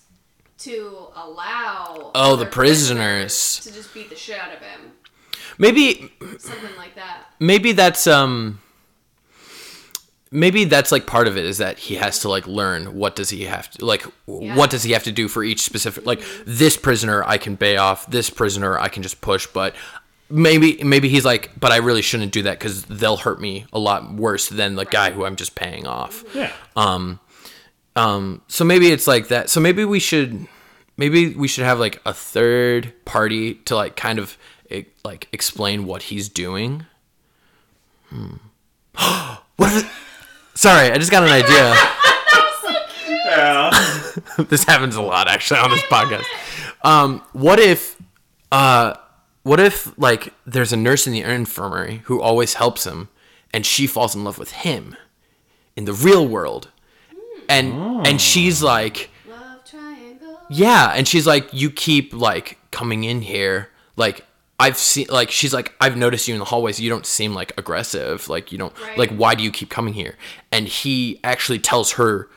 to 0.59 1.09
allow 1.17 2.13
Oh, 2.15 2.37
the 2.37 2.43
other 2.43 2.47
prisoners. 2.47 3.61
to 3.65 3.73
just 3.73 3.93
beat 3.95 4.11
the 4.11 4.17
shit 4.17 4.39
out 4.39 4.53
of 4.53 4.61
him, 4.61 4.93
Maybe 5.59 6.13
something 6.39 6.77
like 6.77 6.95
that. 6.97 7.25
maybe 7.41 7.73
that's 7.73 8.07
um 8.07 8.61
maybe 10.33 10.65
that's 10.65 10.91
like 10.91 11.07
part 11.07 11.29
of 11.29 11.37
it 11.37 11.45
is 11.45 11.59
that 11.59 11.79
he 11.79 11.95
has 11.97 12.19
to 12.21 12.29
like 12.29 12.47
learn 12.47 12.95
what 12.95 13.15
does 13.15 13.31
he 13.31 13.45
have 13.45 13.71
to 13.71 13.85
like 13.85 14.05
Yeah. 14.27 14.57
what 14.57 14.71
does 14.71 14.83
he 14.83 14.93
have 14.93 15.05
to 15.05 15.13
do 15.13 15.29
for 15.29 15.45
each 15.45 15.61
specific 15.63 16.07
like 16.07 16.23
this 16.47 16.77
prisoner 16.77 17.23
I 17.25 17.39
can 17.39 17.55
bay 17.55 17.77
off 17.77 18.11
this 18.11 18.31
prisoner 18.31 18.79
I 18.79 18.89
can 18.89 19.03
just 19.03 19.21
push 19.21 19.47
but 19.47 19.75
maybe 20.31 20.83
maybe 20.83 21.09
he's 21.11 21.25
like 21.25 21.51
but 21.61 21.71
I 21.71 21.77
really 21.77 22.03
shouldn't 22.03 22.33
do 22.33 22.43
that 22.45 22.59
cuz 22.59 22.83
they'll 22.87 23.19
hurt 23.19 23.41
me 23.41 23.67
a 23.73 23.79
lot 23.79 24.13
worse 24.15 24.49
than 24.49 24.75
the 24.75 24.87
guy 24.87 25.11
who 25.13 25.25
I'm 25.27 25.37
just 25.37 25.55
paying 25.55 25.87
off 25.87 26.25
Yeah. 26.35 26.51
um 26.77 27.21
um 27.95 28.41
so 28.49 28.65
maybe 28.65 28.91
it's 28.91 29.07
like 29.07 29.29
that 29.29 29.51
so 29.51 29.61
maybe 29.61 29.85
we 29.85 30.01
should 30.01 30.47
maybe 30.97 31.35
we 31.35 31.47
should 31.47 31.65
have 31.65 31.79
like 31.79 32.01
a 32.07 32.15
third 32.15 32.93
party 33.05 33.55
to 33.67 33.77
like 33.77 33.97
kind 33.97 34.19
of 34.19 34.39
like 35.05 35.29
explain 35.33 35.85
what 35.85 36.05
he's 36.05 36.29
doing 36.31 36.87
hmm. 38.09 38.37
what 39.57 39.73
if 39.73 39.85
it, 39.85 39.91
sorry 40.63 40.91
i 40.91 40.97
just 40.99 41.11
got 41.11 41.23
an 41.23 41.31
idea 41.31 41.75
Yeah. 43.25 43.71
this 44.51 44.65
happens 44.65 44.95
a 44.95 45.03
lot 45.03 45.27
actually 45.27 45.61
on 45.61 45.71
this 45.71 45.83
podcast 45.83 46.25
um 46.83 47.23
what 47.33 47.59
if 47.59 47.97
uh 48.53 48.95
what 49.43 49.59
if 49.59 49.97
like 49.99 50.33
there's 50.47 50.73
a 50.73 50.77
nurse 50.77 51.07
in 51.07 51.13
the 51.15 51.23
infirmary 51.23 52.03
who 52.05 52.21
always 52.21 52.55
helps 52.55 52.85
him 52.85 53.09
and 53.53 53.65
she 53.65 53.87
falls 53.87 54.15
in 54.15 54.23
love 54.23 54.39
with 54.39 54.53
him 54.53 54.97
in 55.77 55.85
the 55.87 55.93
real 55.95 56.27
world 56.29 56.69
and 57.49 58.07
and 58.07 58.21
she's 58.21 58.63
like 58.63 59.11
Love 59.29 59.65
triangle. 59.65 60.39
Yeah, 60.51 60.93
and 60.95 61.09
she's 61.09 61.27
like, 61.27 61.49
you 61.53 61.71
keep 61.71 62.13
like 62.13 62.59
coming 62.71 63.05
in 63.05 63.23
here. 63.23 63.71
Like 63.97 64.25
I've 64.65 64.79
seen, 64.79 65.07
like 65.11 65.31
she's 65.31 65.53
like, 65.53 65.75
I've 65.81 65.97
noticed 65.97 66.29
you 66.29 66.35
in 66.35 66.39
the 66.39 66.45
hallways. 66.53 66.79
You 66.81 66.89
don't 66.89 67.07
seem 67.07 67.35
like 67.35 67.53
aggressive. 67.59 68.29
Like 68.29 68.53
you 68.53 68.59
don't, 68.59 68.75
Right. 68.81 68.97
like 68.99 69.11
why 69.11 69.35
do 69.35 69.43
you 69.43 69.51
keep 69.51 69.69
coming 69.71 69.95
here? 69.95 70.15
And 70.51 70.67
he 70.69 71.21
actually 71.25 71.59
tells 71.59 71.93
her 71.93 72.29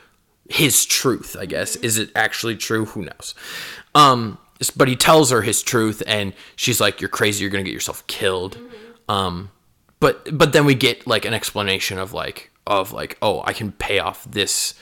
his 0.48 0.84
truth. 0.84 1.36
I 1.38 1.46
guess 1.46 1.76
is 1.76 1.98
it 1.98 2.10
actually 2.14 2.56
true? 2.56 2.84
Who 2.86 3.02
knows? 3.02 3.34
Um, 3.94 4.38
but 4.76 4.88
he 4.88 4.96
tells 4.96 5.30
her 5.30 5.42
his 5.42 5.62
truth, 5.62 6.02
and 6.06 6.32
she's 6.56 6.80
like, 6.80 7.00
you're 7.00 7.10
crazy. 7.10 7.42
You're 7.42 7.50
gonna 7.50 7.64
get 7.64 7.74
yourself 7.74 8.06
killed. 8.06 8.58
Um, 9.08 9.50
but 10.00 10.36
but 10.36 10.52
then 10.52 10.64
we 10.66 10.74
get 10.74 11.06
like 11.06 11.24
an 11.24 11.34
explanation 11.34 11.98
of 11.98 12.12
like 12.12 12.50
of 12.66 12.92
like 12.92 13.16
oh 13.22 13.42
I 13.46 13.52
can 13.52 13.70
pay 13.72 13.98
off 14.00 14.24
this 14.30 14.74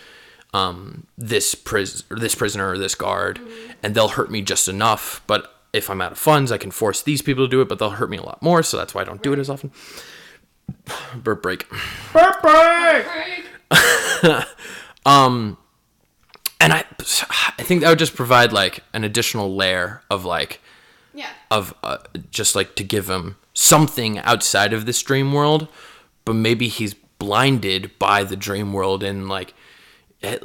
um 0.54 1.06
this 1.18 1.54
pris 1.54 2.02
or 2.10 2.18
this 2.18 2.34
prisoner 2.34 2.70
or 2.70 2.78
this 2.78 2.94
guard 2.94 3.40
and 3.82 3.94
they'll 3.94 4.08
hurt 4.18 4.30
me 4.30 4.40
just 4.42 4.68
enough 4.68 5.20
but 5.26 5.42
if 5.74 5.90
I'm 5.90 6.00
out 6.00 6.12
of 6.12 6.18
funds 6.18 6.50
I 6.50 6.56
can 6.58 6.70
force 6.70 7.02
these 7.02 7.20
people 7.20 7.44
to 7.44 7.50
do 7.50 7.60
it 7.60 7.68
but 7.68 7.78
they'll 7.78 7.90
hurt 7.90 8.08
me 8.10 8.16
a 8.16 8.22
lot 8.22 8.40
more 8.42 8.62
so 8.62 8.76
that's 8.78 8.94
why 8.94 9.02
I 9.02 9.04
don't 9.04 9.22
do 9.22 9.32
it 9.32 9.38
as 9.38 9.50
often 9.50 9.70
burp 11.16 11.42
break 11.42 11.66
Craig. 11.68 13.44
and 16.60 16.72
I 16.72 16.84
I 17.58 17.62
think 17.62 17.80
that 17.82 17.88
would 17.90 17.98
just 17.98 18.14
provide 18.14 18.52
like 18.52 18.80
an 18.92 19.04
additional 19.04 19.54
layer 19.54 20.02
of 20.10 20.24
like 20.24 20.60
Yeah. 21.12 21.28
of 21.50 21.74
uh, 21.82 21.98
just 22.30 22.54
like 22.54 22.74
to 22.76 22.84
give 22.84 23.08
him 23.10 23.36
something 23.52 24.18
outside 24.20 24.72
of 24.72 24.86
this 24.86 25.02
dream 25.02 25.32
world, 25.32 25.68
but 26.24 26.34
maybe 26.34 26.68
he's 26.68 26.94
blinded 27.18 27.96
by 27.98 28.24
the 28.24 28.36
dream 28.36 28.72
world 28.72 29.02
and 29.02 29.28
like 29.28 29.54
it, 30.24 30.42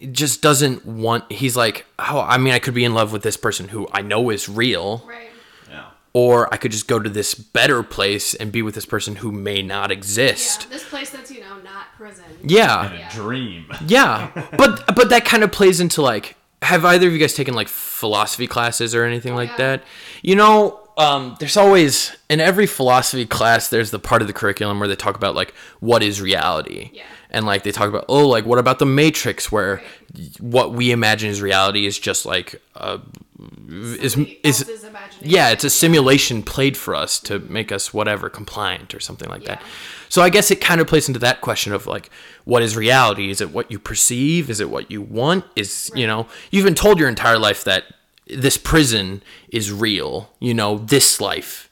it 0.00 0.12
just 0.12 0.42
doesn't 0.42 0.84
want. 0.86 1.30
He's 1.32 1.56
like, 1.56 1.86
oh, 1.98 2.20
I 2.20 2.38
mean, 2.38 2.52
I 2.52 2.58
could 2.58 2.74
be 2.74 2.84
in 2.84 2.94
love 2.94 3.12
with 3.12 3.22
this 3.22 3.36
person 3.36 3.68
who 3.68 3.88
I 3.92 4.02
know 4.02 4.30
is 4.30 4.48
real, 4.48 5.04
Right. 5.06 5.28
Yeah. 5.70 5.84
or 6.12 6.52
I 6.52 6.56
could 6.56 6.72
just 6.72 6.86
go 6.88 6.98
to 6.98 7.08
this 7.10 7.34
better 7.34 7.82
place 7.82 8.34
and 8.34 8.52
be 8.52 8.62
with 8.62 8.74
this 8.74 8.86
person 8.86 9.16
who 9.16 9.32
may 9.32 9.62
not 9.62 9.90
Yeah. 9.90 9.96
exist. 9.96 10.68
This 10.70 10.84
place 10.88 11.10
that's 11.10 11.30
you 11.30 11.40
know 11.40 11.56
not 11.64 11.86
prison. 11.96 12.24
Yeah, 12.42 12.86
And 12.86 12.94
a 12.94 12.98
Yeah. 12.98 13.10
dream. 13.10 13.66
yeah, 13.86 14.30
but 14.56 14.94
but 14.94 15.08
that 15.10 15.24
kind 15.24 15.42
of 15.42 15.50
plays 15.52 15.80
into 15.80 16.02
like 16.02 16.36
have 16.62 16.84
either 16.84 17.06
of 17.06 17.12
you 17.12 17.18
guys 17.18 17.34
taken 17.34 17.54
like 17.54 17.68
philosophy 17.68 18.46
classes 18.46 18.94
or 18.94 19.04
anything 19.04 19.34
like 19.34 19.50
yeah. 19.50 19.56
that? 19.56 19.84
You 20.22 20.34
know, 20.36 20.80
um, 20.98 21.36
there's 21.38 21.56
always 21.58 22.16
in 22.30 22.40
every 22.40 22.66
philosophy 22.66 23.26
class 23.26 23.68
there's 23.68 23.90
the 23.90 23.98
part 23.98 24.22
of 24.22 24.26
the 24.28 24.32
curriculum 24.34 24.78
where 24.80 24.88
they 24.88 24.96
talk 24.96 25.14
about 25.16 25.34
like 25.34 25.52
what 25.80 26.02
is 26.02 26.20
reality. 26.20 26.90
Yeah. 26.94 27.02
And 27.36 27.44
like 27.44 27.64
they 27.64 27.72
talk 27.72 27.88
about 27.88 28.06
oh 28.08 28.26
like 28.26 28.46
what 28.46 28.58
about 28.58 28.78
the 28.78 28.86
matrix 28.86 29.52
where 29.52 29.82
what 30.40 30.72
we 30.72 30.90
imagine 30.90 31.28
as 31.30 31.42
reality 31.42 31.84
is 31.84 31.98
just 31.98 32.24
like 32.24 32.62
uh 32.74 32.98
is 33.68 34.16
is 34.42 34.86
yeah, 35.20 35.50
it's 35.50 35.64
a 35.64 35.70
simulation 35.70 36.42
played 36.42 36.76
for 36.76 36.94
us 36.94 37.20
to 37.20 37.38
make 37.40 37.72
us 37.72 37.92
whatever 37.92 38.28
compliant 38.30 38.94
or 38.94 39.00
something 39.00 39.28
like 39.28 39.44
that. 39.44 39.62
So 40.08 40.22
I 40.22 40.30
guess 40.30 40.50
it 40.50 40.60
kind 40.60 40.80
of 40.80 40.86
plays 40.86 41.08
into 41.08 41.20
that 41.20 41.40
question 41.40 41.72
of 41.72 41.86
like, 41.86 42.10
what 42.44 42.62
is 42.62 42.76
reality? 42.76 43.30
Is 43.30 43.40
it 43.40 43.50
what 43.50 43.70
you 43.70 43.78
perceive? 43.78 44.48
Is 44.48 44.60
it 44.60 44.70
what 44.70 44.90
you 44.90 45.02
want? 45.02 45.44
Is 45.56 45.90
you 45.94 46.06
know, 46.06 46.26
you've 46.50 46.64
been 46.64 46.74
told 46.74 46.98
your 46.98 47.08
entire 47.08 47.38
life 47.38 47.64
that 47.64 47.84
this 48.26 48.56
prison 48.56 49.22
is 49.50 49.72
real. 49.72 50.30
You 50.40 50.54
know, 50.54 50.78
this 50.78 51.20
life, 51.20 51.68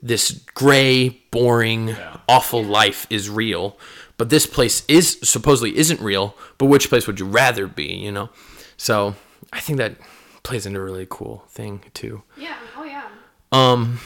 this 0.00 0.30
gray, 0.54 1.20
boring, 1.30 1.96
awful 2.28 2.62
life 2.64 3.06
is 3.10 3.28
real. 3.28 3.76
But 4.18 4.30
this 4.30 4.46
place 4.46 4.84
is 4.88 5.18
supposedly 5.22 5.76
isn't 5.76 6.00
real. 6.00 6.36
But 6.58 6.66
which 6.66 6.88
place 6.88 7.06
would 7.06 7.18
you 7.18 7.26
rather 7.26 7.66
be? 7.66 7.86
You 7.94 8.12
know, 8.12 8.30
so 8.76 9.14
I 9.52 9.60
think 9.60 9.78
that 9.78 9.96
plays 10.42 10.66
into 10.66 10.80
a 10.80 10.82
really 10.84 11.06
cool 11.08 11.44
thing 11.48 11.82
too. 11.94 12.22
Yeah. 12.36 12.56
Oh 12.76 12.84
yeah. 12.84 13.08
Um, 13.52 13.98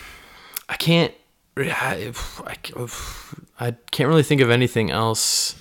I 0.68 0.76
can't. 0.76 1.12
I, 1.58 2.12
I 3.58 3.72
can't 3.90 4.08
really 4.08 4.22
think 4.22 4.40
of 4.40 4.50
anything 4.50 4.90
else. 4.90 5.54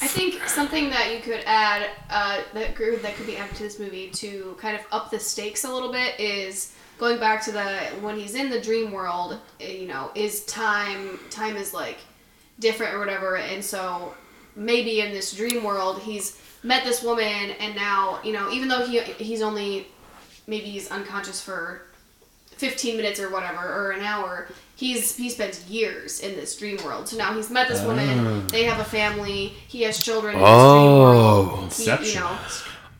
I 0.00 0.06
think 0.06 0.42
something 0.48 0.90
that 0.90 1.14
you 1.14 1.20
could 1.20 1.42
add 1.46 1.88
uh, 2.10 2.42
that 2.54 2.74
could, 2.74 3.00
that 3.02 3.14
could 3.16 3.26
be 3.26 3.36
added 3.36 3.54
to 3.56 3.62
this 3.62 3.78
movie 3.78 4.10
to 4.10 4.56
kind 4.60 4.76
of 4.76 4.82
up 4.90 5.10
the 5.10 5.20
stakes 5.20 5.64
a 5.64 5.72
little 5.72 5.92
bit 5.92 6.18
is 6.18 6.72
going 6.98 7.18
back 7.20 7.44
to 7.44 7.52
the 7.52 7.66
when 8.00 8.16
he's 8.18 8.34
in 8.34 8.50
the 8.50 8.60
dream 8.60 8.90
world. 8.92 9.38
eh, 9.60 9.72
You 9.72 9.88
know, 9.88 10.10
is 10.14 10.44
time 10.46 11.18
time 11.30 11.56
is 11.56 11.72
like 11.74 11.98
different 12.58 12.94
or 12.94 12.98
whatever, 12.98 13.36
and 13.36 13.64
so 13.64 14.14
maybe 14.56 15.00
in 15.00 15.10
this 15.12 15.32
dream 15.34 15.64
world 15.64 16.00
he's 16.02 16.40
met 16.62 16.84
this 16.84 17.02
woman, 17.02 17.50
and 17.60 17.74
now 17.74 18.20
you 18.24 18.32
know 18.32 18.50
even 18.50 18.68
though 18.68 18.86
he 18.86 19.00
he's 19.00 19.42
only 19.42 19.86
maybe 20.46 20.66
he's 20.66 20.90
unconscious 20.90 21.40
for 21.40 21.82
15 22.56 22.96
minutes 22.96 23.18
or 23.18 23.30
whatever 23.30 23.66
or 23.66 23.90
an 23.90 24.02
hour 24.02 24.46
he's 24.76 25.16
he 25.16 25.28
spent 25.28 25.58
years 25.68 26.20
in 26.20 26.36
this 26.36 26.56
dream 26.56 26.76
world 26.84 27.08
so 27.08 27.16
now 27.16 27.34
he's 27.34 27.50
met 27.50 27.66
this 27.66 27.82
woman 27.82 28.26
ah. 28.26 28.46
they 28.48 28.62
have 28.62 28.78
a 28.78 28.84
family 28.84 29.48
he 29.66 29.82
has 29.82 29.98
children 30.00 30.34
in 30.34 30.40
this 30.40 30.48
Oh. 30.48 31.72
dream 31.74 31.96
world 31.98 32.00
he, 32.04 32.10
you 32.12 32.20
know 32.20 32.38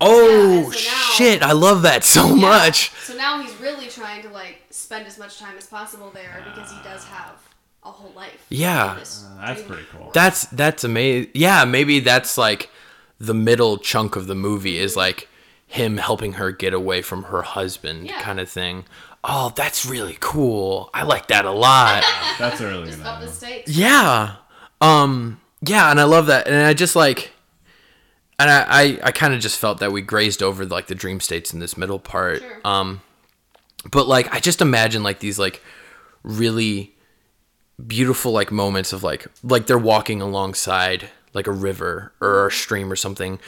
Oh 0.00 0.54
Yeah, 0.56 0.70
so 0.70 0.90
now- 0.90 1.10
shit! 1.14 1.42
I 1.42 1.52
love 1.52 1.82
that 1.82 2.02
so 2.02 2.26
Yeah. 2.26 2.34
much. 2.34 2.90
so 3.04 3.14
now 3.14 3.40
he's 3.40 3.54
really 3.60 3.86
trying 3.86 4.22
to 4.22 4.28
like 4.30 4.62
spend 4.70 5.06
as 5.06 5.18
much 5.18 5.38
time 5.38 5.56
as 5.56 5.66
possible 5.66 6.10
there 6.12 6.44
because 6.52 6.70
he 6.72 6.78
does 6.82 7.04
have 7.04 7.36
a 7.84 7.90
whole 7.90 8.12
life 8.14 8.44
Yeah. 8.50 8.92
Uh, 8.92 8.94
that's 9.46 9.62
dream 9.62 9.68
pretty 9.68 9.84
cool. 9.92 10.10
That's 10.14 10.46
that's 10.46 10.84
amazing. 10.84 11.30
Yeah, 11.34 11.64
maybe 11.64 12.00
that's 12.00 12.38
like 12.38 12.70
the 13.18 13.34
middle 13.34 13.76
chunk 13.78 14.16
of 14.16 14.26
the 14.26 14.34
movie 14.34 14.78
is 14.78 14.96
like 14.96 15.28
him 15.66 15.96
helping 15.98 16.34
her 16.34 16.50
get 16.52 16.72
away 16.74 17.02
from 17.02 17.24
her 17.24 17.42
husband, 17.42 18.06
Yeah. 18.06 18.20
kind 18.22 18.38
of 18.40 18.48
thing. 18.48 18.84
Oh, 19.26 19.52
that's 19.56 19.86
really 19.86 20.16
cool. 20.20 20.90
I 20.92 21.02
like 21.04 21.28
that 21.28 21.44
a 21.46 21.50
lot. 21.50 22.04
That's 22.38 22.60
a 22.60 22.66
really 22.68 22.86
just 22.88 22.98
good 22.98 23.06
up 23.06 23.20
the 23.20 23.24
idea. 23.26 23.34
stakes 23.34 23.70
yeah. 23.76 24.36
Um. 24.82 25.40
Yeah, 25.62 25.90
and 25.90 25.98
I 25.98 26.04
love 26.04 26.26
that, 26.26 26.46
and 26.46 26.56
I 26.56 26.74
just 26.74 26.94
like, 26.94 27.32
and 28.38 28.50
I 28.50 28.66
I, 28.68 29.00
I 29.04 29.12
kind 29.12 29.32
of 29.32 29.40
just 29.40 29.58
felt 29.58 29.78
that 29.80 29.92
we 29.92 30.02
grazed 30.02 30.42
over 30.42 30.66
like 30.66 30.88
the 30.88 30.94
dream 30.94 31.20
states 31.20 31.54
in 31.54 31.58
this 31.60 31.76
middle 31.78 31.98
part. 31.98 32.40
Sure. 32.42 32.60
Um. 32.64 33.00
But 33.90 34.06
like, 34.08 34.30
I 34.34 34.40
just 34.40 34.60
imagine 34.60 35.02
like 35.02 35.20
these 35.20 35.38
like 35.38 35.62
really 36.22 36.93
beautiful 37.86 38.32
like 38.32 38.52
moments 38.52 38.92
of 38.92 39.02
like 39.02 39.26
like 39.42 39.66
they're 39.66 39.78
walking 39.78 40.20
alongside 40.22 41.08
like 41.32 41.46
a 41.46 41.52
river 41.52 42.12
or 42.20 42.46
a 42.46 42.50
stream 42.50 42.90
or 42.90 42.96
something 42.96 43.38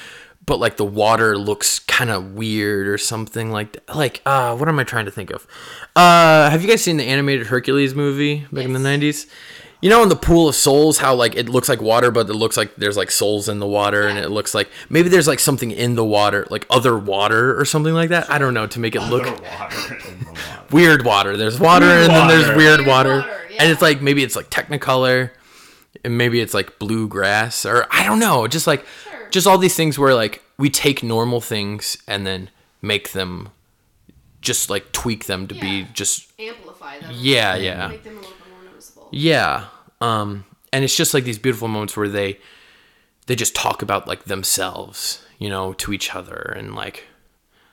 but 0.45 0.59
like 0.59 0.77
the 0.77 0.85
water 0.85 1.39
looks 1.39 1.79
kind 1.81 2.11
of 2.11 2.35
weird 2.35 2.87
or 2.89 2.99
something 2.99 3.51
like 3.53 3.73
that. 3.75 3.97
like 3.97 4.21
uh 4.27 4.55
what 4.57 4.69
am 4.69 4.79
i 4.79 4.85
trying 4.85 5.05
to 5.05 5.11
think 5.13 5.31
of 5.31 5.47
uh 5.95 6.51
have 6.51 6.61
you 6.63 6.69
guys 6.69 6.83
seen 6.83 6.97
the 6.97 7.05
animated 7.05 7.47
hercules 7.47 7.95
movie 7.95 8.47
back 8.51 8.65
in 8.65 8.73
the 8.73 8.81
90s 8.81 9.27
you 9.81 9.89
know 9.89 10.03
in 10.03 10.09
the 10.09 10.17
pool 10.17 10.49
of 10.49 10.57
souls 10.57 10.99
how 10.99 11.15
like 11.15 11.37
it 11.37 11.49
looks 11.49 11.69
like 11.69 11.81
water 11.81 12.11
but 12.11 12.29
it 12.29 12.35
looks 12.35 12.57
like 12.57 12.75
there's 12.75 12.97
like 12.97 13.13
souls 13.13 13.49
in 13.49 13.61
the 13.61 13.67
water 13.67 14.09
and 14.09 14.19
it 14.19 14.31
looks 14.31 14.55
like 14.55 14.69
maybe 14.89 15.09
there's 15.09 15.29
like 15.29 15.39
something 15.39 15.71
in 15.71 15.95
the 15.95 16.05
water 16.05 16.45
like 16.51 16.67
other 16.69 16.99
water 16.99 17.57
or 17.59 17.65
something 17.65 17.95
like 17.95 18.09
that 18.09 18.29
i 18.29 18.39
don't 18.39 18.55
know 18.55 18.67
to 18.67 18.81
make 18.81 18.97
it 18.97 19.03
look 19.03 19.25
water 19.25 19.43
water. 19.61 19.99
weird 20.73 21.05
water. 21.05 21.37
There's 21.37 21.61
water 21.61 21.87
Weird 21.87 22.03
and 22.07 22.11
then 22.11 22.27
there's 22.29 22.47
water. 22.49 22.57
weird 22.57 22.79
Weird 22.81 22.89
water. 22.89 23.25
Water, 23.57 23.63
And 23.65 23.73
it's 23.73 23.83
like 23.83 24.01
maybe 24.03 24.23
it's 24.23 24.37
like 24.37 24.51
Technicolor 24.51 25.31
and 26.05 26.17
maybe 26.19 26.41
it's 26.41 26.55
like 26.55 26.79
bluegrass 26.79 27.65
or 27.65 27.87
I 27.91 28.05
don't 28.05 28.19
know. 28.19 28.47
Just 28.47 28.67
like 28.67 28.85
Sure. 29.05 29.29
just 29.31 29.47
all 29.47 29.59
these 29.59 29.75
things 29.75 29.99
where 29.99 30.15
like 30.15 30.43
we 30.59 30.71
take 30.71 31.03
normal 31.03 31.41
things 31.41 31.97
and 32.07 32.27
then 32.27 32.51
make 32.83 33.13
them 33.13 33.49
just 34.41 34.71
like 34.71 34.93
tweak 34.93 35.25
them 35.27 35.47
to 35.49 35.55
be 35.55 35.87
just 35.93 36.31
amplify 36.39 36.99
them 37.01 37.11
yeah, 37.15 37.57
yeah. 37.57 37.89
make 37.89 38.05
them 38.05 38.17
a 38.17 38.21
little 38.21 38.37
bit 38.37 38.49
more 38.55 38.71
noticeable 38.71 39.09
Yeah. 39.11 39.67
Um 40.01 40.45
and 40.73 40.85
it's 40.85 40.97
just 40.97 41.15
like 41.15 41.25
these 41.25 41.39
beautiful 41.39 41.69
moments 41.69 41.97
where 41.97 42.09
they 42.09 42.39
they 43.27 43.35
just 43.35 43.55
talk 43.57 43.83
about 43.83 44.07
like 44.07 44.25
themselves, 44.25 45.25
you 45.39 45.49
know, 45.49 45.73
to 45.75 45.93
each 45.93 46.15
other 46.15 46.55
and 46.57 46.75
like 46.77 47.05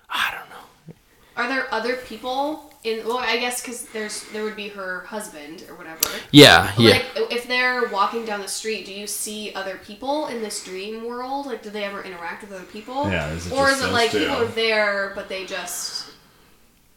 I 0.09 0.31
don't 0.31 0.49
know. 0.49 0.95
Are 1.37 1.47
there 1.47 1.71
other 1.73 1.95
people 1.95 2.72
in? 2.83 3.05
Well, 3.05 3.17
I 3.17 3.37
guess 3.37 3.61
because 3.61 3.85
there's 3.87 4.23
there 4.31 4.43
would 4.43 4.55
be 4.55 4.69
her 4.69 5.01
husband 5.01 5.65
or 5.69 5.75
whatever. 5.75 6.01
Yeah, 6.31 6.71
But, 6.75 6.83
yeah. 6.83 6.89
Like 6.91 7.31
if 7.31 7.47
they're 7.47 7.87
walking 7.89 8.25
down 8.25 8.41
the 8.41 8.47
street, 8.47 8.85
do 8.85 8.93
you 8.93 9.07
see 9.07 9.53
other 9.53 9.77
people 9.85 10.27
in 10.27 10.41
this 10.41 10.63
dream 10.63 11.05
world? 11.05 11.45
Like, 11.45 11.63
do 11.63 11.69
they 11.69 11.83
ever 11.83 12.01
interact 12.03 12.41
with 12.43 12.51
other 12.53 12.65
people? 12.65 13.09
Yeah, 13.09 13.29
is 13.31 13.47
it 13.47 13.53
or 13.53 13.67
just 13.67 13.81
is 13.81 13.87
it 13.89 13.91
like 13.93 14.11
two? 14.11 14.19
people 14.19 14.35
are 14.35 14.45
there, 14.45 15.11
but 15.15 15.29
they 15.29 15.45
just 15.45 16.11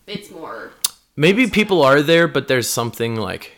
it's 0.06 0.30
more 0.30 0.70
Maybe 1.18 1.48
people 1.48 1.82
are 1.82 2.02
there, 2.02 2.28
but 2.28 2.46
there's 2.46 2.68
something 2.68 3.16
like, 3.16 3.52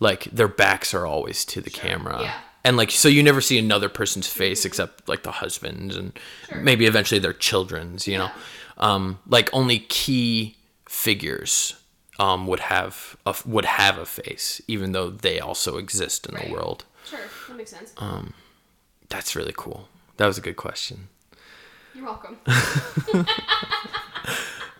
like 0.00 0.24
their 0.24 0.48
backs 0.48 0.94
are 0.94 1.04
always 1.04 1.44
to 1.46 1.60
the 1.60 1.68
camera, 1.70 2.22
Yeah. 2.22 2.34
and 2.64 2.76
like 2.78 2.90
so 2.90 3.08
you 3.08 3.22
never 3.22 3.40
see 3.42 3.58
another 3.58 3.88
person's 3.90 4.26
face 4.26 4.64
except 4.64 5.06
like 5.08 5.22
the 5.22 5.32
husband's 5.32 5.96
and 5.96 6.18
Sure. 6.48 6.60
maybe 6.62 6.86
eventually 6.86 7.18
their 7.18 7.32
children's. 7.34 8.06
You 8.08 8.18
know, 8.18 8.30
um, 8.78 9.18
like 9.26 9.50
only 9.52 9.80
key 9.80 10.56
figures 10.88 11.74
um, 12.18 12.46
would 12.48 12.60
have 12.60 13.16
a, 13.24 13.34
would 13.46 13.64
have 13.64 13.96
a 13.98 14.04
face, 14.06 14.60
even 14.66 14.90
though 14.92 15.08
they 15.10 15.38
also 15.38 15.76
exist 15.76 16.26
in 16.26 16.34
Right. 16.34 16.46
the 16.48 16.52
world. 16.52 16.84
sure 17.08 17.20
that 17.48 17.56
makes 17.56 17.70
sense. 17.70 17.92
Um, 17.98 18.34
That's 19.08 19.36
really 19.36 19.54
cool. 19.56 19.88
That 20.16 20.26
was 20.26 20.36
a 20.38 20.40
good 20.40 20.56
question. 20.56 21.08
You're 21.94 22.04
welcome. 22.06 22.38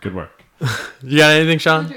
Good 0.00 0.14
work. 0.14 0.42
You 1.02 1.18
got 1.18 1.32
anything, 1.32 1.58
Sean? 1.58 1.92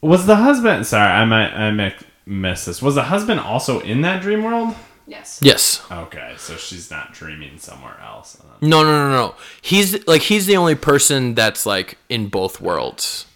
Was 0.00 0.26
the 0.26 0.36
husband? 0.36 0.86
Sorry, 0.86 1.08
I 1.10 1.24
might 1.24 1.52
I 1.52 1.70
might 1.70 1.96
miss 2.26 2.64
this. 2.66 2.82
Was 2.82 2.94
the 2.94 3.04
husband 3.04 3.40
also 3.40 3.80
in 3.80 4.02
that 4.02 4.22
dream 4.22 4.42
world? 4.42 4.74
Yes. 5.06 5.38
Yes. 5.42 5.82
Okay, 5.90 6.34
so 6.38 6.56
she's 6.56 6.90
not 6.90 7.12
dreaming 7.12 7.58
somewhere 7.58 7.98
else. 8.02 8.40
No, 8.60 8.82
no, 8.82 8.90
no, 8.90 9.10
no. 9.10 9.34
He's 9.60 10.06
like 10.06 10.22
he's 10.22 10.46
the 10.46 10.56
only 10.56 10.74
person 10.74 11.34
that's 11.34 11.66
like 11.66 11.98
in 12.08 12.28
both 12.28 12.60
worlds. 12.60 13.26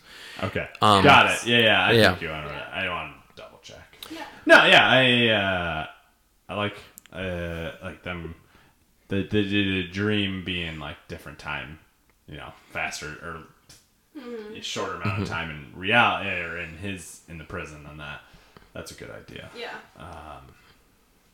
Okay, 0.42 0.68
Um, 0.80 1.02
got 1.04 1.30
it. 1.32 1.46
Yeah, 1.46 1.58
yeah. 1.58 1.84
I 1.86 1.92
yeah. 1.92 2.08
think 2.10 2.22
you 2.22 2.28
want 2.30 2.48
to. 2.48 2.54
I 2.54 2.88
want 2.88 3.12
to 3.36 3.42
double 3.42 3.58
check. 3.62 3.96
Yeah. 4.10 4.24
No, 4.46 4.64
yeah, 4.64 4.88
I 4.88 5.28
uh, 5.28 5.86
I 6.48 6.54
like 6.54 6.76
uh, 7.12 7.72
like 7.82 8.02
them 8.02 8.34
the, 9.08 9.22
the 9.24 9.42
the 9.42 9.82
dream 9.88 10.44
being 10.44 10.78
like 10.78 10.96
different 11.08 11.38
time, 11.38 11.80
you 12.26 12.36
know, 12.36 12.52
faster 12.70 13.08
or 13.22 13.42
a 14.56 14.60
shorter 14.62 14.94
amount 14.94 15.22
of 15.22 15.28
time 15.28 15.50
in 15.50 15.78
reality 15.78 16.30
or 16.30 16.56
in 16.58 16.76
his 16.78 17.20
in 17.28 17.38
the 17.38 17.44
prison 17.44 17.84
than 17.84 17.98
that. 17.98 18.20
That's 18.74 18.90
a 18.90 18.94
good 18.94 19.10
idea. 19.10 19.50
Yeah. 19.58 19.74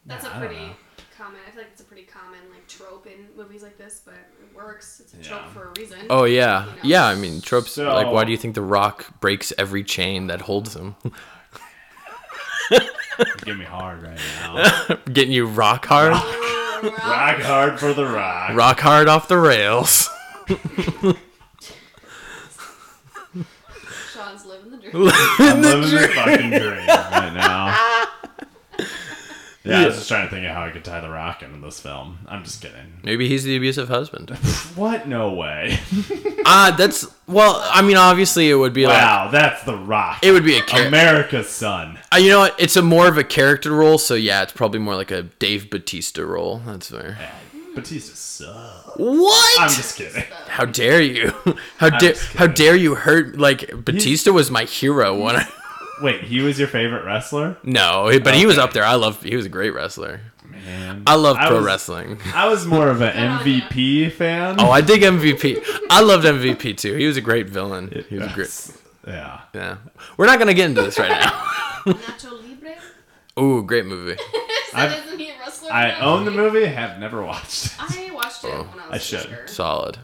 That's 0.06 0.24
yeah, 0.24 0.30
I 0.30 0.36
a 0.36 0.40
don't 0.40 0.48
pretty 0.48 0.66
know. 0.66 0.72
common. 1.16 1.40
I 1.46 1.50
feel 1.50 1.62
like 1.62 1.70
it's 1.72 1.80
a 1.80 1.84
pretty 1.84 2.02
common 2.04 2.38
like 2.52 2.66
trope 2.68 3.06
in 3.06 3.26
movies 3.36 3.62
like 3.62 3.78
this, 3.78 4.02
but 4.04 4.14
it 4.14 4.54
works. 4.54 5.00
It's 5.00 5.14
a 5.14 5.16
Yeah. 5.16 5.22
trope 5.22 5.48
for 5.52 5.64
a 5.68 5.72
reason. 5.80 5.98
Oh 6.10 6.24
yeah, 6.24 6.64
You 6.64 6.70
know? 6.70 6.76
yeah. 6.82 7.04
I 7.06 7.14
mean, 7.14 7.40
tropes. 7.40 7.72
So- 7.72 7.92
like, 7.92 8.08
why 8.10 8.24
do 8.24 8.30
you 8.32 8.36
think 8.38 8.54
The 8.54 8.62
Rock 8.62 9.18
breaks 9.20 9.52
every 9.56 9.82
chain 9.84 10.26
that 10.28 10.42
holds 10.42 10.74
him, 10.76 10.96
You 12.70 12.80
give 13.44 13.58
me 13.58 13.64
hard 13.64 14.02
right 14.02 14.18
now. 14.42 14.96
getting 15.12 15.32
you 15.32 15.46
rock 15.46 15.86
hard, 15.86 16.12
rock 16.12 17.40
hard 17.40 17.78
for 17.78 17.92
the 17.94 18.04
rock. 18.04 18.54
rock 18.56 18.80
hard 18.80 19.06
off 19.08 19.28
the 19.28 19.38
rails? 19.38 20.08
Sean's 24.12 24.44
living 24.46 24.70
the 24.70 24.76
dream. 24.78 24.92
I'm 25.38 25.60
living 25.62 25.90
the 25.90 26.08
fucking 26.14 26.50
dream 26.50 26.86
right 26.86 27.32
now. 27.34 27.93
Yeah, 29.64 29.80
I 29.80 29.86
was 29.86 29.96
just 29.96 30.08
trying 30.08 30.26
to 30.26 30.30
think 30.30 30.44
of 30.46 30.52
how 30.52 30.62
I 30.64 30.70
could 30.70 30.84
tie 30.84 31.00
the 31.00 31.08
rock 31.08 31.42
into 31.42 31.58
this 31.58 31.80
film. 31.80 32.18
I'm 32.28 32.44
just 32.44 32.60
kidding. 32.60 33.00
Maybe 33.02 33.28
he's 33.28 33.44
the 33.44 33.56
abusive 33.56 33.88
husband. 33.88 34.30
What? 34.74 35.06
No 35.06 35.32
way. 35.32 35.78
Ah, 36.44 36.74
that's 36.76 37.06
well. 37.28 37.60
I 37.70 37.80
mean, 37.80 37.96
obviously, 37.96 38.50
it 38.50 38.56
would 38.56 38.72
be 38.72 38.86
like 38.88 38.98
Wow, 39.00 39.28
that's 39.30 39.62
the 39.62 39.76
rock. 39.76 40.18
it 40.20 40.32
would 40.32 40.42
be 40.44 40.56
a 40.58 40.62
character. 40.62 40.88
America's 40.88 41.48
son. 41.48 41.96
Uh, 42.12 42.16
you 42.16 42.28
know 42.30 42.40
what? 42.40 42.58
It's 42.58 42.76
a 42.76 42.82
more 42.82 43.06
of 43.06 43.16
a 43.16 43.22
character 43.22 43.70
role, 43.70 43.98
so 43.98 44.14
yeah, 44.14 44.42
it's 44.42 44.52
probably 44.52 44.80
more 44.80 44.96
like 44.96 45.12
a 45.12 45.22
Dave 45.22 45.70
Batista 45.70 46.22
role. 46.22 46.60
That's 46.66 46.90
fair. 46.90 47.16
Batista 47.76 48.14
sucks. 48.14 48.96
What? 48.96 49.60
I'm 49.60 49.68
just 49.68 49.96
kidding. 49.96 50.24
How 50.48 50.64
dare 50.64 51.00
you? 51.00 51.32
How 51.78 51.90
dare 51.90 52.12
just 52.14 52.24
how 52.34 52.46
kidding. 52.46 52.54
dare 52.54 52.76
you 52.76 52.94
hurt 52.96 53.38
like 53.38 53.70
Batista 53.84 54.32
was 54.32 54.50
my 54.50 54.64
hero 54.64 55.16
when 55.16 55.36
I 55.36 55.48
Wait, 56.02 56.22
he 56.24 56.40
was 56.40 56.58
your 56.58 56.68
favorite 56.68 57.04
wrestler? 57.04 57.56
No, 57.62 58.10
but 58.22 58.34
he 58.34 58.46
was 58.46 58.58
up 58.58 58.72
there. 58.72 58.84
I 58.84 58.94
love 58.94 59.22
he 59.22 59.36
was 59.36 59.46
a 59.46 59.48
great 59.48 59.70
wrestler. 59.74 60.20
Man, 60.44 60.64
man. 60.64 61.02
I 61.06 61.14
love 61.14 61.36
I 61.36 61.46
pro 61.46 61.56
was- 61.56 61.64
wrestling. 61.66 62.18
I 62.34 62.48
was 62.48 62.66
more 62.66 62.88
of 62.88 63.00
an 63.00 63.12
MVP 63.14 64.12
fan. 64.12 64.56
Oh, 64.58 64.70
I 64.70 64.80
dig 64.80 65.02
MVP. 65.02 65.62
I 65.90 66.00
loved 66.00 66.24
MVP 66.24 66.76
too. 66.76 66.94
He 66.94 67.06
was 67.06 67.16
a 67.16 67.20
great 67.20 67.48
villain. 67.48 68.04
He 68.08 68.16
was 68.18 68.26
a 68.30 68.34
great. 68.34 68.70
Yeah. 69.06 69.40
Yeah. 69.54 69.76
We're 70.16 70.26
not 70.26 70.38
gonna 70.38 70.54
get 70.54 70.70
into 70.70 70.82
this 70.82 70.98
right 70.98 71.10
now. 71.10 71.30
Nacho 71.86 72.42
Libre. 72.42 72.74
Ooh, 73.38 73.62
great 73.62 73.86
movie. 73.86 74.16
so 74.70 74.76
I've- 74.78 74.94
isn't 75.06 75.18
he 75.18 75.30
a 75.30 75.38
wrestler? 75.38 75.70
I 75.72 75.88
now? 75.88 76.06
own 76.14 76.24
the 76.24 76.30
movie. 76.30 76.64
Have 76.64 76.98
never 76.98 77.22
watched. 77.22 77.66
it. 77.66 77.72
I 77.78 78.10
watched 78.14 78.44
it 78.44 78.50
oh. 78.52 78.62
when 78.64 78.80
I 78.80 78.88
was 78.88 78.94
I 78.94 78.98
should. 78.98 79.24
younger. 79.30 79.46
Solid. 79.46 79.98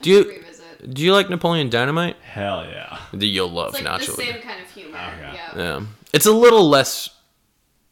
Do 0.00 0.14
Should 0.14 0.26
you 0.26 0.32
revisit. 0.38 0.53
Do 0.88 1.02
you 1.02 1.12
like 1.12 1.28
Napoleon 1.30 1.70
Dynamite? 1.70 2.16
Hell 2.22 2.66
yeah. 2.66 2.98
You'll 3.12 3.50
love 3.50 3.74
It's 3.74 3.82
like 3.84 4.00
Nacho. 4.02 4.06
the 4.06 4.12
Libre. 4.22 4.24
same 4.34 4.42
kind 4.42 4.62
of 4.62 4.70
humor. 4.70 4.98
Okay. 4.98 5.32
Yeah. 5.34 5.52
Yeah. 5.56 5.80
It's 6.12 6.26
a 6.26 6.32
little 6.32 6.68
less 6.68 7.10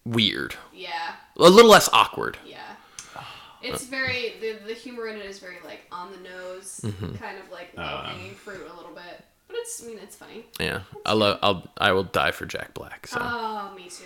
weird. 0.05 0.55
Yeah. 0.75 0.91
A 1.37 1.49
little 1.49 1.71
less 1.71 1.89
awkward. 1.93 2.39
Yeah. 2.47 2.59
It's 3.63 3.85
very 3.87 4.35
the 4.41 4.59
the 4.67 4.75
humor 4.75 5.07
in 5.07 5.17
it 5.17 5.25
is 5.25 5.39
very 5.39 5.57
like 5.65 5.83
on 5.93 6.11
the 6.11 6.19
nose, 6.19 6.81
Mm-hmm. 6.83 7.15
kind 7.15 7.39
of 7.39 7.51
like 7.53 7.69
low 7.77 7.83
Uh. 7.85 8.05
hanging 8.09 8.35
fruit 8.35 8.67
a 8.69 8.77
little 8.77 8.93
bit. 8.93 9.25
But 9.47 9.57
it's 9.59 9.83
I 9.83 9.87
mean 9.87 9.99
it's 10.03 10.17
funny. 10.17 10.45
Yeah. 10.59 10.81
I 11.07 11.13
love 11.13 11.39
I'll 11.43 11.65
I 11.79 11.93
will 11.93 12.03
die 12.03 12.33
for 12.33 12.45
Jack 12.47 12.75
Black. 12.75 13.07
So 13.07 13.19
Oh, 13.21 13.73
me 13.77 13.89
too. 13.89 14.05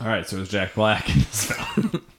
All 0.00 0.06
right. 0.06 0.24
So 0.26 0.36
it 0.36 0.40
was 0.40 0.48
Jack 0.50 0.74
Black 0.74 1.08
in 1.10 1.18
this 1.18 1.46
film. 1.52 2.04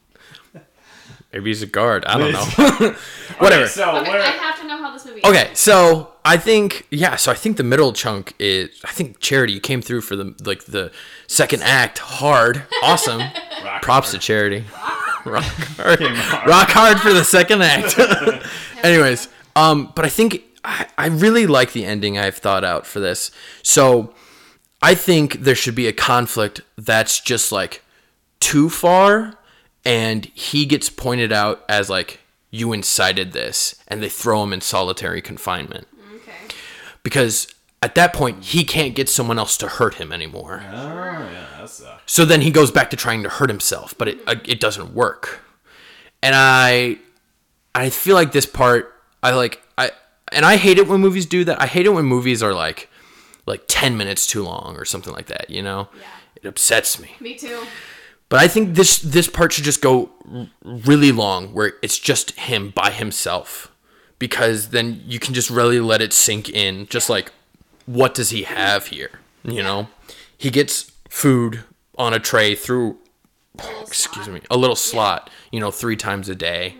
maybe 1.33 1.49
he's 1.49 1.61
a 1.63 1.65
guard. 1.67 2.05
I 2.05 2.17
don't 2.17 2.31
know. 2.31 2.39
Whatever. 3.39 3.63
Okay, 3.63 3.67
so 3.67 3.97
Okay, 3.97 4.09
where? 4.11 4.21
I 4.21 4.25
have 4.27 4.59
to 4.61 4.67
know 4.67 4.77
how 4.77 4.93
this 4.93 5.05
movie. 5.05 5.19
Is. 5.19 5.25
Okay, 5.29 5.49
so 5.53 6.11
I 6.23 6.37
think 6.37 6.87
yeah, 6.91 7.15
so 7.15 7.31
I 7.31 7.35
think 7.35 7.57
the 7.57 7.63
middle 7.63 7.91
chunk 7.93 8.33
is 8.39 8.69
I 8.85 8.91
think 8.91 9.19
Charity 9.19 9.59
came 9.59 9.81
through 9.81 10.01
for 10.01 10.15
the 10.15 10.35
like 10.43 10.65
the 10.65 10.91
second 11.27 11.63
act 11.63 11.99
hard, 11.99 12.63
awesome. 12.83 13.19
Rock 13.63 13.81
Props 13.81 14.11
hard. 14.11 14.21
to 14.21 14.25
Charity. 14.25 14.65
Rock 15.25 15.43
hard. 15.43 15.99
Came 15.99 16.15
hard. 16.15 16.47
Rock 16.49 16.69
hard 16.69 16.99
for 16.99 17.13
the 17.13 17.23
second 17.23 17.61
act. 17.63 17.97
Anyways, 18.83 19.27
um, 19.55 19.91
but 19.95 20.05
I 20.05 20.09
think 20.09 20.43
I, 20.63 20.87
I 20.97 21.07
really 21.07 21.47
like 21.47 21.73
the 21.73 21.85
ending 21.85 22.17
I've 22.17 22.37
thought 22.37 22.63
out 22.63 22.85
for 22.85 22.99
this. 22.99 23.31
So 23.61 24.13
I 24.81 24.95
think 24.95 25.39
there 25.41 25.55
should 25.55 25.75
be 25.75 25.87
a 25.87 25.93
conflict 25.93 26.61
that's 26.77 27.19
just 27.21 27.51
like 27.53 27.81
too 28.41 28.69
far, 28.69 29.35
and 29.85 30.25
he 30.33 30.65
gets 30.65 30.89
pointed 30.89 31.31
out 31.31 31.63
as 31.67 31.89
like 31.89 32.19
you 32.51 32.71
incited 32.73 33.31
this, 33.33 33.75
and 33.87 34.01
they 34.01 34.09
throw 34.09 34.43
him 34.43 34.53
in 34.53 34.61
solitary 34.61 35.21
confinement 35.21 35.87
Okay. 36.17 36.31
because 37.01 37.47
at 37.81 37.95
that 37.95 38.13
point 38.13 38.43
he 38.45 38.63
can't 38.63 38.95
get 38.95 39.09
someone 39.09 39.37
else 39.39 39.57
to 39.57 39.67
hurt 39.67 39.95
him 39.95 40.11
anymore. 40.11 40.61
Oh 40.65 40.69
yeah, 40.71 41.47
that 41.59 41.69
sucks. 41.69 42.11
So 42.11 42.25
then 42.25 42.41
he 42.41 42.51
goes 42.51 42.71
back 42.71 42.89
to 42.91 42.95
trying 42.95 43.23
to 43.23 43.29
hurt 43.29 43.49
himself, 43.49 43.93
but 43.97 44.07
it 44.07 44.19
uh, 44.27 44.35
it 44.45 44.59
doesn't 44.59 44.93
work. 44.93 45.41
And 46.21 46.35
I 46.35 46.97
I 47.75 47.89
feel 47.89 48.15
like 48.15 48.31
this 48.31 48.45
part 48.45 48.93
I 49.21 49.31
like 49.31 49.61
I 49.77 49.91
and 50.31 50.45
I 50.45 50.55
hate 50.57 50.77
it 50.77 50.87
when 50.87 51.01
movies 51.01 51.25
do 51.25 51.43
that. 51.45 51.61
I 51.61 51.65
hate 51.67 51.85
it 51.85 51.89
when 51.89 52.05
movies 52.05 52.41
are 52.43 52.53
like 52.53 52.89
like 53.45 53.63
10 53.67 53.97
minutes 53.97 54.25
too 54.25 54.41
long 54.43 54.77
or 54.77 54.85
something 54.85 55.11
like 55.11 55.25
that, 55.25 55.49
you 55.49 55.61
know? 55.61 55.89
Yeah. 55.97 56.03
It 56.37 56.45
upsets 56.47 56.97
me. 56.99 57.09
Me 57.19 57.35
too. 57.35 57.61
But 58.33 58.41
I 58.41 58.47
think 58.47 58.73
this 58.73 58.97
this 58.97 59.27
part 59.27 59.53
should 59.53 59.63
just 59.63 59.79
go 59.79 60.09
really 60.63 61.11
long 61.11 61.53
where 61.53 61.73
it's 61.83 61.99
just 61.99 62.31
him 62.31 62.71
by 62.71 62.89
himself 62.89 63.71
because 64.17 64.69
then 64.69 65.03
you 65.05 65.19
can 65.19 65.35
just 65.35 65.51
really 65.51 65.79
let 65.79 66.01
it 66.01 66.13
sink 66.13 66.49
in 66.49 66.87
just 66.87 67.11
like 67.11 67.31
what 67.85 68.15
does 68.15 68.31
he 68.31 68.41
have 68.41 68.87
here, 68.87 69.19
you 69.43 69.61
know? 69.61 69.87
He 70.35 70.49
gets 70.49 70.91
food 71.09 71.63
on 71.95 72.11
a 72.15 72.19
tray 72.19 72.55
through 72.55 72.97
Little 73.59 73.81
excuse 73.81 74.25
slot. 74.25 74.33
me, 74.33 74.41
a 74.49 74.57
little 74.57 74.75
slot, 74.75 75.29
you 75.51 75.59
know, 75.59 75.69
3 75.69 75.95
times 75.95 76.27
a 76.27 76.33
day. 76.33 76.75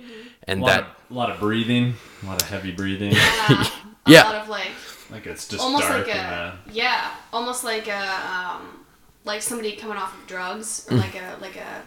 And 0.47 0.63
A 0.63 0.65
that 0.65 0.79
of, 0.81 1.11
a 1.11 1.13
lot 1.13 1.29
of 1.29 1.39
breathing, 1.39 1.93
a 2.23 2.25
lot 2.25 2.41
of 2.41 2.49
heavy 2.49 2.71
breathing. 2.71 3.11
Yeah. 3.11 3.69
A 4.07 4.11
Yeah. 4.11 4.23
lot 4.23 4.35
of 4.41 4.49
like 4.49 4.71
like 5.11 5.27
it's 5.27 5.47
just 5.47 5.61
almost 5.63 5.87
dark 5.87 6.07
like 6.07 6.15
and 6.15 6.33
a 6.33 6.35
uh, 6.35 6.55
yeah, 6.71 7.11
almost 7.31 7.63
like 7.63 7.87
a 7.87 8.03
um 8.33 8.82
like 9.26 9.41
somebody 9.41 9.76
coming 9.76 9.97
off 9.97 10.13
of 10.19 10.28
drugs 10.28 10.86
Mm. 10.89 10.93
or 10.93 10.97
like 10.97 11.15
a 11.15 11.38
like 11.41 11.55
a 11.55 11.82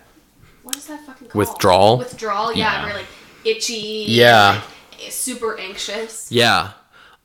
what 0.63 0.77
is 0.77 0.87
that 0.87 1.05
fucking 1.07 1.29
called? 1.29 1.35
Withdrawal? 1.35 1.99
Withdrawal, 1.99 2.53
yeah, 2.53 2.73
Yeah. 2.73 2.83
very 2.83 2.95
like 2.99 3.07
itchy. 3.45 4.05
Yeah. 4.09 4.63
like, 5.01 5.13
super 5.13 5.59
anxious. 5.59 6.31
Yeah. 6.33 6.73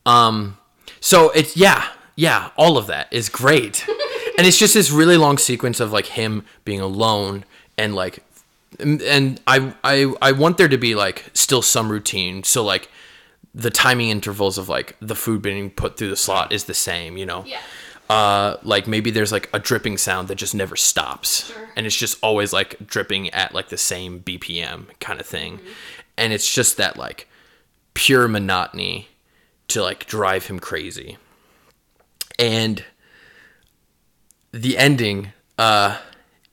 Um 0.05 0.57
so 0.99 1.29
it's 1.31 1.55
yeah, 1.57 1.87
yeah, 2.15 2.49
all 2.57 2.77
of 2.77 2.87
that 2.87 3.07
is 3.11 3.29
great. 3.29 3.85
and 4.37 4.45
it's 4.45 4.57
just 4.59 4.73
this 4.73 4.91
really 4.91 5.17
long 5.17 5.37
sequence 5.37 5.79
of 5.79 5.91
like 5.91 6.05
him 6.07 6.45
being 6.65 6.79
alone 6.81 7.45
and 7.77 7.95
like 7.95 8.23
and 8.79 9.01
and 9.01 9.39
I 9.47 9.73
I 9.83 10.13
I 10.21 10.31
want 10.33 10.57
there 10.57 10.67
to 10.69 10.77
be 10.77 10.93
like 10.95 11.25
still 11.33 11.61
some 11.61 11.89
routine. 11.91 12.43
So 12.43 12.63
like 12.63 12.89
the 13.53 13.69
timing 13.69 14.09
intervals 14.09 14.57
of 14.57 14.69
like 14.69 14.95
the 15.01 15.15
food 15.15 15.41
being 15.41 15.69
put 15.71 15.97
through 15.97 16.09
the 16.09 16.15
slot 16.15 16.51
is 16.51 16.65
the 16.65 16.73
same, 16.73 17.17
you 17.17 17.25
know. 17.25 17.43
Yeah. 17.45 17.59
Uh 18.11 18.57
like 18.63 18.87
maybe 18.87 19.09
there's 19.09 19.31
like 19.31 19.49
a 19.53 19.59
dripping 19.59 19.97
sound 19.97 20.27
that 20.27 20.35
just 20.35 20.53
never 20.53 20.75
stops. 20.75 21.47
Sure. 21.47 21.69
And 21.77 21.85
it's 21.85 21.95
just 21.95 22.17
always 22.21 22.51
like 22.51 22.85
dripping 22.85 23.29
at 23.29 23.53
like 23.53 23.69
the 23.69 23.77
same 23.77 24.19
BPM 24.19 24.87
kind 24.99 25.21
of 25.21 25.25
thing. 25.25 25.61
And 26.17 26.33
it's 26.33 26.53
just 26.53 26.75
that 26.75 26.97
like 26.97 27.29
pure 27.93 28.27
monotony 28.27 29.07
to 29.69 29.81
like 29.81 30.07
drive 30.07 30.47
him 30.47 30.59
crazy. 30.59 31.17
And 32.37 32.83
the 34.51 34.77
ending 34.77 35.31
uh 35.57 35.97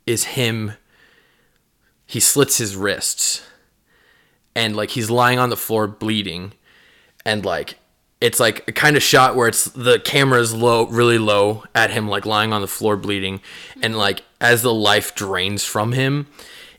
is 0.07 0.25
him 0.39 0.75
he 2.07 2.21
slits 2.21 2.59
his 2.59 2.77
wrists 2.77 3.43
and 4.55 4.77
like 4.77 4.91
he's 4.91 5.11
lying 5.11 5.41
on 5.41 5.51
the 5.51 5.57
floor 5.57 5.89
bleeding 5.89 6.53
and 7.27 7.45
like 7.45 7.79
it's 8.21 8.41
like 8.41 8.66
a 8.69 8.73
kind 8.73 8.97
of 8.97 9.03
shot 9.03 9.37
where 9.37 9.49
it's 9.49 9.66
the 9.66 10.01
camera's 10.01 10.53
low 10.55 10.87
really 10.87 11.19
low 11.19 11.64
at 11.75 11.91
him 11.91 12.09
like 12.09 12.27
lying 12.27 12.53
on 12.53 12.61
the 12.61 12.66
floor 12.66 12.97
bleeding 12.97 13.41
and 13.83 13.97
like 13.97 14.23
as 14.41 14.62
the 14.62 14.75
life 14.75 15.14
drains 15.14 15.64
from 15.64 15.93
him 15.93 16.27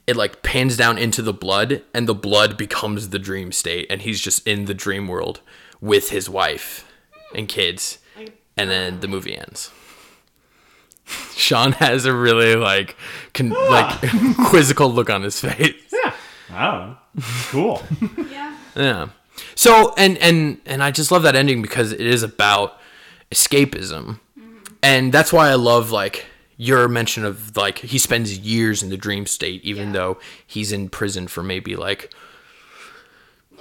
it 0.07 0.15
like 0.15 0.41
pans 0.41 0.75
down 0.75 0.97
into 0.97 1.21
the 1.21 1.33
blood 1.33 1.81
and 1.93 2.07
the 2.07 2.15
blood 2.15 2.57
becomes 2.57 3.09
the 3.09 3.19
dream 3.19 3.51
state 3.51 3.85
and 3.89 4.01
he's 4.01 4.19
just 4.19 4.45
in 4.47 4.65
the 4.65 4.73
dream 4.73 5.07
world 5.07 5.41
with 5.79 6.09
his 6.09 6.29
wife 6.29 6.91
and 7.33 7.47
kids 7.47 7.99
and 8.57 8.69
then 8.69 8.99
the 8.99 9.07
movie 9.07 9.37
ends 9.37 9.71
sean 11.35 11.71
has 11.73 12.05
a 12.05 12.13
really 12.13 12.55
like 12.55 12.97
con- 13.33 13.53
ah. 13.55 13.99
like 14.01 14.37
quizzical 14.49 14.91
look 14.91 15.09
on 15.09 15.21
his 15.21 15.39
face 15.39 15.73
yeah. 15.91 16.13
I. 16.51 16.95
Cool. 17.49 17.81
Yeah. 18.29 18.57
yeah. 18.75 19.09
So 19.55 19.93
and 19.97 20.17
and 20.19 20.59
and 20.65 20.83
I 20.83 20.91
just 20.91 21.11
love 21.11 21.23
that 21.23 21.35
ending 21.35 21.61
because 21.61 21.91
it 21.91 22.01
is 22.01 22.23
about 22.23 22.77
escapism. 23.31 24.19
And 24.81 25.11
that's 25.11 25.33
why 25.33 25.49
I 25.49 25.55
love 25.55 25.91
like 25.91 26.25
your 26.57 26.87
mention 26.87 27.23
of 27.25 27.55
like 27.55 27.79
he 27.79 27.97
spends 27.97 28.37
years 28.37 28.81
in 28.83 28.89
the 28.89 28.97
dream 28.97 29.25
state 29.25 29.63
even 29.63 29.87
Yeah. 29.87 29.93
though 29.93 30.19
he's 30.45 30.71
in 30.71 30.89
prison 30.89 31.27
for 31.27 31.41
maybe 31.43 31.75
like 31.75 32.13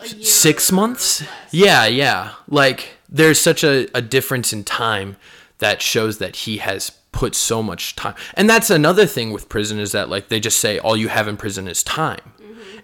6 0.04 0.72
months. 0.72 1.24
Yeah, 1.50 1.86
yeah. 1.86 2.32
Like 2.48 2.96
there's 3.08 3.40
such 3.40 3.64
a, 3.64 3.88
a 3.96 4.02
difference 4.02 4.52
in 4.52 4.64
time 4.64 5.16
that 5.58 5.82
shows 5.82 6.18
that 6.18 6.36
he 6.36 6.58
has 6.58 6.90
put 7.10 7.34
so 7.34 7.62
much 7.62 7.96
time. 7.96 8.14
And 8.34 8.48
that's 8.48 8.70
another 8.70 9.06
thing 9.06 9.32
with 9.32 9.48
prison 9.48 9.78
is 9.80 9.90
that 9.92 10.08
like 10.08 10.28
they 10.28 10.38
just 10.38 10.60
say 10.60 10.78
all 10.78 10.96
you 10.96 11.08
have 11.08 11.26
in 11.26 11.36
prison 11.36 11.66
is 11.66 11.82
time. 11.82 12.20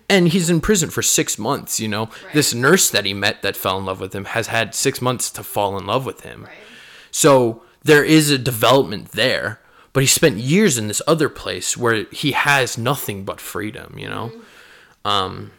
And 0.08 0.28
he's 0.28 0.50
in 0.50 0.60
prison 0.60 0.90
for 0.90 1.00
six 1.02 1.38
months, 1.38 1.80
you 1.80 1.88
know. 1.88 2.10
This 2.34 2.52
nurse 2.52 2.90
that 2.90 3.06
he 3.06 3.14
met 3.14 3.40
that 3.42 3.56
fell 3.56 3.78
in 3.78 3.86
love 3.86 4.00
with 4.00 4.14
him 4.14 4.26
has 4.26 4.48
had 4.48 4.74
six 4.74 5.00
months 5.00 5.30
to 5.30 5.42
fall 5.42 5.78
in 5.78 5.86
love 5.86 6.04
with 6.04 6.20
him. 6.20 6.44
Right. 6.44 6.52
So 7.10 7.62
there 7.82 8.04
is 8.04 8.30
a 8.30 8.36
development 8.36 9.12
there, 9.12 9.60
but 9.94 10.02
he 10.02 10.06
spent 10.06 10.36
years 10.38 10.76
in 10.76 10.88
this 10.88 11.00
other 11.06 11.28
place 11.30 11.76
where 11.76 12.04
he 12.12 12.32
has 12.32 12.76
nothing 12.76 13.24
but 13.24 13.40
freedom, 13.40 13.98
you 13.98 14.08
know. 14.08 14.32
Um, 15.06 15.52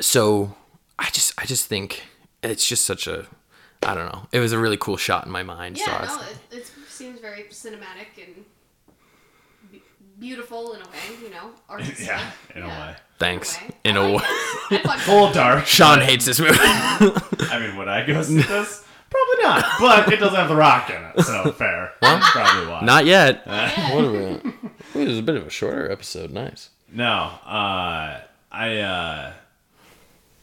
so 0.00 0.54
I 0.98 1.10
just 1.10 1.32
I 1.38 1.44
just 1.46 1.66
think 1.66 2.04
it's 2.42 2.66
just 2.66 2.84
such 2.84 3.06
a 3.06 3.26
I 3.82 3.94
don't 3.94 4.06
know. 4.12 4.26
It 4.32 4.40
was 4.40 4.52
a 4.52 4.58
really 4.58 4.76
cool 4.78 4.96
shot 4.96 5.26
in 5.26 5.32
my 5.32 5.42
mind. 5.42 5.78
so 5.78 5.84
Yeah, 5.86 6.00
was- 6.02 6.16
no, 6.16 6.22
it, 6.22 6.58
it 6.62 6.70
seems 6.88 7.20
very 7.20 7.44
cinematic 7.50 8.16
and 8.24 8.44
beautiful 10.18 10.72
in 10.74 10.80
a 10.80 10.84
way, 10.84 11.22
you 11.22 11.30
know, 11.30 11.50
artistic. 11.70 12.06
yeah, 12.06 12.30
in 12.54 12.62
a 12.62 12.68
way. 12.68 12.96
thanks. 13.18 13.58
In 13.84 13.96
a 13.96 14.12
way. 14.12 14.18
this. 14.18 14.24
I 14.70 14.78
fuck 14.84 14.98
Full 15.00 15.32
dark. 15.32 15.66
Sean 15.66 16.00
hates 16.00 16.24
this 16.24 16.38
movie. 16.40 16.54
I 16.60 17.58
mean, 17.60 17.76
would 17.76 17.88
I 17.88 18.06
go 18.06 18.22
see 18.22 18.36
this? 18.42 18.84
Probably 19.08 19.42
not. 19.44 19.64
But 19.80 20.12
it 20.12 20.16
doesn't 20.18 20.34
have 20.36 20.48
the 20.48 20.56
rock 20.56 20.90
in 20.90 21.00
it, 21.02 21.20
so 21.24 21.52
fair. 21.52 21.92
That's 22.02 22.28
probably 22.30 22.66
why. 22.70 22.80
Not 22.82 23.06
yet. 23.06 23.46
what 23.46 24.04
a 24.04 24.10
minute. 24.10 24.46
It 24.94 25.08
was 25.08 25.18
a 25.18 25.22
bit 25.22 25.36
of 25.36 25.46
a 25.46 25.50
shorter 25.50 25.90
episode. 25.90 26.30
Nice. 26.32 26.70
No, 26.92 27.30
uh, 27.46 28.20
I, 28.50 28.76
uh, 28.78 29.32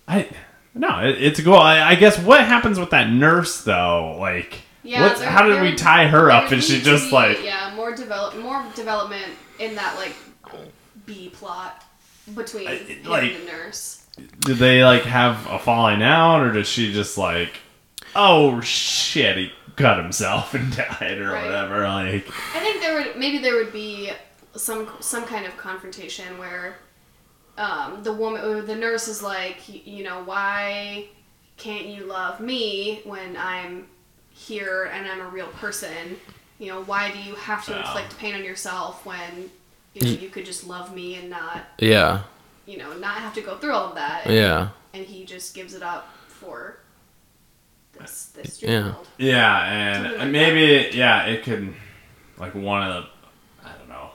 I, 0.08 0.30
no, 0.74 1.00
it, 1.00 1.22
it's 1.22 1.42
cool. 1.42 1.56
I, 1.56 1.82
I 1.82 1.96
guess 1.96 2.18
what 2.20 2.42
happens 2.46 2.80
with 2.80 2.92
that 2.92 3.10
nurse 3.10 3.64
though? 3.64 4.18
Like, 4.20 4.62
Yeah, 4.84 5.02
what's, 5.04 5.20
there- 5.20 5.30
how 5.30 5.44
did 5.44 5.56
there- 5.56 5.64
we 5.64 5.76
tie 5.76 6.08
her 6.08 6.32
up? 6.32 6.46
there 6.50 6.56
And 6.56 6.64
she 6.64 6.82
just 6.82 7.10
be, 7.10 7.16
like, 7.16 7.44
yeah, 7.44 7.74
more 7.76 7.94
develop, 7.96 8.38
more 8.38 8.64
development 8.76 9.28
in 9.64 9.76
that 9.76 9.96
like 9.98 10.16
B 11.06 11.30
plot 11.34 11.84
between 12.36 12.68
I- 12.68 12.76
him 12.78 13.04
like- 13.06 13.32
and 13.34 13.48
the 13.48 13.52
nurse. 13.52 14.00
Did 14.42 14.58
they 14.58 14.84
like 14.84 15.04
have 15.04 15.48
a 15.50 15.58
falling 15.58 16.04
out, 16.04 16.42
or 16.42 16.52
does 16.52 16.68
she 16.68 16.94
just 16.94 17.18
like, 17.18 17.54
oh 18.16 18.62
shit, 18.62 19.38
he 19.38 19.52
cut 19.76 19.98
himself 19.98 20.54
and 20.54 20.76
died, 20.76 21.18
or 21.18 21.32
Right. 21.32 21.46
whatever? 21.46 21.82
Like, 21.88 22.28
I 22.56 22.60
think 22.60 22.80
there 22.82 22.94
would 23.02 23.18
maybe 23.18 23.40
there 23.40 23.56
would 23.56 23.74
be 23.74 24.12
some 24.56 24.88
some 25.00 25.26
kind 25.26 25.46
of 25.48 25.58
confrontation 25.58 26.38
where 26.38 26.76
um, 27.58 28.04
the 28.04 28.14
woman 28.14 28.44
or 28.44 28.62
the 28.62 28.76
nurse 28.76 29.08
is 29.08 29.24
like, 29.24 29.58
you 29.88 30.04
know, 30.04 30.24
why 30.24 31.08
can't 31.58 31.86
you 31.88 32.06
love 32.06 32.40
me 32.40 33.02
when 33.06 33.36
I'm 33.38 33.88
here 34.30 34.92
and 34.94 35.08
I'm 35.08 35.22
a 35.22 35.28
real 35.30 35.48
person? 35.48 36.18
You 36.64 36.70
know, 36.70 36.84
why 36.84 37.12
do 37.12 37.20
you 37.20 37.36
have 37.36 37.66
to 37.66 37.74
Wow. 37.74 37.80
inflict 37.80 38.18
pain 38.18 38.36
on 38.36 38.44
yourself 38.46 39.06
when 39.06 39.50
you 39.94 40.02
know 40.02 40.14
mm. 40.14 40.22
you 40.22 40.30
could 40.30 40.46
just 40.46 40.66
love 40.66 40.96
me 40.96 41.16
and 41.16 41.30
not 41.30 41.66
Yeah. 41.78 42.22
you 42.66 42.78
know 42.78 42.94
not 42.94 43.16
have 43.18 43.34
to 43.34 43.42
go 43.42 43.58
through 43.58 43.74
all 43.74 43.90
of 43.90 43.96
that? 43.96 44.28
Yeah. 44.28 44.70
And 44.94 45.06
he 45.06 45.26
just 45.26 45.54
gives 45.54 45.74
it 45.74 45.84
up 45.84 46.08
for 46.30 46.78
this 48.00 48.32
this 48.34 48.60
dream 48.60 48.72
Yeah. 48.72 48.84
world. 48.94 49.08
yeah, 49.18 49.94
Something 49.94 50.12
and 50.12 50.20
like 50.20 50.30
maybe 50.30 50.98
yeah, 50.98 51.26
it 51.26 51.44
could 51.44 51.74
like 52.38 52.56
one 52.56 52.82
of 52.82 53.04
the, 53.04 53.68
I 53.68 53.72
don't 53.78 53.90
know. 53.90 54.12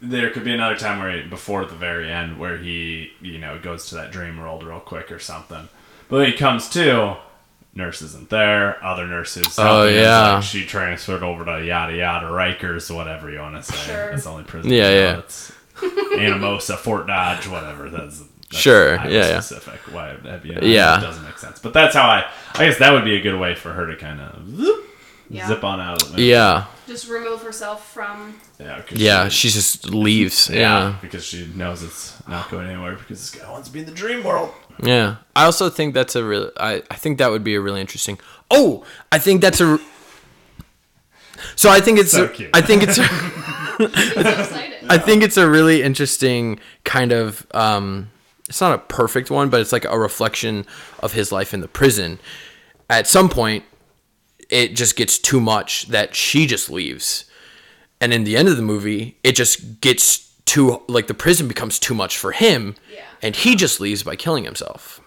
There 0.00 0.30
could 0.30 0.44
be 0.44 0.54
another 0.54 0.76
time 0.76 0.98
where 0.98 1.12
he, 1.22 1.28
before 1.28 1.60
at 1.62 1.68
the 1.68 1.76
very 1.76 2.10
end 2.10 2.38
where 2.40 2.56
he 2.56 3.12
you 3.20 3.36
know 3.36 3.58
goes 3.58 3.86
to 3.90 3.96
that 3.96 4.10
dream 4.12 4.38
world 4.40 4.64
real 4.64 4.80
quick 4.80 5.12
or 5.12 5.18
something, 5.18 5.68
but 6.08 6.16
when 6.16 6.30
he 6.30 6.38
comes 6.38 6.70
to. 6.70 7.18
Nurse 7.74 8.02
isn't 8.02 8.28
there. 8.28 8.82
Other 8.84 9.06
nurses. 9.06 9.58
Oh, 9.58 9.84
yeah. 9.86 10.34
like, 10.34 10.42
she 10.42 10.66
transferred 10.66 11.22
over 11.22 11.44
to 11.44 11.64
yada 11.64 11.96
yada 11.96 12.26
Rikers, 12.26 12.94
whatever 12.94 13.30
you 13.30 13.38
want 13.38 13.56
to 13.56 13.62
say. 13.62 13.76
Sure. 13.92 14.10
That's 14.10 14.24
the 14.24 14.30
only 14.30 14.44
prison. 14.44 14.70
Yeah, 14.70 14.90
you 14.90 14.96
yeah. 14.96 15.18
It's 15.20 15.52
Anamosa, 15.76 16.76
Fort 16.76 17.06
Dodge, 17.06 17.48
whatever. 17.48 17.88
That's, 17.88 18.18
that's 18.20 18.28
Sure, 18.62 18.98
Iowa 18.98 19.10
yeah, 19.10 19.28
yeah. 19.28 19.40
Specific. 19.40 19.80
Why? 19.92 20.14
That'd 20.16 20.42
be, 20.42 20.50
Yeah. 20.50 20.98
It 20.98 21.00
doesn't 21.00 21.24
make 21.24 21.38
sense. 21.38 21.58
But 21.60 21.72
that's 21.72 21.94
how 21.94 22.08
I. 22.08 22.26
I 22.54 22.66
guess 22.66 22.78
that 22.78 22.92
would 22.92 23.04
be 23.04 23.16
a 23.16 23.22
good 23.22 23.38
way 23.40 23.54
for 23.54 23.72
her 23.72 23.86
to 23.86 23.96
kind 23.96 24.20
of 24.20 24.46
zip, 24.54 24.76
Yeah. 25.30 25.48
zip 25.48 25.64
on 25.64 25.80
out 25.80 26.02
of 26.02 26.18
it. 26.18 26.22
Yeah. 26.22 26.66
Just 26.86 27.08
remove 27.08 27.42
herself 27.42 27.90
from 27.90 28.38
Yeah. 28.60 28.82
Yeah. 28.90 29.28
She, 29.28 29.48
She 29.48 29.54
just 29.54 29.88
leaves. 29.88 30.50
yeah. 30.50 30.58
Yeah. 30.58 30.96
Because 31.00 31.24
she 31.24 31.46
knows 31.54 31.82
it's 31.82 32.12
not 32.28 32.50
going 32.50 32.68
anywhere 32.68 32.96
because 32.96 33.18
this 33.30 33.40
guy 33.42 33.50
wants 33.50 33.68
to 33.68 33.72
be 33.72 33.80
in 33.80 33.86
the 33.86 33.92
dream 33.92 34.22
world. 34.22 34.52
Yeah. 34.82 35.16
I 35.34 35.44
also 35.44 35.70
think 35.70 35.94
that's 35.94 36.14
a 36.14 36.24
real. 36.24 36.50
I 36.58 36.82
I 36.90 36.94
think 36.96 37.18
that 37.18 37.30
would 37.30 37.42
be 37.44 37.54
a 37.54 37.60
really 37.60 37.80
interesting. 37.80 38.18
Oh, 38.50 38.84
I 39.10 39.18
think 39.18 39.40
that's 39.40 39.60
a. 39.60 39.78
So 41.56 41.70
I 41.70 41.80
think 41.80 41.98
it's. 41.98 42.12
So 42.12 42.24
a- 42.26 42.50
I 42.54 42.60
think 42.60 42.82
it's. 42.82 42.98
I 43.78 44.98
think 44.98 45.22
it's 45.22 45.36
a 45.36 45.48
really 45.48 45.82
interesting 45.82 46.60
kind 46.84 47.12
of 47.12 47.46
um 47.54 48.10
it's 48.48 48.60
not 48.60 48.74
a 48.74 48.78
perfect 48.78 49.30
one, 49.30 49.48
but 49.48 49.60
it's 49.60 49.72
like 49.72 49.86
a 49.86 49.98
reflection 49.98 50.66
of 51.00 51.12
his 51.14 51.32
life 51.32 51.54
in 51.54 51.60
the 51.62 51.68
prison. 51.68 52.18
At 52.90 53.06
some 53.06 53.28
point 53.28 53.64
it 54.50 54.74
just 54.76 54.96
gets 54.96 55.18
too 55.18 55.40
much 55.40 55.86
that 55.86 56.14
she 56.14 56.46
just 56.46 56.68
leaves. 56.68 57.24
And 58.00 58.12
in 58.12 58.24
the 58.24 58.36
end 58.36 58.48
of 58.48 58.56
the 58.56 58.62
movie, 58.62 59.16
it 59.24 59.32
just 59.34 59.80
gets 59.80 60.31
too 60.52 60.82
like 60.88 61.06
the 61.06 61.14
prison 61.14 61.48
becomes 61.48 61.78
too 61.78 61.94
much 61.94 62.16
for 62.18 62.32
him 62.32 62.74
Yeah. 62.92 63.04
and 63.22 63.34
he 63.36 63.54
just 63.56 63.80
leaves 63.80 64.02
by 64.02 64.16
killing 64.16 64.44
himself, 64.44 65.00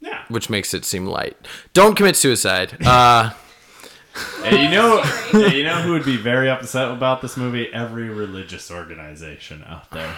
Yeah. 0.00 0.22
which 0.28 0.48
makes 0.50 0.74
it 0.74 0.84
seem 0.84 1.06
light. 1.06 1.36
Don't 1.72 1.94
commit 1.96 2.16
suicide. 2.16 2.76
Uh 2.86 3.30
And 4.44 4.56
you 4.62 4.70
know, 4.70 5.02
yeah, 5.34 5.48
you 5.48 5.62
know 5.64 5.82
who 5.82 5.92
would 5.92 6.04
be 6.04 6.16
very 6.16 6.48
upset 6.48 6.90
about 6.90 7.20
this 7.20 7.36
movie? 7.36 7.66
Every 7.72 8.08
religious 8.08 8.70
organization 8.70 9.62
out 9.68 9.90
there. 9.90 10.16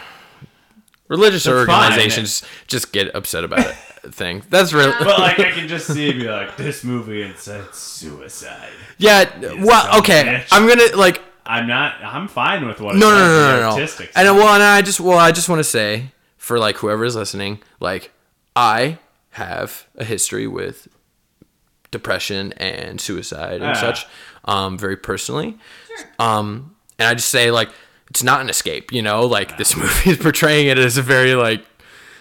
religious 1.09 1.45
That's 1.45 1.67
fine. 1.67 1.85
organizations 1.85 2.43
just 2.69 2.93
get 2.93 3.13
upset 3.15 3.43
about 3.45 3.67
it. 3.67 3.77
Thing. 4.15 4.43
That's 4.51 4.73
really 4.73 4.93
But 4.99 5.19
like, 5.19 5.39
I 5.41 5.51
can 5.51 5.67
just 5.69 5.87
see 5.89 6.13
be 6.13 6.29
like 6.31 6.57
this 6.57 6.85
movie 6.85 7.23
and 7.23 7.37
said 7.37 7.75
suicide. 7.75 8.71
Yeah, 8.99 9.25
well, 9.61 9.99
okay. 9.99 10.23
bitch. 10.25 10.49
I'm 10.53 10.69
gonna 10.69 10.95
like 10.97 11.21
I'm 11.49 11.67
not. 11.67 11.95
I'm 12.05 12.29
fine 12.29 12.67
with 12.67 12.81
what. 12.81 12.95
no, 12.95 13.09
it 13.09 13.13
no, 13.13 13.19
no, 13.19 13.27
no, 13.27 13.77
no, 13.77 13.77
no. 13.79 14.07
And 14.15 14.37
well, 14.37 14.55
and 14.55 14.63
I 14.63 14.83
just 14.83 15.01
well, 15.01 15.19
I 15.19 15.33
just 15.33 15.49
want 15.49 15.59
to 15.61 15.65
say 15.65 16.13
for 16.37 16.59
like 16.59 16.77
whoever 16.77 17.05
is 17.05 17.17
listening, 17.17 17.61
like 17.81 18.13
I 18.55 18.99
have 19.31 19.87
a 19.97 20.05
history 20.05 20.47
with 20.47 20.89
depression 21.91 22.53
and 22.59 23.01
suicide 23.01 23.63
and 23.63 23.71
Ah. 23.71 23.75
such, 23.81 24.07
um, 24.45 24.77
very 24.79 24.97
personally. 24.97 25.57
Sure. 25.87 26.07
Um, 26.19 26.77
and 26.99 27.09
I 27.09 27.15
just 27.15 27.31
say 27.31 27.51
like 27.51 27.71
it's 28.11 28.23
not 28.23 28.41
an 28.43 28.51
escape, 28.51 28.93
you 28.93 29.01
know. 29.03 29.25
Like 29.25 29.57
this 29.57 29.77
movie 29.77 30.11
is 30.11 30.19
portraying 30.19 30.67
it 30.69 30.79
as 30.79 30.99
a 30.99 31.03
very 31.03 31.35
like 31.35 31.65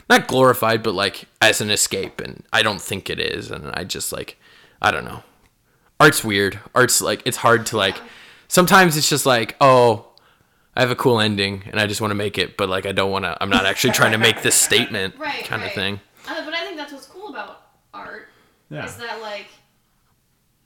not 0.10 0.28
glorified, 0.28 0.84
but 0.84 0.94
like 0.94 1.26
as 1.42 1.60
an 1.60 1.70
escape, 1.70 2.22
and 2.22 2.44
I 2.54 2.64
don't 2.64 2.82
think 2.82 3.10
it 3.10 3.20
is. 3.20 3.52
And 3.52 3.72
I 3.76 3.84
just 3.84 4.14
like 4.14 4.38
I 4.82 4.90
don't 4.92 5.04
know. 5.06 5.24
Art's 6.00 6.24
weird. 6.24 6.60
Art's 6.74 7.02
like 7.02 7.22
it's 7.26 7.38
hard 7.38 7.66
to 7.68 7.78
like. 7.78 7.98
Sometimes 8.48 8.98
it's 8.98 9.10
just 9.10 9.26
like 9.26 9.56
oh. 9.62 10.04
I 10.76 10.82
have 10.82 10.92
a 10.92 10.96
cool 10.96 11.20
ending 11.20 11.64
and 11.72 11.80
I 11.80 11.88
just 11.88 12.02
want 12.02 12.12
to 12.12 12.16
make 12.16 12.38
it, 12.38 12.56
but 12.56 12.70
like 12.70 12.86
I 12.86 12.92
don't 12.92 13.10
want 13.10 13.26
to. 13.26 13.36
I'm 13.42 13.50
not 13.50 13.66
actually 13.66 13.94
trying 13.94 14.12
to 14.12 14.20
make 14.20 14.44
this 14.44 14.54
statement, 14.70 15.16
Right, 15.18 15.44
kind 15.44 15.64
right. 15.64 15.70
of 15.72 15.74
thing. 15.74 16.00
Uh, 16.28 16.46
but 16.46 16.54
I 16.54 16.64
think 16.66 16.78
that's 16.78 16.94
what's 16.94 17.08
cool 17.08 17.30
about 17.30 17.64
art 17.96 18.28
Yeah. 18.70 18.86
is 18.86 18.96
that 18.98 19.20
like 19.20 19.48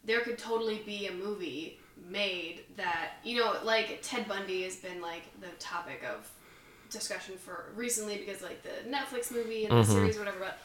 there 0.03 0.19
could 0.21 0.38
totally 0.38 0.82
be 0.86 1.07
a 1.07 1.13
movie 1.13 1.79
made 2.09 2.63
that 2.75 3.11
you 3.23 3.39
know 3.39 3.55
like 3.63 3.99
Ted 4.01 4.27
Bundy 4.27 4.63
has 4.63 4.75
been 4.75 5.01
like 5.01 5.23
the 5.39 5.47
topic 5.59 6.03
of 6.03 6.29
discussion 6.89 7.36
for 7.38 7.71
recently 7.75 8.17
because 8.17 8.41
like 8.41 8.63
the 8.63 8.89
Netflix 8.89 9.32
movie 9.32 9.65
and 9.65 9.71
the 9.77 9.82
Mm-hmm. 9.82 9.91
series 9.93 10.17
or 10.17 10.19
whatever 10.19 10.39
but, 10.39 10.57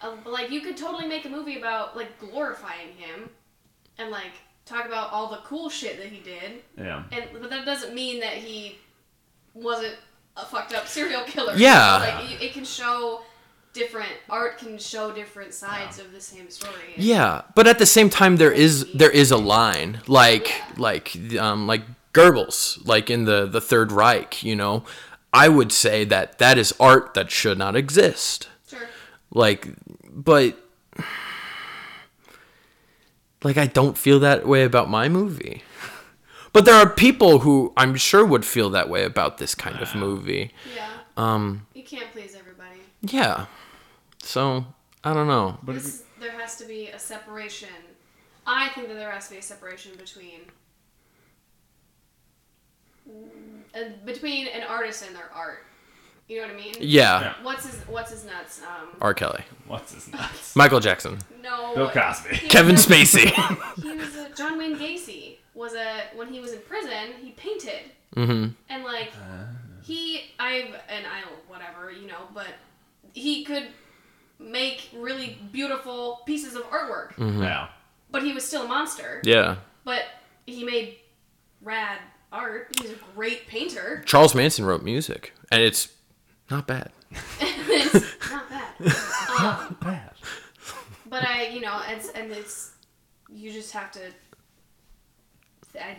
uh, 0.00 0.14
but 0.22 0.32
like 0.32 0.50
you 0.52 0.60
could 0.60 0.76
totally 0.76 1.08
make 1.08 1.24
a 1.24 1.28
movie 1.28 1.58
about 1.58 1.96
like 1.96 2.18
glorifying 2.20 2.92
him 2.96 3.30
and 3.98 4.10
like 4.10 4.32
talk 4.66 4.84
about 4.84 5.10
all 5.12 5.30
the 5.30 5.38
cool 5.38 5.68
shit 5.70 5.96
that 5.98 6.08
he 6.08 6.18
did 6.20 6.62
Yeah. 6.76 7.04
and 7.12 7.24
but 7.32 7.48
that 7.50 7.64
doesn't 7.64 7.94
mean 7.94 8.20
that 8.20 8.34
he 8.34 8.76
wasn't 9.54 9.94
a 10.36 10.44
fucked 10.44 10.74
up 10.74 10.86
serial 10.86 11.22
killer. 11.24 11.54
Yeah. 11.56 11.96
like 12.18 12.30
it, 12.30 12.42
it 12.46 12.52
can 12.52 12.64
show 12.64 13.22
different 13.72 14.10
art 14.28 14.58
can 14.58 14.76
show 14.78 15.12
different 15.12 15.54
sides 15.54 15.98
of 15.98 16.12
the 16.12 16.20
same 16.20 16.50
story. 16.50 16.94
Yeah, 16.96 17.42
but 17.54 17.66
at 17.66 17.78
the 17.78 17.86
same 17.86 18.10
time, 18.10 18.36
there 18.36 18.50
is 18.52 18.90
there 18.92 19.10
is 19.10 19.30
a 19.30 19.36
line 19.36 20.00
like 20.06 20.50
like 20.78 21.16
um 21.38 21.66
like 21.66 21.82
Goebbels, 22.12 22.86
like 22.86 23.10
in 23.10 23.24
the 23.26 23.46
the 23.46 23.60
Third 23.60 23.92
Reich. 23.92 24.42
You 24.42 24.56
know, 24.56 24.84
I 25.32 25.48
would 25.48 25.72
say 25.72 26.04
that 26.04 26.38
that 26.38 26.56
is 26.58 26.74
art 26.80 27.12
that 27.14 27.30
should 27.30 27.58
not 27.58 27.76
exist. 27.76 28.48
Sure. 28.68 28.80
Like, 29.30 29.68
but 30.10 30.58
like 33.42 33.56
I 33.56 33.66
don't 33.66 33.96
feel 33.98 34.18
that 34.20 34.46
way 34.46 34.64
about 34.64 34.88
my 34.90 35.08
movie. 35.08 35.62
But 36.52 36.64
there 36.64 36.74
are 36.74 36.88
people 36.88 37.40
who 37.40 37.72
I'm 37.76 37.96
sure 37.96 38.24
would 38.24 38.44
feel 38.44 38.70
that 38.70 38.88
way 38.88 39.04
about 39.04 39.36
this 39.38 39.54
kind 39.54 39.78
of 39.80 39.94
movie. 39.94 40.52
Yeah. 40.74 40.88
Um, 41.18 41.66
You 41.74 41.82
can't 41.82 42.10
please 42.12 42.34
everybody. 42.34 42.80
yeah. 43.02 43.46
So 44.22 44.64
I 45.04 45.12
don't 45.12 45.26
know. 45.28 45.58
But 45.62 45.74
This, 45.74 46.02
there 46.18 46.32
has 46.32 46.56
to 46.56 46.64
be 46.64 46.88
a 46.88 46.98
separation. 46.98 47.68
I 48.46 48.70
think 48.70 48.88
that 48.88 48.94
there 48.94 49.10
has 49.10 49.26
to 49.28 49.34
be 49.34 49.38
a 49.38 49.42
separation 49.42 49.92
between 49.98 50.40
uh, 53.74 53.80
between 54.04 54.48
an 54.48 54.62
artist 54.68 55.04
and 55.06 55.14
their 55.14 55.30
art. 55.34 55.64
You 56.28 56.40
know 56.40 56.48
what 56.48 56.54
I 56.56 56.58
mean? 56.58 56.74
Yeah, 56.80 57.20
Yeah. 57.20 57.34
What's 57.42 57.66
his 57.66 57.80
What's 57.86 58.10
his 58.10 58.24
nuts? 58.24 58.60
Um, 58.62 58.88
R. 59.00 59.14
Kelly, 59.14 59.42
what's 59.66 59.94
his 59.94 60.10
nuts? 60.12 60.56
Michael 60.56 60.80
Jackson, 60.80 61.18
no. 61.42 61.74
Bill 61.74 61.88
Cosby. 61.90 62.36
Kevin 62.48 62.74
a- 62.74 62.78
Spacey. 62.78 63.26
he 63.82 63.96
was 63.96 64.16
a, 64.16 64.30
John 64.34 64.58
Wayne 64.58 64.76
Gacy 64.76 65.36
was 65.54 65.74
a 65.74 66.02
when 66.14 66.28
he 66.32 66.40
was 66.40 66.52
in 66.52 66.60
prison 66.60 67.12
he 67.22 67.30
painted 67.30 67.90
hmm 68.14 68.48
and 68.68 68.84
like 68.84 69.10
he 69.82 70.22
I've 70.38 70.74
and 70.88 71.06
I 71.06 71.22
whatever 71.48 71.90
you 71.90 72.06
know 72.06 72.28
but 72.34 72.48
he 73.14 73.42
could 73.44 73.68
make 74.38 74.90
really 74.94 75.38
beautiful 75.52 76.20
pieces 76.26 76.54
of 76.56 76.62
artwork 76.64 77.14
Mhm. 77.14 77.40
Yeah. 77.42 77.68
but 78.10 78.22
he 78.22 78.32
was 78.34 78.44
still 78.46 78.64
a 78.64 78.68
monster 78.68 79.22
Yeah. 79.24 79.56
but 79.84 80.02
he 80.46 80.62
made 80.62 80.96
rad 81.62 81.98
art 82.32 82.76
he's 82.80 82.90
a 82.90 82.96
great 83.14 83.46
painter 83.46 84.02
Charles 84.04 84.34
Manson 84.34 84.64
wrote 84.66 84.82
music, 84.82 85.32
and 85.50 85.62
it's 85.62 85.88
not 86.50 86.66
bad. 86.66 86.90
it's 87.40 88.30
not 88.30 88.48
bad 88.50 88.64
um, 89.38 89.76
Bad. 89.82 90.10
but 91.08 91.24
I 91.26 91.46
you 91.48 91.60
know 91.60 91.80
it's 91.88 92.08
and 92.10 92.30
it's 92.32 92.72
you 93.32 93.52
just 93.52 93.72
have 93.72 93.90
to 93.92 94.00
I, 95.78 95.96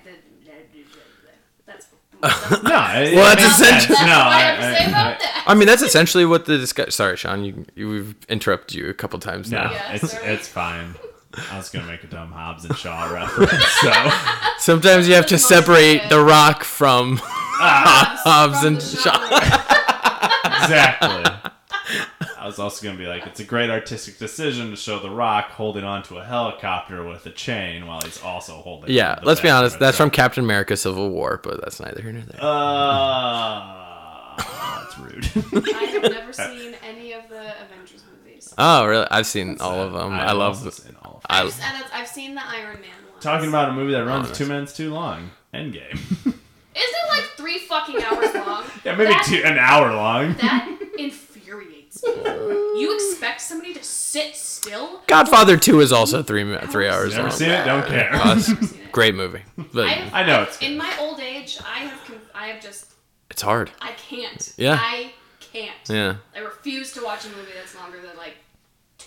that's 1.65 1.87
that's 2.21 2.51
No. 2.63 2.69
Well, 2.69 3.35
that's 3.35 3.41
makes 3.43 3.59
essential- 3.59 3.63
sense. 3.65 3.87
That's 3.87 4.01
No, 4.01 4.07
I 4.07 4.35
I- 4.35 4.41
have 4.41 4.59
I- 4.63 4.89
about 4.89 5.05
I- 5.05 5.17
that. 5.19 5.43
I 5.47 5.53
mean, 5.53 5.67
that's 5.67 5.83
essentially 5.83 6.25
what 6.25 6.45
the 6.45 6.57
discussion. 6.57 6.91
Sorry, 6.91 7.15
Sean. 7.15 7.43
You, 7.45 7.65
you 7.75 7.89
we've 7.89 8.15
interrupted 8.27 8.75
you 8.75 8.89
a 8.89 8.93
couple 8.93 9.19
times 9.19 9.51
No, 9.51 9.63
now. 9.65 9.71
Yeah, 9.71 9.93
it's 9.93 10.11
sorry. 10.11 10.25
it's 10.25 10.47
fine. 10.47 10.95
I 11.51 11.57
was 11.57 11.69
gonna 11.69 11.85
make 11.85 12.03
a 12.03 12.07
dumb 12.07 12.31
Hobbs 12.31 12.65
and 12.65 12.75
Shaw 12.75 13.05
reference, 13.13 13.63
so 13.81 14.09
Sometimes 14.57 15.07
you 15.07 15.13
have 15.13 15.27
to 15.27 15.35
That's 15.35 15.43
most 15.43 15.59
of 15.59 15.65
separate 15.65 16.09
the 16.09 16.19
rock 16.21 16.63
from 16.63 17.19
Hobbs 17.21 18.61
from 18.61 18.67
and 18.67 18.81
Shaw. 18.81 19.63
Genre. 20.67 21.41
exactly. 21.49 21.51
I 22.39 22.45
was 22.45 22.59
also 22.59 22.85
gonna 22.85 22.97
be 22.97 23.07
like, 23.07 23.25
it's 23.27 23.39
a 23.39 23.43
great 23.43 23.69
artistic 23.69 24.19
decision 24.19 24.69
to 24.71 24.75
show 24.77 24.99
The 24.99 25.09
Rock 25.09 25.49
holding 25.51 25.83
onto 25.83 26.17
a 26.17 26.23
helicopter 26.23 27.05
with 27.05 27.25
a 27.25 27.29
chain 27.31 27.87
while 27.87 28.01
he's 28.01 28.21
also 28.21 28.53
holding. 28.53 28.91
Yeah, 28.91 29.15
the 29.19 29.25
let's 29.25 29.41
be 29.41 29.49
honest. 29.49 29.75
a 29.77 29.79
That's 29.79 29.97
from. 29.97 30.09
Captain 30.11 30.43
America: 30.43 30.77
Civil 30.77 31.09
War, 31.09 31.39
but 31.43 31.59
that's 31.61 31.79
neither 31.79 32.01
here 32.01 32.11
nor 32.13 32.21
there. 32.23 32.39
Uh, 32.41 34.35
that's 34.37 34.97
rude. 34.99 35.25
I 35.75 35.83
have 35.85 36.11
never 36.11 36.31
seen 36.33 36.75
any 36.83 37.13
of 37.13 37.27
the 37.29 37.53
Avengers 37.63 38.03
movies. 38.23 38.53
Oh, 38.57 38.85
really? 38.85 39.07
I've 39.11 39.27
seen 39.27 39.57
all 39.59 39.79
of 39.81 39.93
them. 39.93 40.13
I 40.13 40.29
I've 40.29 40.37
love. 40.37 40.57
also 40.57 40.69
seen 40.69 40.95
all 41.03 41.15
of 41.15 41.21
them. 41.23 41.29
I, 41.29 41.41
I've, 41.43 41.91
I've 42.01 42.07
seen 42.07 42.35
the 42.35 42.45
Iron 42.47 42.79
Man 42.81 42.89
one. 43.11 43.19
Talking 43.21 43.49
about 43.49 43.69
a 43.69 43.73
movie 43.73 43.93
that 43.93 44.05
runs 44.05 44.29
Oh, 44.29 44.33
two 44.33 44.45
minutes 44.45 44.75
too 44.75 44.93
long. 44.93 45.31
Endgame. 45.53 45.99
Isn't 46.77 46.95
it 47.05 47.09
like 47.09 47.23
three 47.37 47.57
fucking 47.59 48.01
hours 48.03 48.33
long? 48.35 48.63
yeah, 48.85 48.95
maybe 48.95 49.09
That- 49.11 49.25
two, 49.27 49.41
an 49.43 49.57
hour 49.57 49.93
long. 49.93 50.33
That 50.35 50.69
infuriates 50.99 52.03
me. 52.03 52.13
You 52.79 52.93
expect 52.95 53.41
somebody 53.41 53.73
to 53.73 53.83
sit 53.83 54.35
still? 54.35 55.01
Godfather 55.07 55.57
Two 55.57 55.79
is 55.81 55.91
also 55.91 56.21
three 56.23 56.43
mi- 56.43 56.57
three 56.67 56.87
hours 56.87 57.13
Never 57.15 57.29
long. 57.29 57.37
seen 57.37 57.49
it. 57.49 57.65
Don't 57.65 57.85
care. 57.87 58.13
Uh, 58.13 58.35
it's 58.37 58.49
Never 58.49 58.65
seen 58.65 58.81
it. 58.81 58.91
great 58.91 59.15
movie, 59.15 59.41
but 59.73 59.87
I've- 59.87 60.09
I 60.13 60.23
know 60.25 60.43
it's 60.43 60.61
In 60.61 60.77
my 60.77 60.93
old 60.99 61.19
age, 61.19 61.57
I 61.65 61.79
have 61.79 61.99
I 62.35 62.47
have 62.47 62.61
just 62.61 62.91
it's 63.31 63.41
hard. 63.41 63.71
I 63.81 63.91
can't. 63.93 64.53
Yeah. 64.57 64.77
I 64.79 65.11
can't. 65.39 65.71
Yeah. 65.89 66.15
I 66.35 66.39
refuse 66.39 66.93
to 66.93 67.03
watch 67.03 67.25
a 67.25 67.29
movie 67.29 67.51
that's 67.57 67.75
longer 67.75 67.97
than 68.01 68.15
like 68.17 68.35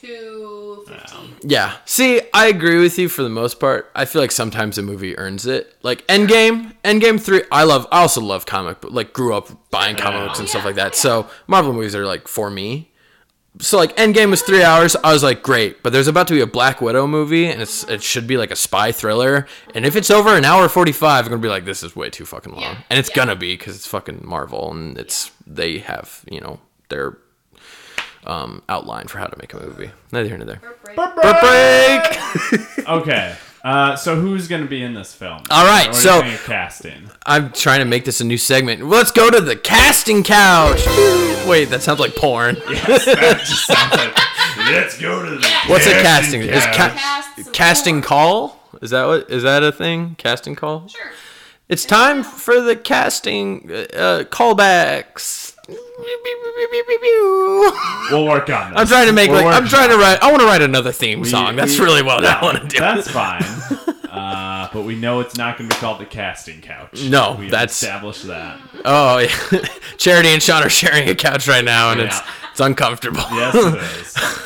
two 0.01 0.85
fifteen. 0.87 1.35
Yeah. 1.43 1.77
See, 1.85 2.21
I 2.33 2.47
agree 2.47 2.79
with 2.81 2.99
you 2.99 3.09
for 3.09 3.23
the 3.23 3.29
most 3.29 3.61
part. 3.61 3.91
I 3.95 4.05
feel 4.05 4.23
like 4.23 4.31
sometimes 4.33 4.79
a 4.79 4.83
movie 4.83 5.19
earns 5.19 5.47
it. 5.47 5.77
Like 5.83 6.07
Endgame, 6.07 6.73
Endgame 6.85 7.21
3, 7.21 7.43
I 7.53 7.65
love 7.65 7.87
I 7.93 8.01
also 8.01 8.21
love 8.21 8.47
comic 8.47 8.81
but 8.81 8.93
like 8.93 9.13
grew 9.13 9.35
up 9.35 9.49
buying 9.71 9.97
comic 9.97 10.27
books 10.27 10.39
and 10.39 10.47
Oh, 10.49 10.51
stuff 10.51 10.65
like 10.65 10.77
that. 10.77 10.93
Oh, 10.93 10.97
So, 10.97 11.31
Marvel 11.47 11.73
movies 11.73 11.95
are 11.95 12.07
like 12.07 12.29
for 12.29 12.51
me. 12.51 12.89
So 13.59 13.77
like 13.77 13.97
Endgame 13.97 14.31
was 14.31 14.43
3 14.43 14.63
hours. 14.63 14.95
I 15.03 15.13
was 15.13 15.23
like, 15.25 15.43
"Great." 15.43 15.83
But 15.83 15.93
there's 15.93 16.07
about 16.07 16.29
to 16.29 16.35
be 16.35 16.41
a 16.41 16.47
Black 16.47 16.81
Widow 16.81 17.07
movie 17.09 17.47
and 17.47 17.61
it's 17.61 17.83
it 17.89 18.01
should 18.03 18.27
be 18.29 18.37
like 18.37 18.53
a 18.53 18.57
spy 18.57 18.93
thriller. 18.93 19.47
And 19.75 19.85
if 19.85 19.97
it's 19.97 20.11
over 20.11 20.37
an 20.37 20.45
hour 20.45 20.69
45, 20.69 21.25
I'm 21.25 21.31
going 21.31 21.43
to 21.43 21.45
be 21.45 21.51
like, 21.51 21.65
"This 21.65 21.83
is 21.83 21.97
way 21.97 22.11
too 22.11 22.25
fucking 22.25 22.53
long." 22.53 22.63
Yeah. 22.63 22.77
And 22.89 22.99
it's 22.99 23.09
Yeah. 23.11 23.17
going 23.17 23.29
to 23.29 23.37
be 23.37 23.57
cuz 23.57 23.75
it's 23.75 23.87
fucking 23.89 24.21
Marvel 24.25 24.71
and 24.71 24.97
it's 24.97 25.33
they 25.47 25.79
have, 25.79 26.21
you 26.31 26.41
know, 26.41 26.61
their 26.91 27.19
um, 28.27 28.63
outline 28.69 29.07
for 29.07 29.19
how 29.19 29.27
to 29.27 29.37
make 29.39 29.53
a 29.55 29.61
movie. 29.61 29.91
Neither 30.13 30.29
here 30.29 30.39
nor 30.39 30.47
there. 30.47 30.61
Or 30.97 31.13
break. 31.15 31.41
break. 31.41 32.87
Okay. 32.89 33.35
Uh, 33.63 33.95
so 33.95 34.17
who's 34.19 34.49
gonna 34.49 34.65
be 34.67 34.83
in 34.83 34.95
this 34.95 35.13
film? 35.15 35.39
All 35.51 35.67
right, 35.67 35.89
What 35.89 35.93
do 35.93 35.99
you 35.99 36.03
so- 36.03 36.21
think 36.23 36.35
of 36.35 36.45
casting. 36.47 37.11
I'm 37.27 37.53
trying 37.53 37.81
to 37.81 37.85
make 37.85 38.05
this 38.07 38.21
a 38.21 38.25
new 38.25 38.39
segment. 38.39 38.85
Let's 38.87 39.11
go 39.13 39.31
to 39.31 39.39
the 39.41 39.55
casting 39.55 40.23
couch. 40.25 40.81
Wait, 41.47 41.67
that 41.67 41.81
sounds 41.83 42.01
like 42.01 42.17
porn. 42.17 42.57
That 42.67 43.39
just 43.41 43.67
sounds 43.67 43.93
like. 43.93 44.17
Let's 44.73 44.99
go 44.99 45.23
to 45.25 45.31
the. 45.37 45.41
Yeah. 45.47 45.69
What's 45.69 45.87
a 45.87 45.93
casting? 45.93 46.41
Is 46.43 46.65
ca- 46.67 46.73
Cast 46.97 47.45
some 47.45 47.53
casting 47.53 47.95
more. 47.97 48.05
call? 48.05 48.61
Is 48.81 48.91
that 48.91 49.05
what? 49.07 49.31
Is 49.31 49.43
that 49.43 49.63
a 49.63 49.73
thing? 49.73 50.15
Casting 50.17 50.55
call? 50.57 50.89
Sure. 50.89 51.11
It's 51.69 51.85
time 51.85 52.23
for 52.25 52.61
the 52.61 52.75
casting 52.77 53.71
uh, 53.71 54.25
callbacks. 54.31 55.40
We'll 58.11 58.25
work 58.27 58.49
on 58.51 58.71
this. 58.71 58.81
I'm 58.81 58.87
trying 58.87 59.07
to 59.07 59.13
make 59.13 59.31
We'll 59.31 59.45
like 59.45 59.55
I'm 59.63 59.69
trying 59.69 59.91
to 59.91 59.97
write. 59.97 60.23
I 60.23 60.31
want 60.31 60.41
to 60.41 60.47
write 60.47 60.63
another 60.63 60.93
theme 60.93 61.21
We- 61.21 61.29
song. 61.29 61.57
That's 61.57 61.79
we- 61.79 61.85
really 61.85 62.03
what 62.03 62.25
I 62.25 62.43
want 62.43 62.61
to 62.61 62.67
do. 62.67 62.79
That's 62.79 63.11
fine. 63.11 63.45
Uh, 64.11 64.69
but 64.73 64.83
we 64.83 64.97
know 64.97 65.21
it's 65.21 65.37
not 65.37 65.57
going 65.57 65.71
to 65.71 65.75
be 65.77 65.81
called 65.81 66.01
the 66.01 66.05
casting 66.05 66.61
couch. 66.61 67.05
No, 67.05 67.37
we 67.39 67.49
that's- 67.49 67.81
established 67.81 68.27
that. 68.27 68.59
Oh, 68.85 69.19
yeah. 69.19 69.65
Charity 69.99 70.31
and 70.31 70.43
Sean 70.43 70.65
are 70.65 70.69
sharing 70.69 71.09
a 71.09 71.15
couch 71.15 71.47
right 71.47 71.65
now, 71.65 71.93
and 71.93 72.01
it's 72.01 72.19
Yeah. 72.19 72.27
it's 72.51 72.59
uncomfortable. 72.61 73.21
Yes, 73.31 73.55
it 73.55 73.75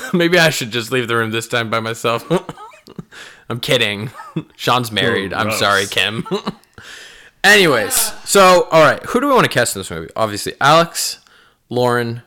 is. 0.07 0.13
Maybe 0.13 0.39
I 0.39 0.51
should 0.51 0.71
just 0.71 0.93
leave 0.93 1.09
the 1.09 1.17
room 1.17 1.31
this 1.31 1.49
time 1.49 1.71
by 1.71 1.81
myself. 1.81 2.25
I'm 3.49 3.59
kidding. 3.59 4.11
Sean's 4.55 4.93
married. 4.93 5.33
I'm 5.33 5.51
sorry, 5.51 5.87
Kim. 5.87 6.27
Anyways, 7.45 7.95
so 8.29 8.67
all 8.71 8.83
right, 8.83 9.03
who 9.05 9.21
do 9.21 9.29
we 9.29 9.35
want 9.35 9.45
to 9.45 9.51
cast 9.51 9.77
in 9.77 9.81
this 9.81 9.91
movie? 9.91 10.09
Obviously, 10.17 10.55
Alex, 10.63 11.21
Lauren, 11.69 12.23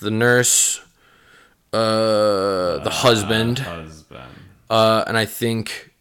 the 0.00 0.10
nurse, 0.10 0.80
uh, 1.74 2.78
the 2.78 2.90
husband, 2.90 3.58
Husband. 3.58 4.22
uh, 4.70 5.04
and 5.06 5.18
I 5.18 5.26
think 5.26 5.92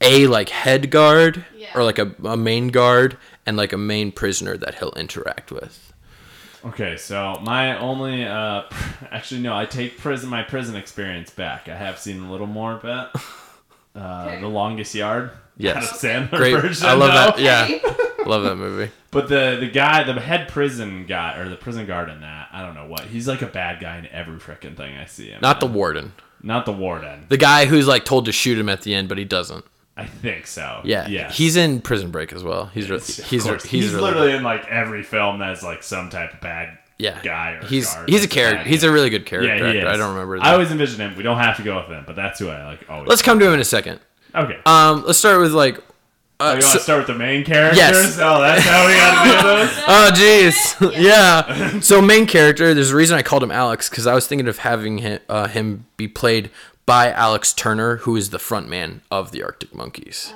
a 0.00 0.26
like 0.26 0.48
head 0.48 0.90
guard 0.90 1.44
Yeah. 1.56 1.70
or 1.76 1.84
like 1.84 2.00
a, 2.00 2.12
a 2.24 2.36
main 2.36 2.68
guard 2.68 3.16
and 3.46 3.56
like 3.56 3.72
a 3.72 3.78
main 3.78 4.10
prisoner 4.10 4.56
that 4.56 4.74
he'll 4.76 4.92
interact 4.96 5.52
with. 5.52 5.92
Okay, 6.64 6.96
so 6.96 7.38
my 7.42 7.78
only, 7.78 8.24
uh, 8.24 8.62
actually 9.12 9.42
no, 9.42 9.56
I 9.56 9.64
take 9.64 9.96
prison 9.98 10.28
my 10.28 10.42
prison 10.42 10.74
experience 10.74 11.30
back. 11.30 11.68
I 11.68 11.76
have 11.76 11.98
seen 12.00 12.20
a 12.20 12.30
little 12.32 12.46
more 12.48 12.80
but. 12.82 13.14
Uh, 13.94 14.26
Okay. 14.26 14.40
The 14.40 14.48
Longest 14.48 14.94
Yard. 14.94 15.30
Yes. 15.56 16.02
Sandler 16.02 16.30
Great, 16.36 16.54
version. 16.60 16.86
I 16.86 16.94
love 16.94 17.12
that. 17.36 17.38
Yeah, 17.40 17.68
love 18.26 18.42
that 18.44 18.56
movie. 18.56 18.90
But 19.10 19.28
the 19.28 19.58
the 19.60 19.68
guy, 19.70 20.02
the 20.04 20.18
head 20.20 20.48
prison 20.48 21.06
guy, 21.06 21.36
or 21.38 21.48
the 21.48 21.56
prison 21.56 21.86
guard 21.86 22.08
in 22.08 22.20
that, 22.22 22.48
I 22.52 22.62
don't 22.62 22.74
know 22.74 22.86
what. 22.86 23.04
He's 23.04 23.28
like 23.28 23.42
a 23.42 23.46
bad 23.46 23.80
guy 23.80 23.98
in 23.98 24.06
every 24.06 24.38
freaking 24.38 24.76
thing 24.76 24.96
I 24.96 25.04
see 25.04 25.28
him. 25.28 25.40
Not 25.42 25.60
the 25.60 25.66
warden. 25.66 26.12
not 26.42 26.64
the 26.64 26.72
warden. 26.72 27.26
The 27.28 27.36
guy 27.36 27.66
who's 27.66 27.86
like 27.86 28.04
told 28.04 28.24
to 28.26 28.32
shoot 28.32 28.58
him 28.58 28.68
at 28.68 28.82
the 28.82 28.94
end, 28.94 29.08
but 29.08 29.18
he 29.18 29.24
doesn't. 29.24 29.64
I 29.94 30.06
think 30.06 30.46
so. 30.46 30.80
Yeah, 30.84 31.06
Yeah. 31.06 31.30
he's 31.30 31.54
in 31.56 31.82
Prison 31.82 32.10
Break 32.10 32.32
as 32.32 32.42
well. 32.42 32.66
He's 32.66 32.88
re- 32.90 32.96
he's 32.98 33.18
he's, 33.28 33.44
he's 33.64 33.90
really 33.92 34.02
literally 34.04 34.32
in 34.32 34.42
like 34.42 34.66
every 34.68 35.02
film 35.02 35.38
that's 35.38 35.62
like 35.62 35.82
some 35.82 36.08
type 36.08 36.32
of 36.32 36.40
bad 36.40 36.78
yeah 36.98 37.20
guy 37.22 37.58
or 37.60 37.66
he's 37.66 37.92
guard 37.92 38.08
he's 38.08 38.24
a 38.24 38.28
character. 38.28 38.62
He's 38.64 38.82
guy. 38.82 38.88
a 38.88 38.92
really 38.92 39.10
good 39.10 39.26
character. 39.26 39.54
yeah, 39.54 39.72
he 39.72 39.78
is. 39.80 39.84
I 39.84 39.96
don't 39.98 40.14
remember. 40.14 40.38
I 40.40 40.52
always 40.54 40.70
envision 40.70 40.98
him. 41.00 41.14
We 41.16 41.22
don't 41.22 41.36
have 41.38 41.58
to 41.58 41.62
go 41.62 41.76
with 41.76 41.88
him, 41.88 42.04
but 42.06 42.16
that's 42.16 42.38
who 42.38 42.48
I 42.48 42.64
like 42.64 42.88
always. 42.88 43.08
Let's 43.08 43.20
come 43.20 43.38
to 43.38 43.46
him 43.46 43.52
in 43.52 43.60
a 43.60 43.64
second. 43.64 44.00
Okay. 44.34 44.58
Um, 44.66 45.04
let's 45.06 45.18
start 45.18 45.40
with 45.40 45.52
like. 45.52 45.78
Oh, 46.40 46.46
Uh, 46.46 46.48
you 46.54 46.54
want 46.54 46.64
so- 46.64 46.78
to 46.78 46.82
start 46.84 46.98
with 46.98 47.06
the 47.06 47.14
main 47.14 47.44
characters? 47.44 47.76
Yes. 47.78 48.18
Oh, 48.20 48.40
that's 48.40 48.64
how 48.64 48.86
we 48.86 48.94
got 48.94 49.24
to 49.24 49.30
do 49.30 49.66
this. 49.66 49.84
oh 49.86 50.90
jeez, 50.92 51.02
yeah. 51.02 51.80
So 51.80 52.02
main 52.02 52.26
character. 52.26 52.74
There's 52.74 52.90
a 52.90 52.96
reason 52.96 53.16
I 53.16 53.22
called 53.22 53.42
him 53.42 53.50
Alex 53.52 53.88
because 53.88 54.06
I 54.06 54.14
was 54.14 54.26
thinking 54.26 54.48
of 54.48 54.58
having 54.58 54.98
him, 54.98 55.20
uh, 55.28 55.46
him 55.48 55.86
be 55.96 56.08
played 56.08 56.50
by 56.84 57.12
Alex 57.12 57.52
Turner, 57.52 57.98
who 57.98 58.16
is 58.16 58.30
the 58.30 58.40
front 58.40 58.68
man 58.68 59.02
of 59.10 59.30
the 59.30 59.42
Arctic 59.44 59.72
Monkeys, 59.72 60.32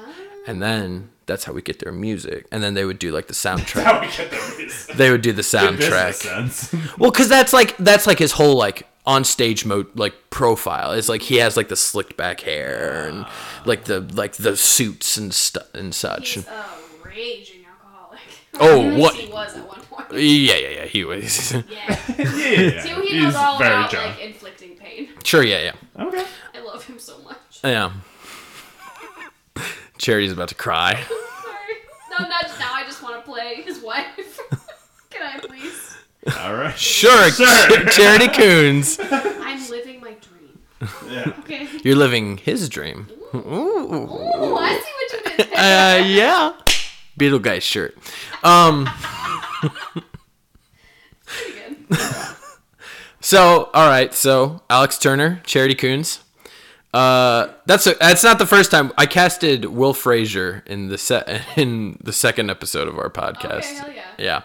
and 0.46 0.62
then 0.62 1.10
that's 1.26 1.42
how 1.44 1.52
we 1.52 1.60
get 1.60 1.80
their 1.80 1.90
music, 1.90 2.46
and 2.52 2.62
then 2.62 2.74
they 2.74 2.84
would 2.84 3.00
do 3.00 3.10
like 3.10 3.26
the 3.26 3.34
soundtrack. 3.34 3.82
How 3.82 4.00
we 4.00 4.06
get 4.06 4.30
the 4.30 4.54
reason. 4.56 4.96
they 4.96 5.10
would 5.10 5.22
do 5.22 5.32
the 5.32 5.42
soundtrack. 5.42 6.14
sense. 6.14 6.72
Well, 6.98 7.10
because 7.10 7.28
that's 7.28 7.52
like 7.52 7.76
that's 7.78 8.06
like 8.06 8.20
his 8.20 8.30
whole 8.32 8.54
like 8.56 8.86
on 9.06 9.24
stage 9.24 9.64
mode 9.64 9.86
like 9.98 10.14
profile. 10.30 10.92
It's 10.92 11.08
like 11.08 11.22
he 11.22 11.36
has 11.36 11.56
like 11.56 11.68
the 11.68 11.76
slicked 11.76 12.16
back 12.16 12.40
hair 12.40 13.06
and 13.08 13.26
like 13.64 13.84
the 13.84 14.00
like 14.00 14.34
the 14.36 14.56
suits 14.56 15.16
and 15.16 15.32
stuff 15.32 15.72
and 15.74 15.94
such. 15.94 16.30
He's 16.34 16.46
a 16.48 16.64
raging 17.04 17.64
alcoholic. 17.66 18.20
Oh, 18.58 18.80
At 18.80 18.86
least 18.86 19.00
what- 19.00 19.14
He 19.16 19.28
was 19.32 19.56
at 19.56 19.68
one 19.68 19.80
point. 19.82 20.12
Yeah, 20.12 20.56
yeah, 20.56 20.68
yeah. 20.68 20.84
He 20.86 21.04
was. 21.04 21.52
Yeah. 21.68 22.00
yeah, 22.18 22.82
See, 22.82 22.88
he 22.88 23.08
he's 23.08 23.22
knows 23.24 23.34
all 23.34 23.58
very 23.58 23.70
about 23.74 23.90
drunk. 23.90 24.16
like 24.16 24.24
inflicting 24.26 24.76
pain. 24.76 25.08
sure, 25.24 25.42
yeah, 25.42 25.72
yeah, 25.96 26.04
Okay. 26.06 26.24
I 26.54 26.60
love 26.60 26.84
him 26.86 26.98
so 26.98 27.18
much. 27.22 27.60
yeah. 27.62 27.92
Charity's 29.98 30.32
about 30.32 30.48
to 30.48 30.54
cry. 30.54 30.94
Sorry. 30.94 31.74
No, 32.10 32.26
not 32.28 32.44
now. 32.58 32.72
I 32.74 32.82
just 32.84 33.02
want 33.02 33.16
to 33.16 33.22
play 33.30 33.62
his 33.62 33.80
wife. 33.80 34.38
Can 35.10 35.22
I 35.22 35.38
please? 35.46 35.75
All 36.40 36.54
right. 36.54 36.76
Sure, 36.78 37.30
Sure. 37.30 37.84
Charity 37.90 38.28
Coons. 38.28 38.98
I'm 39.00 39.70
living 39.70 40.00
my 40.00 40.14
dream. 40.14 40.58
Yeah. 41.10 41.32
Okay. 41.40 41.68
You're 41.84 41.96
living 41.96 42.38
his 42.38 42.68
dream. 42.68 43.08
Ooh. 43.34 43.38
Ooh, 43.38 44.56
I 44.56 44.74
see 44.74 44.92
what 44.92 45.38
you 45.38 45.44
did. 45.44 45.52
Uh, 45.52 46.04
yeah. 46.06 46.52
Beetlegeist 47.18 47.62
shirt. 47.62 47.96
Um. 48.42 48.88
Pretty 51.24 51.60
good. 51.88 51.98
So, 53.20 53.70
all 53.74 53.88
right. 53.88 54.12
So, 54.14 54.62
Alex 54.70 54.98
Turner, 54.98 55.40
Charity 55.44 55.74
Coons. 55.74 56.20
Uh, 56.94 57.48
that's 57.66 57.86
a, 57.86 57.94
that's 58.00 58.22
not 58.24 58.38
the 58.38 58.46
first 58.46 58.70
time 58.70 58.92
I 58.96 59.06
casted 59.06 59.64
Will 59.66 59.92
Frazier 59.92 60.62
in 60.66 60.88
the 60.88 60.96
set 60.96 61.42
in 61.56 61.98
the 62.02 62.12
second 62.12 62.50
episode 62.50 62.88
of 62.88 62.98
our 62.98 63.10
podcast. 63.10 63.58
Okay, 63.58 63.74
hell 63.74 63.92
yeah. 63.92 64.02
Yeah. 64.18 64.42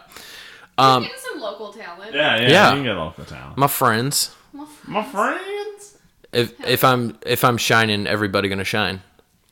Um, 0.81 1.03
Getting 1.03 1.17
some 1.19 1.39
local 1.39 1.71
talent. 1.73 2.13
Yeah, 2.13 2.41
yeah. 2.41 2.49
Yeah. 2.49 2.69
You 2.69 2.75
can 2.77 2.83
get 2.83 2.93
local 2.95 3.25
talent. 3.25 3.57
my 3.57 3.67
friends. 3.67 4.35
Well, 4.53 4.67
My 4.87 5.03
friends. 5.03 5.97
If 6.33 6.59
if 6.65 6.83
I'm 6.83 7.17
if 7.25 7.43
I'm 7.43 7.57
shining, 7.57 8.07
everybody 8.07 8.47
gonna 8.49 8.63
shine. 8.63 9.01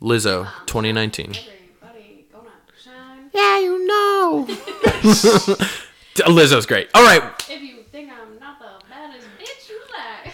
Lizzo, 0.02 0.48
2019. 0.66 1.26
Everybody 1.36 2.26
gonna 2.32 2.50
shine. 2.82 3.30
Yeah, 3.34 3.60
you 3.60 3.86
know. 3.86 4.46
Lizzo's 6.16 6.66
great. 6.66 6.90
All 6.94 7.04
right. 7.04 7.22
If 7.50 7.62
you 7.62 7.84
think 7.92 8.12
I'm 8.12 8.40
not 8.40 8.60
the 8.60 8.86
baddest 8.90 9.28
bitch, 9.40 9.70
you 9.70 9.80
lie. 9.92 10.32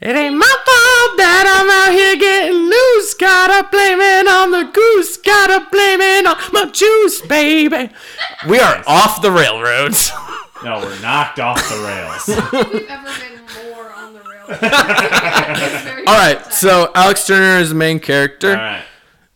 It 0.00 0.14
ain't 0.14 0.36
my 0.36 0.44
fault 0.46 1.16
that 1.16 1.44
I'm 1.48 1.70
out 1.70 1.92
here 1.96 2.16
getting 2.16 2.68
loose. 2.68 3.14
Gotta 3.14 3.66
blame 3.70 3.98
it 4.00 4.28
on 4.28 4.50
the 4.50 4.70
goose. 4.70 5.16
Gotta 5.16 5.66
blame 5.70 6.00
it 6.02 6.26
on 6.26 6.36
my 6.52 6.70
juice, 6.70 7.22
baby. 7.22 7.90
We 8.48 8.58
are 8.58 8.82
off 8.86 9.22
the 9.22 9.30
railroads. 9.30 10.10
No, 10.64 10.78
we're 10.80 10.98
knocked 11.00 11.38
off 11.38 11.62
the 11.68 11.76
rails. 11.84 12.26
We've 12.72 12.88
ever 12.88 13.10
been 13.20 13.68
more 13.70 13.92
on 13.92 14.14
the 14.14 14.20
rails. 14.20 14.48
All 16.08 16.14
right, 16.16 16.42
so 16.50 16.90
Alex 16.94 17.26
Turner 17.26 17.58
is 17.60 17.68
the 17.68 17.74
main 17.74 18.00
character. 18.00 18.50
All 18.52 18.56
right. 18.56 18.82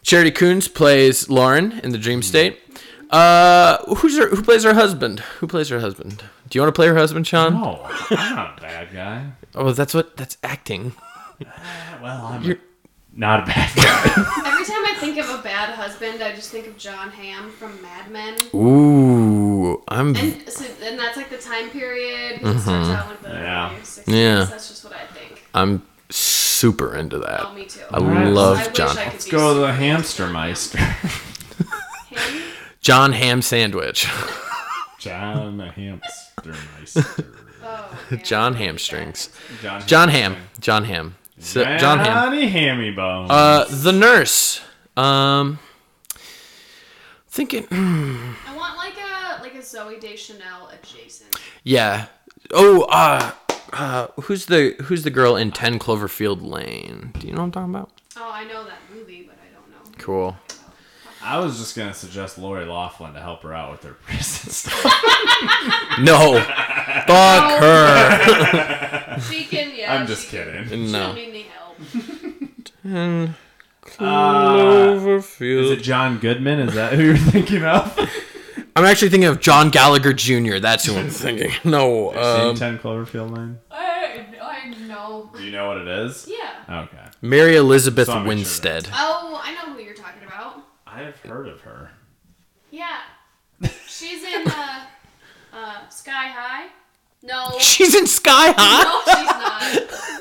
Charity 0.02 0.30
Coons 0.30 0.66
plays 0.66 1.28
Lauren 1.28 1.78
in 1.84 1.92
the 1.92 1.98
Dream 1.98 2.22
State. 2.22 2.58
Uh, 3.11 3.76
who's 3.96 4.16
her, 4.18 4.30
who 4.30 4.42
plays 4.42 4.64
her 4.64 4.72
husband? 4.72 5.20
Who 5.40 5.46
plays 5.46 5.68
her 5.68 5.80
husband? 5.80 6.24
Do 6.51 6.59
you 6.59 6.62
want 6.62 6.74
to 6.74 6.78
play 6.78 6.88
her 6.88 6.96
husband, 6.96 7.26
Sean? 7.28 7.55
No, 7.55 7.80
I'm 8.11 8.34
not 8.34 8.59
a 8.59 8.61
bad 8.61 8.92
guy. 8.92 9.30
Oh, 9.55 9.70
that's 9.72 9.94
what 9.94 10.16
that's 10.16 10.36
acting. 10.42 10.92
Uh, 11.40 11.44
well, 12.03 12.26
I'm 12.26 12.59
not 13.14 13.44
a 13.44 13.46
bad 13.46 13.74
guy. 13.76 14.03
Every 14.46 14.64
time 14.66 14.84
I 14.84 14.96
think 14.98 15.18
of 15.18 15.30
a 15.30 15.42
bad 15.42 15.74
husband, 15.74 16.22
I 16.22 16.34
just 16.34 16.51
think 16.51 16.66
of 16.66 16.76
John 16.76 17.11
Hamm 17.11 17.51
from 17.53 17.80
Mad 17.80 18.11
Men. 18.11 18.36
Ooh, 18.53 19.82
I'm. 19.86 20.16
And 20.16 20.48
so, 20.48 20.66
and 20.82 20.98
that's 20.98 21.16
like 21.16 21.30
the 21.30 21.38
time 21.38 21.70
period. 21.70 22.38
He 22.40 22.44
starts 22.44 22.64
mm-hmm. 22.64 22.90
out 22.90 23.09
with 23.11 23.22
the 23.22 23.28
Yeah. 23.28 23.74
60s. 23.80 24.03
Yeah. 24.09 24.44
That's 24.44 24.68
just 24.68 24.84
what 24.84 24.92
I 24.92 25.07
think. 25.07 25.42
I'm 25.55 25.82
super 26.11 26.96
into 26.96 27.18
that. 27.20 27.46
Oh, 27.46 27.55
me 27.55 27.66
too. 27.66 27.80
I 27.92 27.98
Alright. 27.98 28.32
love 28.32 28.59
I 28.59 28.66
wish 28.66 28.76
John. 28.76 28.98
I 28.98 29.05
could 29.05 29.12
Let's 29.12 29.30
go 29.30 29.55
to 29.55 29.61
the 29.61 29.72
hamster 29.72 30.24
into 30.24 30.32
meister. 30.32 30.78
Him? 30.78 32.42
John 32.80 33.12
Ham 33.12 33.40
Sandwich. 33.42 34.09
John 35.01 35.57
the 35.57 35.70
hamster 35.70 36.55
meister. 36.78 37.26
Oh, 37.62 37.98
man. 38.11 38.22
John 38.22 38.55
Hamstrings. 38.55 39.30
John, 39.62 39.86
John 39.86 40.09
Ham. 40.11 40.36
John 40.61 40.84
Ham. 40.84 41.16
So, 41.38 41.64
John 41.78 41.98
Ham. 41.98 42.07
Johnny 42.07 42.48
Hammy 42.48 42.90
Bone. 42.90 43.26
Uh, 43.30 43.64
the 43.68 43.92
nurse. 43.92 44.61
Um, 44.96 45.59
thinking. 47.28 47.66
I 47.70 48.57
want 48.57 48.76
like 48.76 48.94
a 48.98 49.42
like 49.42 49.55
a 49.55 49.59
Zooey 49.59 49.98
Deschanel 50.01 50.68
adjacent. 50.68 51.34
Yeah. 51.64 52.07
Oh, 52.53 52.82
uh, 52.90 53.32
uh, 53.72 54.09
who's 54.22 54.46
the 54.46 54.74
who's 54.82 55.03
the 55.05 55.11
girl 55.11 55.34
in 55.36 55.51
Ten 55.51 55.78
Cloverfield 55.78 56.42
Lane? 56.42 57.12
Do 57.18 57.26
you 57.26 57.32
know 57.32 57.38
what 57.40 57.44
I'm 57.44 57.53
talking 57.53 57.74
about? 57.74 57.90
Oh, 58.16 58.30
I 58.32 58.44
know 58.44 58.64
that 58.64 58.78
movie, 58.94 59.22
but 59.28 59.36
I 59.38 59.53
don't 59.55 59.70
know. 59.70 59.98
Cool. 59.98 60.36
I 61.23 61.39
was 61.39 61.59
just 61.59 61.77
gonna 61.77 61.93
suggest 61.95 62.39
Lori 62.39 62.64
Loughlin 62.64 63.12
to 63.14 63.21
help 63.21 63.43
her 63.43 63.53
out 63.53 63.73
with 63.73 63.83
her 63.85 63.93
prison 64.05 64.51
stuff. 64.53 64.85
No. 66.01 66.41
Fuck 67.07 67.61
her. 67.61 69.21
She 69.31 69.45
can, 69.45 69.73
yeah. 69.77 69.95
I'm 69.95 70.07
just 70.07 70.31
she 70.31 70.37
can- 70.39 70.66
kidding. 70.68 70.87
She 70.87 70.93
No. 70.93 71.12
need 71.12 71.29
any 71.29 71.43
help. 71.43 71.77
Ten 72.64 73.35
Uh, 73.99 75.18
is 75.41 75.71
it 75.71 75.83
John 75.83 76.18
Goodman? 76.18 76.61
Is 76.61 76.75
that 76.75 76.93
who 76.95 77.03
you're 77.05 77.16
thinking 77.16 77.64
of? 77.64 77.99
I'm 78.77 78.85
actually 78.85 79.11
thinking 79.11 79.29
of 79.29 79.41
John 79.41 79.68
Gallagher 79.71 80.12
Jr. 80.14 80.59
That's 80.59 80.87
who 80.87 80.97
I'm 80.97 81.11
thinking. 81.11 81.51
No. 81.64 82.12
Seen 82.12 82.23
Um, 82.51 82.55
Ten 82.57 82.79
Cloverfield 82.79 83.37
Lane. 83.37 83.59
I, 83.71 84.25
I 84.41 84.68
know. 84.87 85.31
Do 85.37 85.43
you 85.43 85.51
know 85.53 85.68
what 85.68 85.79
it 85.79 85.89
is? 85.89 86.27
Yeah. 86.31 86.83
Okay, 86.85 86.99
Mary 87.21 87.57
Elizabeth 87.57 88.07
So 88.07 88.12
I'll 88.14 88.21
sure 88.21 88.29
Winstead. 88.29 88.89
Oh, 88.95 89.41
I 89.43 89.53
know 89.55 89.75
who 89.75 89.81
you're 89.83 89.95
talking 89.95 90.14
about. 90.18 90.20
I've 91.07 91.18
heard 91.20 91.48
of 91.48 91.61
her. 91.62 91.90
Yeah. 92.70 93.01
She's 93.86 94.22
in 94.24 94.46
uh, 94.46 94.84
uh, 95.53 95.88
Sky 95.88 96.28
High. 96.28 96.68
No. 97.22 97.51
She's 97.59 97.94
in 97.94 98.07
Sky 98.07 98.55
High. 98.57 98.82
No, 98.84 99.03
she's 99.14 99.26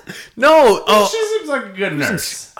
not. 0.07 0.15
No. 0.35 0.83
Oh, 0.87 1.07
She 1.11 1.37
seems 1.37 1.49
like 1.49 1.65
a 1.73 1.77
good 1.77 1.93
nurse. 1.93 2.53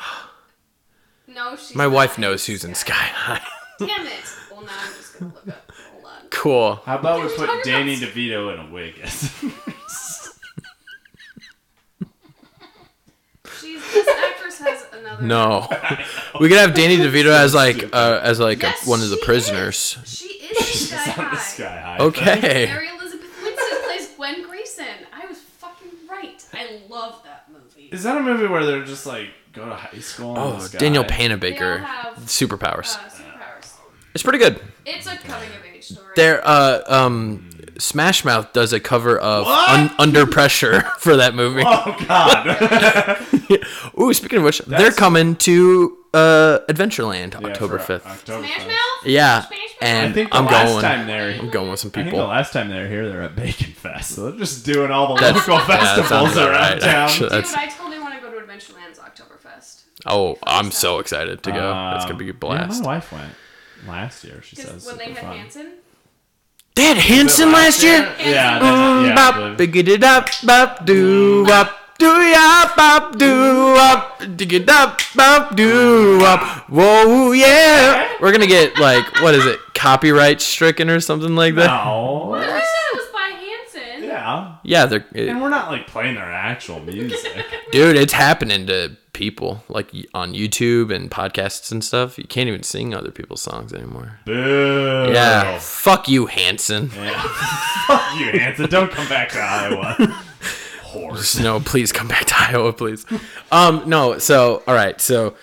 No, 1.27 1.55
she's 1.55 1.75
my 1.75 1.83
not 1.85 1.93
wife 1.93 2.17
knows 2.17 2.45
who's 2.45 2.63
in 2.63 2.73
Sky 2.75 2.93
High. 2.93 3.41
Damn 3.79 4.07
it. 4.07 4.13
Well, 4.51 4.61
now 4.65 4.71
I'm 4.79 4.93
just 4.93 5.19
gonna 5.19 5.33
look 5.33 5.47
up. 5.47 5.71
Hold 5.93 6.05
on. 6.05 6.11
Cool. 6.31 6.75
How 6.85 6.97
about 6.97 7.19
we 7.19 7.25
We're 7.27 7.47
put 7.47 7.63
Danny 7.63 7.95
about- 7.97 8.09
DeVito 8.09 8.53
in 8.53 8.59
a 8.67 8.71
wig? 8.73 8.95
She's 13.61 13.78
this 13.93 14.07
actress 14.07 14.59
has 14.59 14.85
another. 14.93 15.23
No. 15.23 15.67
We 16.39 16.47
could 16.47 16.57
have 16.59 16.73
Danny 16.73 16.97
DeVito 16.97 17.31
as 17.31 17.53
like 17.53 17.93
uh, 17.93 18.19
as 18.23 18.39
like 18.39 18.61
Yes, 18.61 18.85
a, 18.85 18.89
one 18.89 19.01
of 19.01 19.09
the 19.09 19.17
she 19.17 19.25
prisoners. 19.25 19.97
Is. 20.03 20.17
She 20.17 20.25
is 20.27 20.91
in 20.91 20.97
Sky 20.99 21.11
on 21.11 21.17
the 21.17 21.23
High. 21.23 21.37
Sky 21.37 21.81
High. 21.81 21.97
Okay. 21.99 22.65
Mary 22.67 22.87
Elizabeth 22.97 23.27
Winstead 23.43 23.83
plays 23.85 24.07
Gwen 24.15 24.43
Grayson. 24.47 24.85
I 25.11 25.25
was 25.25 25.39
fucking 25.39 25.89
right. 26.09 26.45
I 26.53 26.81
love 26.87 27.21
that 27.25 27.47
movie. 27.51 27.89
Is 27.91 28.03
that 28.03 28.17
a 28.17 28.21
movie 28.21 28.47
where 28.47 28.65
they're 28.65 28.85
just 28.85 29.05
like 29.05 29.29
go 29.53 29.65
to 29.65 29.75
high 29.75 29.99
school? 29.99 30.29
in 30.29 30.35
the 30.35 30.55
Oh, 30.55 30.59
sky? 30.59 30.77
Daniel 30.77 31.03
They 31.03 31.09
all 31.13 31.19
Panabaker. 31.39 31.83
have 31.83 32.13
Superpowers. 32.19 32.95
uh, 32.95 32.99
superpowers. 33.09 33.18
It's 34.13 34.23
pretty 34.23 34.39
good. 34.39 34.59
It's 34.85 35.05
a 35.07 35.15
coming 35.17 35.49
of 35.49 35.65
age 35.73 35.83
story. 35.83 36.07
There, 36.15 36.41
uh, 36.45 36.81
um, 36.87 37.49
Smash 37.77 38.25
Mouth 38.25 38.51
does 38.53 38.73
a 38.73 38.79
cover 38.79 39.17
of 39.17 39.45
Un- 39.47 39.91
Under 39.99 40.25
Pressure 40.25 40.81
for 40.99 41.15
that 41.17 41.35
movie. 41.35 41.63
Oh 41.65 41.95
God! 42.07 43.17
Ooh, 43.99 44.13
speaking 44.13 44.39
of 44.39 44.43
which, 44.45 44.59
they're 44.59 44.91
coming 44.91 45.35
to 45.37 45.97
uh, 46.13 46.59
Adventureland 46.67 47.39
Yeah, 47.39 47.47
October 47.49 47.77
for 47.79 47.99
fifth. 47.99 48.07
October 48.07 48.47
Smash 48.47 48.67
Mouth. 48.67 48.75
Yeah, 49.05 49.41
Smash 49.41 49.51
Mouth? 49.59 49.77
and 49.81 50.09
I 50.09 50.13
think 50.13 50.31
the 50.31 50.37
I'm 50.37 50.45
last 50.45 50.67
going. 50.69 50.81
time 50.81 51.07
they're 51.07 51.39
I'm 51.39 51.49
going 51.49 51.69
with 51.69 51.79
some 51.79 51.91
people. 51.91 52.01
I 52.01 52.03
think 52.03 52.11
the 52.15 52.17
people. 52.17 52.27
last 52.27 52.53
time 52.53 52.69
they 52.69 52.81
were 52.81 52.87
here, 52.87 53.07
they're 53.09 53.21
at 53.21 53.35
Bacon 53.35 53.71
Fest. 53.73 54.11
So 54.15 54.29
they're 54.31 54.39
just 54.39 54.65
doing 54.65 54.91
all 54.91 55.13
the 55.15 55.21
That's- 55.21 55.47
local 55.47 55.55
yeah, 55.55 55.67
that 55.67 55.79
sounds 55.95 55.99
festivals 56.09 56.31
about 56.33 56.49
around 56.49 56.71
right, 56.71 56.81
town. 56.81 56.95
actually. 57.09 57.29
Dude, 57.29 57.37
That's- 57.45 57.53
I 57.53 57.67
totally 57.67 57.99
want 57.99 58.15
to 58.15 58.21
go 58.21 58.31
to 58.31 58.45
Adventureland's 58.45 58.99
Oktoberfest. 58.99 59.83
Oh, 60.05 60.37
I'm 60.45 60.71
so 60.71 60.99
excited 60.99 61.43
to 61.43 61.51
go. 61.51 61.93
It's 61.95 62.03
Um, 62.05 62.09
gonna 62.11 62.15
be 62.19 62.25
a 62.25 62.27
Yeah, 62.27 62.33
blast. 62.33 62.81
my 62.83 62.87
wife 62.95 63.11
went 63.11 63.31
last 63.87 64.23
year. 64.23 64.41
She 64.41 64.55
says 64.55 64.85
when 64.85 64.97
they 64.97 65.05
had 65.13 65.17
fun. 65.17 65.37
Hanson. 65.37 65.71
They 66.75 66.83
had 66.83 66.97
Hanson 66.97 67.51
last 67.51 67.83
year. 67.83 68.07
Yeah, 68.19 68.59
Mm, 68.59 69.07
yeah. 69.07 69.15
bop, 69.15 69.57
the- 69.57 69.67
biggity 69.67 69.99
dop, 69.99 70.29
bop, 70.45 70.85
doo 70.85 71.43
wop, 71.47 71.97
doo 71.97 72.21
ya, 72.21 72.69
bop, 72.75 73.17
doo 73.17 73.73
wop, 73.73 74.19
diggy 74.21 74.65
dop, 74.65 75.01
bop, 75.15 75.55
doo 75.55 76.19
wop. 76.21 76.39
Whoa, 76.69 77.31
yeah. 77.33 78.07
We're 78.21 78.31
gonna 78.31 78.47
get 78.47 78.77
like 78.79 79.03
what 79.21 79.35
is 79.35 79.45
it, 79.45 79.59
copyright 79.73 80.39
stricken 80.41 80.89
or 80.89 80.99
something 81.01 81.35
like 81.35 81.55
that? 81.55 81.67
No. 81.67 82.33
I 82.35 82.43
said 82.43 82.59
it 82.59 82.95
was 82.95 83.07
by 83.11 83.29
Hanson. 83.99 84.58
Yeah. 84.69 84.81
Yeah, 84.81 84.85
they're 84.85 85.29
And 85.29 85.41
we're 85.41 85.49
not 85.49 85.69
like 85.71 85.87
playing 85.87 86.15
their 86.15 86.31
actual 86.31 86.79
music. 86.85 87.31
dude. 87.71 87.95
It's 87.95 88.13
happening 88.13 88.67
to 88.67 88.95
people 89.13 89.63
like 89.67 89.89
on 90.13 90.33
YouTube 90.33 90.93
and 90.93 91.09
podcasts 91.09 91.71
and 91.71 91.83
stuff. 91.83 92.17
You 92.19 92.25
can't 92.25 92.47
even 92.47 92.61
sing 92.63 92.93
other 92.93 93.09
people's 93.11 93.41
songs 93.41 93.73
anymore. 93.73 94.19
Boo. 94.25 95.09
Yeah, 95.11 95.57
fuck 95.59 96.07
you, 96.07 96.27
Hanson. 96.27 96.91
Yeah. 96.95 97.21
Fuck 97.87 98.19
you, 98.19 98.39
Hanson. 98.39 98.69
Don't 98.69 98.91
come 98.91 99.09
back 99.09 99.29
to 99.29 99.39
Iowa. 99.39 99.95
Horse. 100.83 101.39
No, 101.39 101.59
please 101.59 101.91
come 101.91 102.07
back 102.07 102.25
to 102.25 102.35
Iowa, 102.37 102.71
please. 102.73 103.05
Um, 103.51 103.83
no. 103.87 104.19
So, 104.19 104.61
all 104.67 104.75
right. 104.75 105.01
So, 105.01 105.35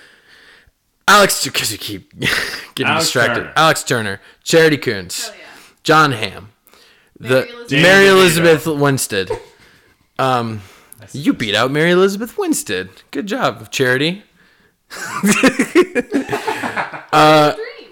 Alex, 1.09 1.45
because 1.45 1.73
you 1.73 1.79
keep 1.79 2.17
getting 2.19 2.87
Alex 2.87 3.07
distracted. 3.07 3.41
Turner. 3.41 3.53
Alex 3.57 3.83
Turner, 3.83 4.21
Charity 4.45 4.77
Coons, 4.77 5.31
yeah. 5.37 5.45
John 5.83 6.13
Hamm, 6.13 6.51
Mary 7.19 7.29
the 7.47 7.49
Elizabeth- 7.53 7.83
Mary 7.83 8.07
Elizabeth 8.09 8.67
Winstead. 8.67 9.31
Um, 10.19 10.63
you 11.13 11.35
beat 11.35 11.55
out 11.55 11.71
Mary 11.71 11.91
Elizabeth 11.91 12.39
Winstead. 12.39 12.89
Good 13.11 13.27
job, 13.27 13.71
Charity. 13.71 14.23
Dream. 15.21 16.05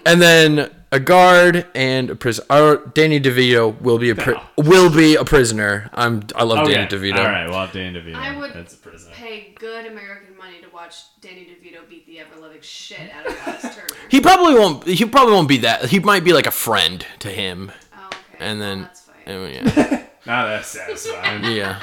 And 0.07 0.21
then 0.21 0.71
a 0.91 0.99
guard 0.99 1.65
and 1.75 2.09
a 2.09 2.15
prisoner. 2.15 2.45
Our 2.49 2.77
Danny 2.77 3.19
DeVito 3.19 3.79
will 3.81 3.97
be 3.97 4.09
a 4.11 4.15
pri- 4.15 4.41
will 4.57 4.89
be 4.89 5.15
a 5.15 5.23
prisoner. 5.25 5.89
I'm 5.93 6.23
I 6.35 6.43
love 6.43 6.67
Danny 6.67 6.87
DeVito. 6.87 7.17
All 7.19 7.25
right, 7.25 7.49
well, 7.49 7.67
Danny 7.71 7.99
DeVito. 7.99 8.15
I 8.15 8.37
would 8.37 8.53
That's 8.53 8.73
a 8.73 8.77
prison. 8.77 9.11
pay 9.13 9.53
good 9.59 9.85
American 9.87 10.37
money 10.37 10.61
to 10.61 10.69
watch 10.73 10.95
Danny 11.21 11.45
DeVito 11.47 11.87
beat 11.89 12.05
the 12.05 12.19
ever 12.19 12.39
living 12.39 12.61
shit 12.61 13.11
out 13.11 13.25
of 13.27 13.37
Alex 13.47 13.61
Turner. 13.75 13.87
He 14.09 14.21
probably 14.21 14.53
won't. 14.55 14.85
He 14.85 15.05
probably 15.05 15.33
won't 15.33 15.47
be 15.49 15.57
that. 15.57 15.85
He 15.85 15.99
might 15.99 16.23
be 16.23 16.33
like 16.33 16.45
a 16.47 16.51
friend 16.51 17.05
to 17.19 17.29
him, 17.29 17.71
Oh, 17.95 18.07
okay. 18.07 18.17
and 18.39 18.61
then 18.61 18.81
that's 18.83 19.01
fine. 19.25 19.35
and 19.35 19.75
yeah, 19.75 20.03
Not 20.25 20.45
that 20.47 20.65
satisfying. 20.65 21.43
yeah. 21.55 21.81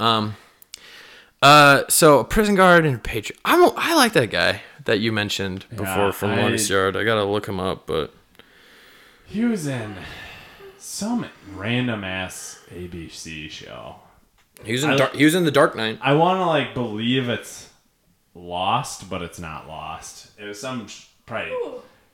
Um. 0.00 0.36
Uh. 1.40 1.82
So 1.88 2.20
a 2.20 2.24
prison 2.24 2.54
guard 2.54 2.84
and 2.86 2.96
a 2.96 2.98
patriot. 2.98 3.40
I 3.44 3.56
don't. 3.56 3.74
I 3.76 3.94
like 3.94 4.12
that 4.14 4.30
guy 4.30 4.62
that 4.84 5.00
you 5.00 5.12
mentioned 5.12 5.66
before 5.70 5.86
Yeah, 6.06 6.10
from 6.12 6.30
I- 6.30 6.42
Longest 6.42 6.70
Yard. 6.70 6.96
I 6.96 7.04
gotta 7.04 7.24
look 7.24 7.46
him 7.46 7.60
up, 7.60 7.86
but 7.86 8.12
He 9.26 9.44
was 9.44 9.66
in 9.66 9.94
some 10.78 11.26
random 11.54 12.04
ass 12.04 12.60
ABC 12.74 13.48
show. 13.50 13.96
he 14.64 14.72
was 14.72 14.84
in. 14.84 14.90
I- 14.90 14.96
Dark, 14.96 15.14
he 15.14 15.24
was 15.24 15.34
in 15.34 15.44
the 15.44 15.50
Dark 15.50 15.76
Knight. 15.76 15.98
I 16.00 16.14
want 16.14 16.38
to 16.40 16.46
like 16.46 16.74
believe 16.74 17.28
it's 17.28 17.68
Lost, 18.34 19.10
but 19.10 19.20
it's 19.22 19.38
not 19.38 19.68
Lost. 19.68 20.30
It 20.38 20.44
was 20.46 20.60
some 20.60 20.86
sh- 20.88 21.04
probably 21.26 21.52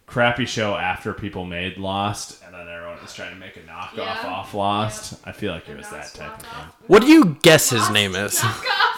crappy 0.08 0.46
show 0.46 0.74
after 0.74 1.12
people 1.12 1.44
made 1.44 1.76
Lost, 1.78 2.42
and 2.44 2.52
then 2.54 2.66
everyone 2.68 3.00
was 3.02 3.14
trying 3.14 3.30
to 3.32 3.36
make 3.38 3.56
a 3.56 3.60
knockoff 3.60 3.96
Yeah. 3.96 4.26
off 4.26 4.54
Lost. 4.54 5.20
I 5.24 5.32
feel 5.32 5.52
like 5.52 5.68
it 5.68 5.76
was 5.76 5.90
Not 5.92 6.02
that 6.02 6.14
type 6.14 6.36
of 6.38 6.42
thing. 6.42 6.64
What 6.86 7.02
do 7.02 7.08
you 7.08 7.36
guess 7.42 7.70
his 7.70 7.80
Lost 7.82 7.92
name 7.92 8.16
is? 8.16 8.38
knockoff. 8.40 8.94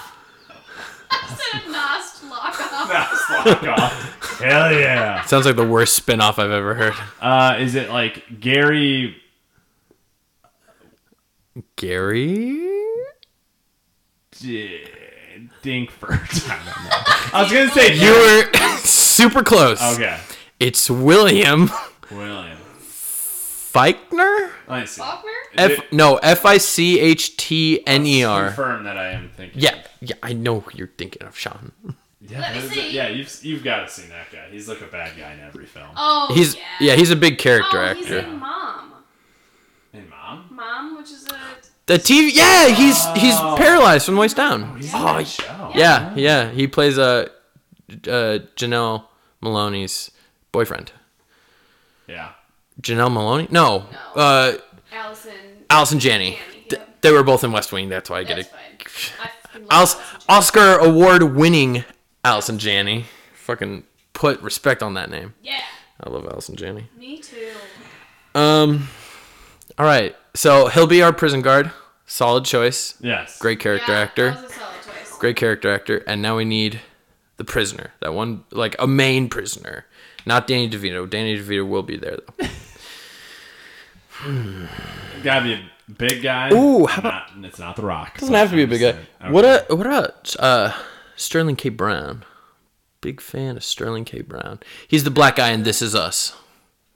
Instead 1.30 1.62
of 1.62 1.74
Nost, 1.74 2.30
lock 2.30 2.72
off. 2.72 2.88
That's 2.88 3.46
lock 3.66 3.78
off. 3.78 4.38
Hell 4.40 4.72
yeah. 4.72 5.24
Sounds 5.26 5.44
like 5.46 5.56
the 5.56 5.66
worst 5.66 5.94
spin-off 5.94 6.38
I've 6.38 6.50
ever 6.50 6.74
heard. 6.74 6.94
Uh, 7.20 7.56
is 7.58 7.74
it 7.74 7.90
like 7.90 8.40
Gary? 8.40 9.16
Gary? 11.76 12.60
D- 14.40 14.84
Dinkford. 15.62 16.48
I 16.50 16.56
don't 16.56 16.84
know. 16.84 17.38
I 17.38 17.42
was 17.42 17.52
gonna 17.52 17.70
say 17.70 17.94
You 17.96 18.12
were 18.12 18.76
super 18.78 19.42
close. 19.42 19.82
Okay. 19.96 20.18
It's 20.60 20.90
William 20.90 21.70
William. 22.10 22.58
Fichtner? 23.72 24.50
Let 24.68 24.80
me 24.80 24.86
see. 24.86 25.00
Faulkner? 25.00 25.30
F 25.56 25.92
no, 25.92 26.16
F 26.16 26.44
I 26.44 26.58
C 26.58 26.98
H 27.00 27.36
T 27.36 27.82
N 27.86 28.04
E 28.04 28.24
R. 28.24 28.46
Confirm 28.48 28.84
that 28.84 28.96
I 28.98 29.12
am 29.12 29.30
thinking. 29.36 29.60
Yeah, 29.60 29.82
yeah, 30.00 30.16
I 30.22 30.32
know 30.32 30.60
who 30.60 30.70
you're 30.76 30.90
thinking 30.98 31.22
of, 31.26 31.36
Sean. 31.38 31.72
Yeah, 32.20 32.40
Let 32.40 32.54
me 32.56 32.68
see. 32.68 32.90
yeah. 32.90 33.08
You've 33.08 33.38
you've 33.42 33.64
got 33.64 33.86
to 33.86 33.92
see 33.92 34.08
that 34.08 34.30
guy. 34.30 34.48
He's 34.50 34.68
like 34.68 34.80
a 34.82 34.86
bad 34.86 35.16
guy 35.18 35.32
in 35.32 35.40
every 35.40 35.66
film. 35.66 35.88
Oh, 35.96 36.30
He's 36.34 36.54
yeah. 36.56 36.62
yeah, 36.80 36.94
he's 36.96 37.10
a 37.10 37.16
big 37.16 37.38
character 37.38 37.78
oh, 37.78 37.94
he's 37.94 38.04
actor. 38.06 38.18
in 38.18 38.38
Mom. 38.38 38.92
Hey, 39.92 40.02
mom. 40.10 40.46
Mom, 40.50 40.96
which 40.98 41.10
is 41.10 41.26
a. 41.28 41.38
The 41.86 41.94
TV, 41.98 42.30
yeah, 42.32 42.68
he's 42.68 43.04
he's 43.14 43.34
Oh. 43.36 43.54
paralyzed 43.56 44.06
from 44.06 44.14
the 44.16 44.20
waist 44.20 44.36
down. 44.36 44.76
He's 44.76 44.90
Oh, 44.94 44.98
in 45.08 45.16
that 45.18 45.26
show. 45.26 45.72
Yeah, 45.74 46.12
yeah, 46.14 46.50
he 46.50 46.66
plays 46.68 46.98
a 46.98 47.02
uh, 47.02 48.10
uh, 48.10 48.38
Janel 48.56 49.04
Moloney's 49.42 50.10
boyfriend. 50.52 50.92
Yeah. 52.06 52.14
Yeah. 52.16 52.30
Janel 52.80 53.12
Moloney? 53.12 53.46
No, 53.50 53.86
No. 54.16 54.20
uh, 54.22 54.52
Allison. 54.92 55.32
Allison 55.68 55.98
Janney. 56.00 56.38
Janney, 56.38 56.64
yep. 56.70 57.00
they 57.02 57.12
were 57.12 57.22
both 57.22 57.44
in 57.44 57.52
West 57.52 57.72
Wing. 57.72 57.88
That's 57.88 58.08
why 58.10 58.20
I 58.20 58.24
get 58.24 58.36
That's 58.36 58.48
it. 58.48 58.52
fine. 58.88 59.26
I 59.26 59.30
fucking 59.48 59.66
Allison 59.70 60.00
Oscar 60.28 60.78
award 60.78 61.22
winning 61.36 61.84
Allison 62.24 62.58
Janney. 62.58 63.04
Fucking 63.34 63.84
put 64.12 64.40
respect 64.40 64.82
on 64.82 64.94
that 64.94 65.10
name. 65.10 65.34
Yeah, 65.42 65.60
I 66.02 66.10
love 66.10 66.24
Allison 66.26 66.56
Janney. 66.56 66.88
me 66.96 67.18
too. 67.18 67.50
Um, 68.34 68.88
all 69.78 69.86
right. 69.86 70.16
So 70.34 70.68
he'll 70.68 70.86
be 70.86 71.02
our 71.02 71.12
prison 71.12 71.42
guard. 71.42 71.70
Solid 72.06 72.44
choice. 72.44 72.94
Yes. 73.00 73.38
Great 73.38 73.60
character 73.60 73.92
yeah, 73.92 73.98
actor. 73.98 74.30
That 74.30 74.42
was 74.42 74.50
a 74.50 74.54
solid 74.54 74.74
choice. 74.84 75.18
Great 75.18 75.36
character 75.36 75.70
actor. 75.72 75.98
And 76.06 76.22
now 76.22 76.36
we 76.36 76.44
need 76.44 76.80
the 77.36 77.44
prisoner. 77.44 77.92
That 78.00 78.14
one, 78.14 78.44
like 78.50 78.76
a 78.78 78.86
main 78.86 79.28
prisoner. 79.28 79.86
Not 80.30 80.46
Danny 80.46 80.70
DeVito. 80.70 81.10
Danny 81.10 81.36
DeVito 81.36 81.66
will 81.68 81.82
be 81.82 81.96
there 81.96 82.18
though. 82.38 82.46
Gotta 85.24 85.44
be 85.44 85.54
a 85.54 85.62
big 85.92 86.22
guy. 86.22 86.52
Ooh, 86.52 86.86
how 86.86 87.00
about 87.00 87.36
not, 87.36 87.48
It's 87.48 87.58
not 87.58 87.74
The 87.74 87.82
Rock. 87.82 88.16
Doesn't 88.16 88.32
have 88.32 88.50
to 88.50 88.54
be 88.54 88.62
a 88.62 88.66
big 88.68 88.80
guy. 88.80 88.86
Okay. 88.90 89.04
What 89.32 89.44
a, 89.44 89.64
what 89.74 89.84
about 89.88 90.36
uh, 90.38 90.72
Sterling 91.16 91.56
K. 91.56 91.68
Brown? 91.68 92.24
Big 93.00 93.20
fan 93.20 93.56
of 93.56 93.64
Sterling 93.64 94.04
K. 94.04 94.20
Brown. 94.20 94.60
He's 94.86 95.02
the 95.02 95.10
black 95.10 95.34
guy 95.34 95.50
in 95.50 95.64
This 95.64 95.82
Is 95.82 95.96
Us. 95.96 96.36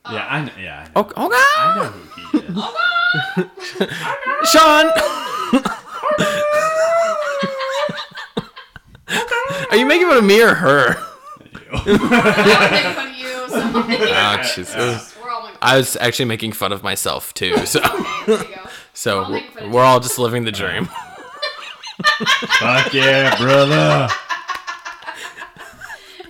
Yeah, 0.09 0.25
I 0.31 0.45
know. 0.45 0.53
Yeah, 0.57 0.87
I 0.95 1.01
know, 1.01 1.01
Okay. 1.01 1.21
okay. 1.21 1.37
I 1.59 1.75
know 1.77 1.89
who 1.89 2.39
he 2.39 2.47
is. 3.83 3.91
Sean. 4.53 4.93
Are 9.73 9.77
you 9.77 9.87
making 9.87 10.07
fun 10.07 10.19
of 10.19 10.25
me 10.25 10.41
or 10.41 10.55
her? 10.55 10.97
I'm 11.73 11.85
making 11.85 11.99
fun 12.95 13.09
of 13.09 13.17
you. 13.17 13.24
So 13.55 13.71
Oh, 13.75 14.43
Jesus. 14.55 15.17
we're 15.23 15.31
all 15.31 15.43
making 15.45 15.59
I 15.63 15.77
was 15.77 15.97
actually 15.97 16.25
making 16.27 16.53
fun 16.53 16.73
of 16.73 16.83
myself 16.83 17.33
too. 17.35 17.57
So, 17.67 17.81
there 18.27 18.39
you 18.43 18.55
go. 18.55 18.63
so 18.93 19.25
all 19.25 19.31
making 19.31 19.51
fun 19.53 19.71
we're 19.71 19.83
all 19.85 20.01
just 20.01 20.19
living 20.19 20.45
the 20.45 20.53
dream. 20.53 20.89
Fuck 22.59 22.93
yeah, 22.93 23.37
brother. 23.37 24.09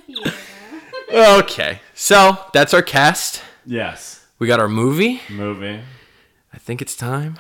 Yeah. 0.07 1.39
Okay, 1.39 1.81
so 1.95 2.37
that's 2.53 2.75
our 2.75 2.83
cast. 2.83 3.43
Yes. 3.65 4.25
We 4.39 4.47
got 4.47 4.61
our 4.61 4.69
movie. 4.69 5.21
Movie 5.31 5.81
I 6.53 6.59
think 6.59 6.83
it's 6.83 6.95
time 6.97 7.39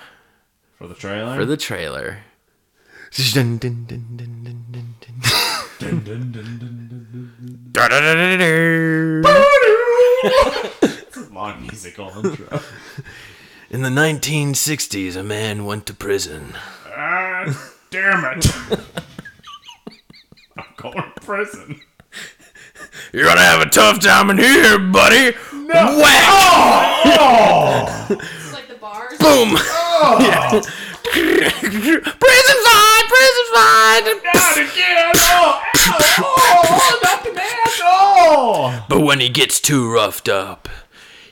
for 0.79 0.87
the 0.87 0.95
trailer. 0.95 1.37
for 1.37 1.45
the 1.45 1.57
trailer. 1.57 2.19
Long 11.45 11.61
musical 11.61 12.09
intro. 12.25 12.61
In 13.71 13.83
the 13.83 13.91
1960s, 13.91 15.15
a 15.17 15.23
man 15.23 15.67
went 15.67 15.85
to 15.87 15.95
prison. 15.95 16.55
Ah, 16.87 17.45
damn 17.91 18.25
it. 18.39 18.47
I'm 20.57 20.65
going 20.77 20.95
to 20.95 21.21
prison. 21.21 21.81
You're 23.13 23.27
gonna 23.27 23.43
have 23.43 23.61
a 23.61 23.69
tough 23.69 24.01
time 24.01 24.31
in 24.31 24.39
here, 24.39 24.79
buddy. 24.79 25.37
No. 25.53 25.99
Whack! 25.99 26.27
Oh! 27.21 28.07
It's 28.21 28.53
like 28.53 28.69
the 28.69 28.75
bars. 28.75 29.19
Boom! 29.19 29.57
oh. 29.57 30.63
prison 30.63 32.01
fight! 32.65 33.05
Prison 33.13 33.47
fight! 33.53 34.03
Not 34.35 34.57
again! 34.57 35.13
Oh! 35.17 35.63
Ow! 35.77 36.15
Oh! 36.19 37.01
Not 37.03 37.25
the 37.25 37.33
man! 37.33 37.45
Oh! 37.83 38.85
But 38.89 39.01
when 39.01 39.21
he 39.21 39.29
gets 39.29 39.61
too 39.61 39.91
roughed 39.91 40.29
up, 40.29 40.69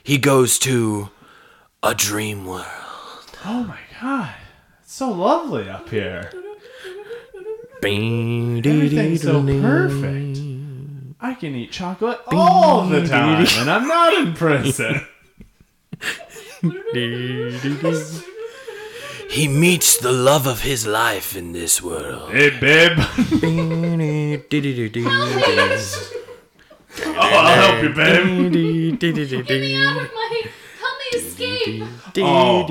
he 0.03 0.17
goes 0.17 0.59
to 0.59 1.09
a 1.81 1.95
dream 1.95 2.45
world. 2.45 2.65
Oh 3.45 3.63
my 3.63 3.79
god. 4.01 4.35
It's 4.81 4.93
so 4.93 5.09
lovely 5.09 5.69
up 5.69 5.89
here. 5.89 6.31
Everything's 7.81 8.65
Everything's 8.65 9.21
so 9.23 9.43
perfect. 9.43 10.39
I 11.19 11.33
can 11.35 11.55
eat 11.55 11.71
chocolate 11.71 12.19
all 12.27 12.85
the 12.87 13.07
time, 13.07 13.45
and 13.57 13.69
I'm 13.69 13.87
not 13.87 14.13
in 14.13 14.33
prison. 14.33 15.05
He 19.29 19.47
meets 19.47 19.97
the 19.97 20.11
love 20.11 20.47
of 20.47 20.61
his 20.61 20.85
life 20.85 21.35
in 21.35 21.53
this 21.53 21.81
world. 21.81 22.31
Hey, 22.31 22.51
babe. 22.59 22.99
Oh, 27.01 27.13
I'll 27.17 27.71
help 27.71 27.83
you, 27.83 27.89
babe. 27.89 28.99
Get 28.99 29.15
me 29.47 29.75
out 29.75 29.97
of 29.97 30.13
my. 30.13 30.43
Help 30.79 30.97
me 30.99 31.19
escape. 31.19 31.83
Oh, 32.17 32.65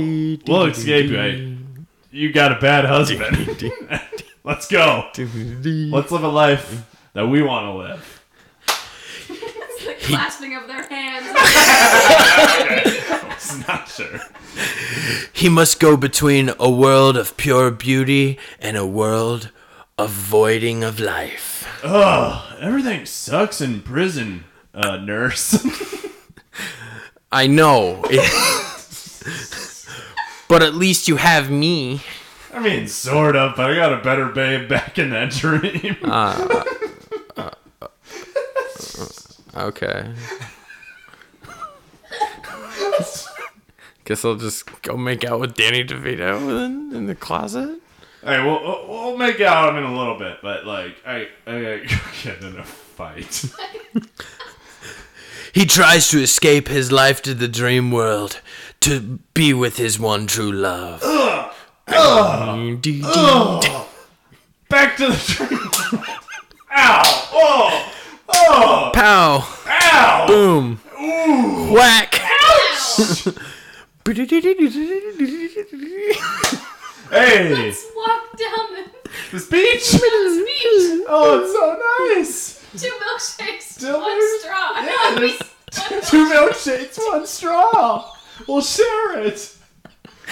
we'll 0.46 0.66
escape, 0.66 1.10
right? 1.10 1.34
Eh? 1.34 1.54
You 2.10 2.32
got 2.32 2.52
a 2.52 2.60
bad 2.60 2.84
husband. 2.84 3.36
Let's 4.44 4.68
go. 4.68 5.08
Let's 5.16 6.10
live 6.10 6.24
a 6.24 6.28
life 6.28 6.84
that 7.14 7.26
we 7.26 7.42
want 7.42 7.66
to 7.66 7.72
live. 7.78 8.22
It's 9.28 9.84
the 9.86 9.94
clasping 10.06 10.54
of 10.56 10.66
their 10.66 10.86
hands. 10.88 11.26
It's 13.34 13.56
not 13.68 13.88
sure. 13.88 14.20
He 15.32 15.48
must 15.48 15.80
go 15.80 15.96
between 15.96 16.52
a 16.60 16.70
world 16.70 17.16
of 17.16 17.36
pure 17.36 17.70
beauty 17.70 18.38
and 18.60 18.76
a 18.76 18.86
world 18.86 19.50
of 19.98 20.10
voiding 20.10 20.82
of 20.84 20.98
life. 21.00 21.66
Ugh, 21.84 22.56
everything 22.60 23.06
sucks 23.06 23.60
in 23.60 23.82
prison, 23.82 24.44
uh, 24.74 24.96
nurse. 24.96 25.64
I 27.32 27.46
know. 27.46 28.02
but 30.48 30.62
at 30.62 30.74
least 30.74 31.08
you 31.08 31.16
have 31.16 31.50
me. 31.50 32.00
I 32.52 32.60
mean, 32.60 32.86
sort 32.86 33.36
of, 33.36 33.56
but 33.56 33.70
I 33.70 33.74
got 33.74 33.92
a 33.92 34.02
better 34.02 34.26
babe 34.26 34.68
back 34.68 34.98
in 34.98 35.10
that 35.10 35.30
dream. 35.30 35.96
Ah. 36.04 36.64
Uh, 37.34 37.50
uh, 37.80 37.88
uh, 39.54 39.66
okay. 39.68 40.12
Guess 44.04 44.24
I'll 44.24 44.34
just 44.34 44.82
go 44.82 44.96
make 44.98 45.24
out 45.24 45.40
with 45.40 45.54
Danny 45.54 45.82
DeVito 45.82 46.64
in, 46.66 46.94
in 46.94 47.06
the 47.06 47.14
closet. 47.14 47.80
Hey, 48.22 48.42
we'll, 48.44 48.62
we'll 48.62 48.88
we'll 48.88 49.16
make 49.16 49.40
out 49.40 49.76
in 49.76 49.82
a 49.82 49.96
little 49.96 50.18
bit, 50.18 50.38
but 50.42 50.64
like, 50.64 50.96
I 51.04 51.28
I 51.46 51.84
get 52.22 52.42
in 52.42 52.56
a 52.58 52.64
fight. 52.64 53.44
He 55.52 55.66
tries 55.66 56.08
to 56.08 56.22
escape 56.22 56.68
his 56.68 56.90
life 56.90 57.20
to 57.22 57.34
the 57.34 57.46
dream 57.46 57.90
world 57.90 58.40
to 58.80 59.18
be 59.34 59.52
with 59.52 59.76
his 59.76 60.00
one 60.00 60.26
true 60.26 60.50
love. 60.50 61.02
Ugh. 61.04 61.52
Ugh. 61.88 63.86
Back 64.70 64.96
to 64.96 65.08
the 65.08 65.16
dream. 65.26 65.60
Ow! 66.74 67.02
Oh! 67.34 67.92
Oh! 68.30 68.90
Pow! 68.94 69.46
Ow! 69.66 70.26
Boom! 70.26 70.80
Ooh! 70.98 71.74
Whack! 71.74 72.18
Hey, 77.12 77.52
Let's 77.54 77.84
walk 77.94 78.36
down 78.38 78.74
the, 78.74 79.10
this 79.32 79.46
beach. 79.46 79.90
the 79.92 80.44
beach. 80.46 81.04
Oh, 81.08 81.40
it's 81.42 81.52
so 81.52 82.56
nice. 82.72 82.82
Two 82.82 82.88
milkshakes, 83.04 83.62
Still 83.62 84.00
one 84.00 84.18
there's- 84.18 84.40
straw. 84.40 84.82
yeah, 84.82 85.14
there's 85.18 85.38
one 85.90 86.02
Two 86.04 86.26
milkshakes, 86.30 86.98
one 87.10 87.26
straw. 87.26 88.14
We'll 88.48 88.62
share 88.62 89.18
it. 89.20 89.56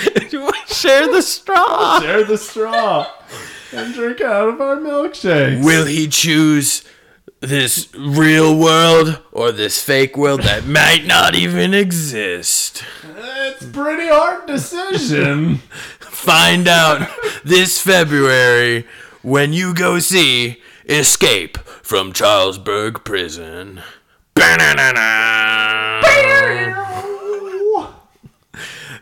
Share 0.69 1.13
the 1.13 1.21
straw! 1.21 2.01
Share 2.01 2.25
the 2.25 2.39
straw. 2.39 3.07
and 3.73 3.93
drink 3.93 4.23
out 4.23 4.49
of 4.49 4.61
our 4.61 4.77
milkshakes. 4.77 5.63
Will 5.63 5.85
he 5.85 6.09
choose 6.09 6.85
this 7.41 7.89
real 7.95 8.59
world 8.59 9.21
or 9.33 9.51
this 9.53 9.83
fake 9.83 10.17
world 10.17 10.43
that 10.43 10.65
might 10.67 11.07
not 11.07 11.35
even 11.35 11.75
exist? 11.75 12.85
It's 13.19 13.65
a 13.65 13.69
pretty 13.69 14.09
hard 14.09 14.47
decision. 14.47 15.57
Find 16.01 16.69
out 16.69 17.09
this 17.45 17.81
February 17.81 18.87
when 19.23 19.53
you 19.53 19.75
go 19.75 19.99
see 19.99 20.61
Escape 20.87 21.59
from 21.83 22.13
Charlesburg 22.13 23.05
Prison. 23.05 23.83
Ba-na-na-na. 24.35 26.01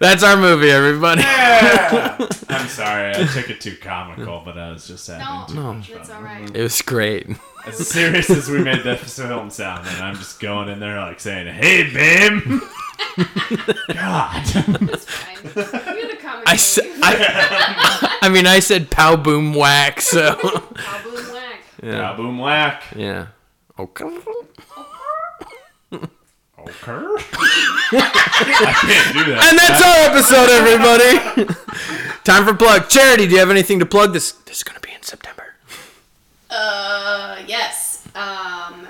That's 0.01 0.23
our 0.23 0.37
movie, 0.37 0.71
everybody. 0.71 1.23
I'm 1.25 2.69
sorry, 2.69 3.11
I 3.17 3.27
took 3.33 3.51
it 3.51 3.61
too 3.61 3.77
comical, 3.81 4.43
but 4.45 4.57
I 4.57 4.71
was 4.73 4.87
just 4.87 5.07
having 5.09 5.25
No, 5.27 5.47
too 5.49 5.73
much 5.79 5.91
it's 5.91 6.09
fun. 6.09 6.17
alright. 6.19 6.57
It 6.57 6.63
was 6.63 6.81
great. 6.83 7.27
As 7.67 7.87
serious 7.89 8.31
as 8.31 8.49
we 8.49 8.63
made 8.63 8.85
that 8.85 9.01
film 9.01 9.51
sound, 9.51 9.87
and 9.89 9.97
I'm 10.03 10.15
just 10.17 10.39
going 10.41 10.69
in 10.69 10.79
there 10.81 10.99
like 11.01 11.19
saying, 11.21 11.53
"Hey, 11.53 11.93
babe." 11.93 12.43
God. 13.93 14.43
It's 14.93 15.05
fine. 15.05 15.37
You're 15.97 16.09
the 16.09 16.17
comic 16.21 16.49
I, 16.49 16.55
s- 16.55 16.79
I, 17.03 18.19
I 18.23 18.29
mean, 18.29 18.47
I 18.47 18.61
said 18.61 18.91
pow 18.91 19.17
boom 19.17 19.53
whack, 19.55 20.01
so. 20.01 20.35
Pow, 20.37 21.03
boom, 21.05 21.33
whack. 21.33 21.61
Yeah. 21.83 22.01
Pow 22.01 22.17
boom 22.17 22.39
whack. 22.39 22.83
Yeah. 22.97 23.27
Oh, 23.77 23.83
okay. 23.85 24.05
Okay. 26.69 26.93
I 27.93 28.75
can't 28.83 29.15
do 29.17 29.33
that. 29.33 29.49
And 29.49 29.59
that's 29.59 29.83
our 29.83 29.99
episode, 30.11 30.51
everybody. 30.51 31.55
Time 32.25 32.45
for 32.45 32.55
plug. 32.55 32.89
Charity, 32.89 33.27
do 33.27 33.33
you 33.33 33.39
have 33.39 33.51
anything 33.51 33.79
to 33.79 33.87
plug? 33.87 34.13
This 34.13 34.33
this 34.33 34.59
is 34.59 34.63
gonna 34.63 34.81
be 34.81 34.93
in 34.93 35.03
September. 35.03 35.55
Uh, 36.51 37.43
yes. 37.47 38.07
Um, 38.15 38.87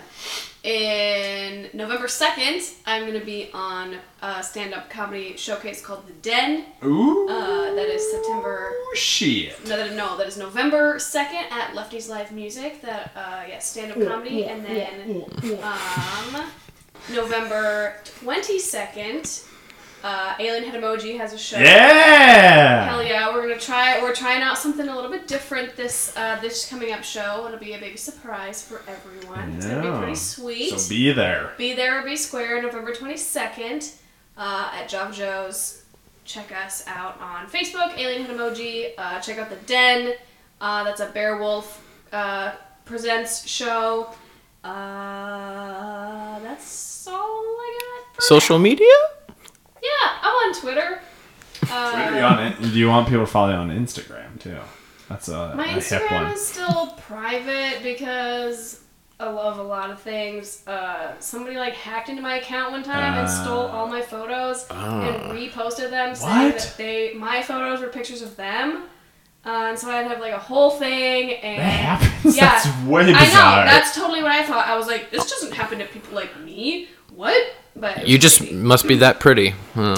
in 0.64 1.70
November 1.72 2.06
2nd, 2.08 2.74
I'm 2.84 3.02
going 3.06 3.18
to 3.18 3.24
be 3.24 3.48
on 3.54 3.96
a 4.22 4.42
stand 4.42 4.74
up 4.74 4.90
comedy 4.90 5.36
showcase 5.36 5.80
called 5.80 6.06
The 6.06 6.12
Den. 6.14 6.64
Ooh. 6.84 7.28
Uh, 7.28 7.74
that 7.74 7.88
is 7.88 8.10
September. 8.10 8.72
shit. 8.94 9.56
No, 9.66 9.76
that, 9.76 9.94
no, 9.94 10.16
that 10.18 10.26
is 10.26 10.36
November 10.36 10.96
2nd 10.96 11.50
at 11.50 11.74
Lefty's 11.74 12.08
Live 12.08 12.32
Music. 12.32 12.82
That, 12.82 13.12
uh, 13.16 13.44
yeah, 13.48 13.60
stand 13.60 13.92
up 13.92 14.06
comedy. 14.08 14.44
And 14.46 14.64
then, 14.64 15.24
um, 15.62 16.42
November 17.12 17.94
22nd, 18.24 19.44
uh, 20.04 20.34
Alien 20.38 20.64
Head 20.70 20.80
Emoji 20.80 21.16
has 21.18 21.32
a 21.32 21.38
show. 21.38 21.58
Yeah. 21.58 22.84
Hell 22.88 23.02
yeah, 23.02 23.32
we're 23.34 23.42
gonna 23.42 23.58
try. 23.58 24.00
We're 24.00 24.14
trying 24.14 24.42
out 24.42 24.56
something 24.58 24.86
a 24.88 24.94
little 24.94 25.10
bit 25.10 25.26
different 25.26 25.74
this 25.76 26.16
uh, 26.16 26.38
this 26.40 26.68
coming 26.68 26.92
up 26.92 27.02
show. 27.02 27.44
It'll 27.46 27.58
be 27.58 27.72
a 27.74 27.78
big 27.78 27.98
surprise 27.98 28.62
for 28.62 28.82
everyone. 28.86 29.54
It's 29.56 29.66
gonna 29.66 29.82
be 29.82 29.88
Yeah. 29.88 29.98
pretty 29.98 30.14
sweet. 30.14 30.78
So 30.78 30.88
be 30.88 31.12
there. 31.12 31.52
be 31.58 31.74
there 31.74 32.00
or 32.00 32.04
be 32.04 32.16
square, 32.16 32.62
November 32.62 32.94
twenty 32.94 33.16
second, 33.16 33.90
uh, 34.36 34.70
at 34.74 34.88
Java 34.88 35.12
Joe's. 35.12 35.82
Check 36.24 36.52
us 36.52 36.84
out 36.86 37.18
on 37.22 37.46
Facebook, 37.46 37.96
Alien 37.96 38.26
Head 38.26 38.36
Emoji. 38.36 38.90
Uh, 38.98 39.18
check 39.18 39.38
out 39.38 39.48
the 39.48 39.56
Den. 39.66 40.12
Uh, 40.60 40.84
that's 40.84 41.00
a 41.00 41.06
Bear 41.06 41.38
Wolf 41.38 41.82
uh, 42.12 42.52
presents 42.84 43.48
show. 43.48 44.14
Uh, 44.64 46.38
that's 46.40 47.06
all 47.06 47.14
I 47.14 47.78
got. 47.80 48.14
For 48.16 48.20
Social 48.22 48.58
media? 48.58 48.86
Yeah, 49.82 49.90
I'm 50.22 50.34
on 50.34 50.54
Twitter. 50.60 51.00
Uh, 51.70 51.92
Really 52.08 52.20
on 52.22 52.46
it. 52.46 52.60
Do 52.60 52.68
you 52.78 52.88
want 52.88 53.08
people 53.08 53.24
to 53.24 53.30
follow 53.30 53.50
you 53.50 53.56
on 53.56 53.70
Instagram 53.70 54.38
too? 54.40 54.58
That's 55.08 55.28
a, 55.28 55.54
My 55.54 55.64
a 55.64 55.68
hip 55.68 55.82
Instagram 55.82 56.22
one. 56.24 56.32
is 56.32 56.46
still 56.46 56.88
private 56.98 57.82
because 57.82 58.80
I 59.20 59.28
love 59.30 59.58
a 59.58 59.62
lot 59.62 59.90
of 59.90 60.00
things. 60.00 60.62
Uh, 60.66 61.18
somebody 61.18 61.56
like 61.56 61.72
hacked 61.74 62.08
into 62.08 62.22
my 62.22 62.38
account 62.38 62.72
one 62.72 62.82
time 62.82 63.14
and 63.18 63.28
stole 63.28 63.66
all 63.66 63.86
my 63.88 64.02
photos 64.02 64.66
and 64.70 65.32
reposted 65.32 65.90
them 65.90 66.14
saying 66.14 66.52
What? 66.52 66.58
that 66.58 66.74
they 66.76 67.14
my 67.14 67.42
photos 67.42 67.80
were 67.80 67.88
pictures 67.88 68.22
of 68.22 68.36
them. 68.36 68.84
Uh, 69.48 69.68
and 69.70 69.78
so 69.78 69.90
I'd 69.90 70.06
have 70.06 70.20
like 70.20 70.34
a 70.34 70.38
whole 70.38 70.70
thing 70.72 71.32
and 71.32 71.58
That 71.58 71.70
happens. 72.02 72.36
Yeah. 72.36 72.50
That's 72.62 72.66
way 72.86 73.00
I 73.02 73.24
know 73.24 73.64
that's 73.64 73.94
totally 73.94 74.22
what 74.22 74.32
I 74.32 74.42
thought. 74.44 74.66
I 74.68 74.76
was 74.76 74.86
like, 74.86 75.10
this 75.10 75.28
doesn't 75.30 75.54
happen 75.54 75.78
to 75.78 75.86
people 75.86 76.14
like 76.14 76.38
me. 76.40 76.88
What? 77.14 77.54
But 77.74 78.06
You 78.06 78.18
just 78.18 78.40
crazy. 78.40 78.54
must 78.54 78.86
be 78.86 78.96
that 78.96 79.20
pretty. 79.20 79.50
Hmm. 79.74 79.94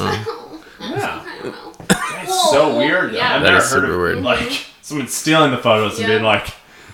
yeah. 0.81 1.25
I 1.25 1.39
don't 1.43 1.53
know. 1.53 1.73
That's 1.89 2.51
so 2.51 2.77
weird. 2.79 3.13
yeah. 3.13 3.35
I've 3.37 3.43
That 3.43 3.51
never 3.51 3.57
is 3.65 3.71
heard 3.73 3.81
super 3.83 3.93
of 3.95 4.01
weird. 4.01 4.23
like 4.25 4.67
someone 4.83 5.09
stealing 5.09 5.51
the 5.51 5.59
photos 5.59 5.99
and 5.99 6.07
being 6.07 6.23
like, 6.23 6.47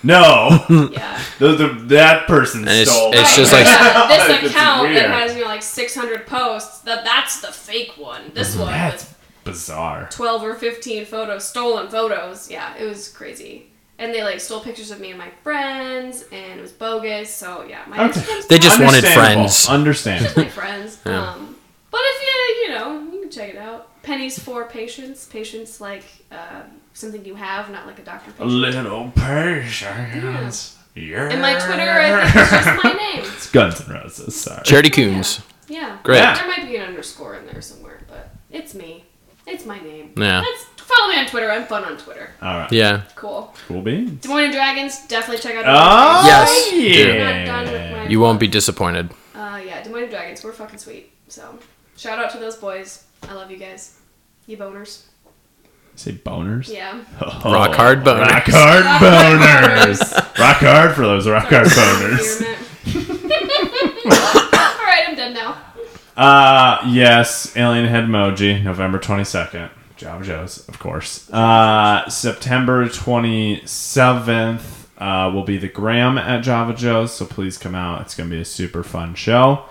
"No, 0.03 0.49
Yeah. 0.91 1.21
the, 1.39 1.49
the, 1.55 1.67
that 1.89 2.27
person 2.27 2.61
And 2.61 2.69
it's- 2.69 2.89
stole." 2.89 3.11
it's 3.13 3.35
them." 3.35 3.43
just 3.43 3.53
like- 3.53 3.65
yeah, 3.65 4.07
this 4.07 4.51
account 4.51 4.93
that 4.95 5.09
has 5.11 5.35
you 5.35 5.41
know 5.41 5.47
like 5.47 5.61
600 5.61 6.25
posts. 6.25 6.79
That 6.79 7.05
that's 7.05 7.39
the 7.41 7.51
fake 7.51 7.93
one. 7.97 8.31
This 8.33 8.55
one 8.55 8.67
That's 8.67 9.03
was 9.05 9.13
bizarre. 9.47 10.07
12 10.11 10.43
or 10.43 10.53
15 10.55 11.05
photos, 11.05 11.47
stolen 11.47 11.89
photos. 11.89 12.49
Yeah, 12.51 12.75
it 12.77 12.85
was 12.85 13.09
crazy. 13.09 13.67
And 13.99 14.13
they 14.13 14.23
like 14.23 14.39
stole 14.39 14.59
pictures 14.61 14.91
of 14.91 14.99
me 14.99 15.09
and 15.09 15.17
my 15.17 15.31
friends, 15.43 16.23
and 16.31 16.59
it 16.59 16.61
was 16.61 16.71
bogus. 16.71 17.33
So 17.33 17.63
yeah, 17.67 17.83
my 17.87 18.09
Okay. 18.09 18.21
They 18.47 18.59
just 18.59 18.79
wanted 18.79 19.03
Understandable. 19.05 19.13
friends. 19.47 19.67
Understandable. 19.69 20.43
my 20.43 20.49
friends. 20.49 20.99
Um, 21.05 21.55
but 21.89 22.01
if 22.03 22.21
you 22.21 22.63
you 22.73 22.77
know 22.77 23.11
you 23.11 23.21
can 23.21 23.29
check 23.31 23.49
it 23.49 23.57
out. 23.57 24.01
Pennies 24.03 24.37
for 24.39 24.65
patience. 24.65 25.25
Patience 25.25 25.81
like 25.81 26.03
uh, 26.31 26.61
something 26.93 27.25
you 27.25 27.35
have, 27.35 27.71
not 27.71 27.87
like 27.87 27.97
a 27.99 28.03
doctor 28.03 28.31
A 28.39 28.45
little 28.45 29.11
patience. 29.15 30.77
Yeah. 30.95 31.29
And 31.29 31.41
my 31.41 31.53
Twitter, 31.59 31.89
I 31.91 32.29
think, 32.31 32.45
is 32.45 32.49
just 32.51 32.83
my 32.83 32.93
name. 33.13 33.23
It's 33.35 33.51
Guns 33.51 33.81
N' 33.87 33.93
Roses. 33.95 34.39
Sorry. 34.39 34.61
Charity 34.63 34.89
Coons. 34.89 35.41
Yeah. 35.67 35.97
Great. 36.03 36.17
Yeah. 36.19 36.35
There 36.37 36.47
might 36.47 36.67
be 36.67 36.77
an 36.77 36.85
underscore 36.87 37.35
in 37.35 37.45
there 37.45 37.61
somewhere, 37.61 37.99
but 38.07 38.31
it's 38.51 38.73
me. 38.73 39.05
It's 39.47 39.65
my 39.65 39.79
name. 39.79 40.11
Yeah. 40.17 40.41
That's, 40.41 40.63
follow 40.81 41.09
me 41.13 41.19
on 41.19 41.25
Twitter. 41.25 41.49
I'm 41.49 41.65
fun 41.65 41.83
on 41.85 41.97
Twitter. 41.97 42.31
All 42.41 42.59
right. 42.59 42.71
Yeah. 42.71 43.03
Cool. 43.15 43.53
Cool 43.67 43.81
beans. 43.81 44.21
Des 44.21 44.27
Moines 44.27 44.43
and 44.45 44.53
Dragons, 44.53 45.07
definitely 45.07 45.41
check 45.41 45.55
out. 45.55 45.65
Oh 45.65 46.27
Yes, 46.27 46.71
yeah. 46.73 47.45
Not 47.45 47.65
done 47.65 47.73
with 47.73 47.91
my- 47.93 48.07
You 48.07 48.19
won't 48.19 48.39
be 48.39 48.47
disappointed. 48.47 49.09
Uh, 49.33 49.61
yeah, 49.65 49.81
Des 49.83 49.89
Moines 49.89 50.03
and 50.03 50.11
Dragons, 50.11 50.43
we're 50.43 50.51
fucking 50.51 50.79
sweet. 50.79 51.11
So, 51.29 51.57
shout 51.95 52.19
out 52.19 52.29
to 52.31 52.37
those 52.39 52.55
boys. 52.57 53.05
I 53.27 53.33
love 53.33 53.49
you 53.49 53.57
guys. 53.57 53.97
You 54.47 54.57
boners. 54.57 55.03
Say 55.95 56.11
boners. 56.13 56.67
Yeah. 56.71 57.03
Oh, 57.21 57.53
Rock 57.53 57.73
hard 57.73 58.03
boners. 58.03 58.27
Rock 58.29 58.43
hard 58.47 58.83
boners. 59.01 60.13
rock 60.39 60.57
hard 60.57 60.93
for 60.95 61.01
those 61.01 61.27
rock 61.27 61.45
hard 61.49 61.65
boners. 61.67 62.43
Alright, 64.05 65.07
I'm 65.09 65.15
done 65.15 65.33
now. 65.33 65.57
Uh, 66.17 66.83
yes, 66.87 67.55
Alien 67.55 67.85
Head 67.85 68.05
Emoji, 68.05 68.63
November 68.63 68.97
22nd. 68.97 69.69
Java 69.97 70.23
Joe's, 70.23 70.67
of 70.67 70.79
course. 70.79 71.31
Uh, 71.31 72.09
September 72.09 72.87
27th 72.87 74.61
uh, 74.97 75.31
will 75.31 75.43
be 75.43 75.57
the 75.57 75.67
Graham 75.67 76.17
at 76.17 76.41
Java 76.43 76.73
Joe's, 76.73 77.13
so 77.13 77.25
please 77.25 77.59
come 77.59 77.75
out. 77.75 78.01
It's 78.01 78.15
going 78.15 78.29
to 78.31 78.35
be 78.35 78.41
a 78.41 78.45
super 78.45 78.81
fun 78.83 79.13
show. 79.13 79.65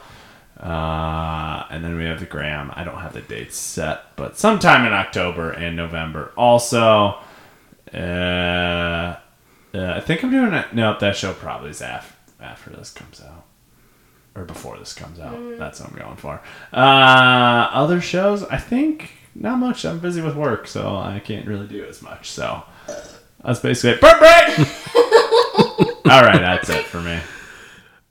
Uh, 0.59 1.67
and 1.69 1.85
then 1.85 1.97
we 1.97 2.05
have 2.05 2.21
the 2.21 2.27
Graham. 2.27 2.73
I 2.75 2.85
don't 2.85 3.01
have 3.01 3.13
the 3.13 3.23
dates 3.23 3.57
set, 3.57 4.15
but 4.15 4.39
sometime 4.39 4.87
in 4.87 4.93
October 4.93 5.51
and 5.51 5.77
November. 5.77 6.33
Also, 6.37 7.19
uh, 7.93 7.97
uh, 7.97 9.17
I 9.75 10.01
think 10.01 10.23
I'm 10.23 10.31
doing 10.31 10.53
it. 10.55 10.73
No, 10.73 10.97
that 10.99 11.17
show 11.17 11.33
probably 11.33 11.71
is 11.71 11.83
after, 11.83 12.15
after 12.41 12.71
this 12.71 12.93
comes 12.93 13.21
out 13.21 13.47
or 14.37 14.45
before 14.45 14.79
this 14.79 14.93
comes 14.95 15.19
out. 15.19 15.37
That's 15.59 15.81
what 15.81 15.91
I'm 15.91 15.97
going 15.99 16.17
for. 16.17 16.41
Uh, 16.73 17.69
other 17.73 18.01
shows, 18.01 18.45
I 18.45 18.59
think 18.59 19.11
not 19.35 19.59
much. 19.59 19.85
I'm 19.85 19.99
busy 19.99 20.21
with 20.21 20.37
work, 20.37 20.67
so 20.67 20.97
I 20.97 21.21
can't 21.21 21.47
really 21.47 21.67
do 21.67 21.85
as 21.85 22.03
much. 22.03 22.31
So 22.31 22.63
that's 23.45 23.61
basically 23.61 23.91
it. 23.91 24.01
Burp 24.01 24.19
break. 24.19 24.59
All 26.07 26.23
right, 26.23 26.39
that's 26.41 26.69
it 26.71 26.85
for 26.85 27.01
me. 27.01 27.19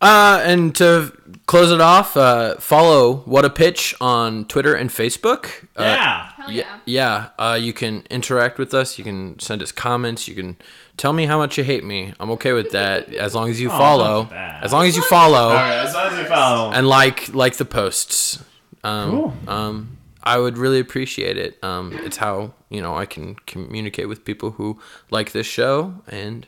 Uh, 0.01 0.41
and 0.43 0.76
to 0.76 1.11
close 1.45 1.71
it 1.71 1.80
off, 1.82 2.17
uh, 2.17 2.55
follow 2.57 3.17
What 3.26 3.45
a 3.45 3.49
Pitch 3.49 3.95
on 4.01 4.45
Twitter 4.45 4.76
and 4.76 4.89
Facebook. 4.89 5.63
Uh, 5.76 5.84
Yeah. 5.84 6.28
Hell 6.36 6.51
Yeah, 6.51 6.63
yeah. 6.86 7.30
yeah. 7.39 7.51
Uh, 7.51 7.55
you 7.55 7.71
can 7.73 8.03
interact 8.09 8.57
with 8.59 8.73
us. 8.73 8.97
You 8.97 9.03
can 9.03 9.39
send 9.39 9.61
us 9.63 9.71
comments. 9.71 10.28
You 10.28 10.36
can 10.36 10.57
tell 10.98 11.14
me 11.14 11.26
how 11.26 11.38
much 11.38 11.58
you 11.58 11.64
hate 11.64 11.84
me. 11.84 12.14
I'm 12.20 12.32
okay 12.32 12.54
with 12.54 12.72
that 12.72 13.14
as 13.14 13.34
long 13.36 13.50
as 13.50 13.60
you 13.60 13.70
Oh, 13.72 13.78
follow. 13.78 14.30
As 14.32 14.72
long 14.74 14.86
as 14.86 14.96
you 14.96 15.04
As 15.04 15.12
long 15.12 15.20
as 15.24 15.34
follow 15.34 15.48
All 15.50 15.54
right, 15.54 15.78
as 15.80 15.93
long 15.93 16.08
as 16.14 16.20
you 16.20 16.26
follow. 16.26 16.72
and 16.72 16.88
like 16.88 17.34
like 17.34 17.56
the 17.58 17.66
posts. 17.66 18.43
Um, 18.84 19.10
Cool. 19.12 19.34
um, 19.48 19.98
I 20.24 20.38
would 20.39 20.58
really 20.58 20.80
appreciate 20.80 21.38
it. 21.38 21.64
Um, 21.64 21.93
it's 22.04 22.18
how 22.18 22.54
you 22.70 22.82
know 22.82 22.96
I 22.96 23.06
can 23.06 23.36
communicate 23.46 24.08
with 24.08 24.26
people 24.26 24.52
who 24.52 24.80
like 25.12 25.32
this 25.34 25.46
show, 25.48 26.02
and 26.08 26.48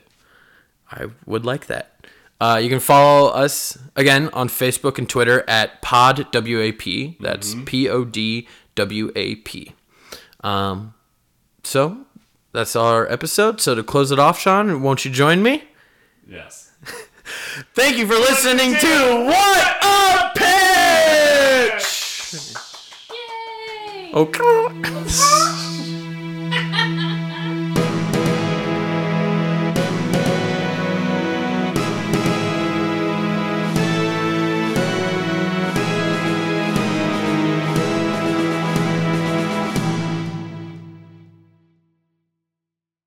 I 0.90 1.06
would 1.26 1.44
like 1.44 1.66
that. 1.66 1.94
Uh, 2.40 2.60
you 2.62 2.68
can 2.68 2.78
follow 2.80 3.30
us 3.30 3.76
again 3.96 4.28
on 4.32 4.48
Facebook 4.48 4.98
and 4.98 5.08
Twitter 5.08 5.44
at 5.48 5.82
Pod 5.82 6.26
WAP. 6.32 7.18
That's 7.20 7.54
P 7.66 7.88
O 7.88 8.04
D 8.04 8.46
W 8.76 9.10
A 9.16 9.34
P. 9.36 9.72
Um, 10.44 10.94
so 11.64 12.06
that's 12.52 12.76
our 12.76 13.10
episode. 13.10 13.60
So 13.60 13.74
to 13.74 13.82
close 13.82 14.10
it 14.10 14.18
off, 14.18 14.38
Sean, 14.38 14.82
won't 14.82 15.04
you 15.04 15.10
join 15.10 15.42
me? 15.42 15.64
Yes. 16.26 16.72
Thank 17.74 17.96
you 17.98 18.06
for 18.06 18.14
listening 18.14 18.74
to 18.76 19.24
What 19.26 19.84
a 19.84 20.30
Pitch. 20.34 21.84
Yay! 23.10 24.10
Oh, 24.14 24.22
okay. 24.22 25.54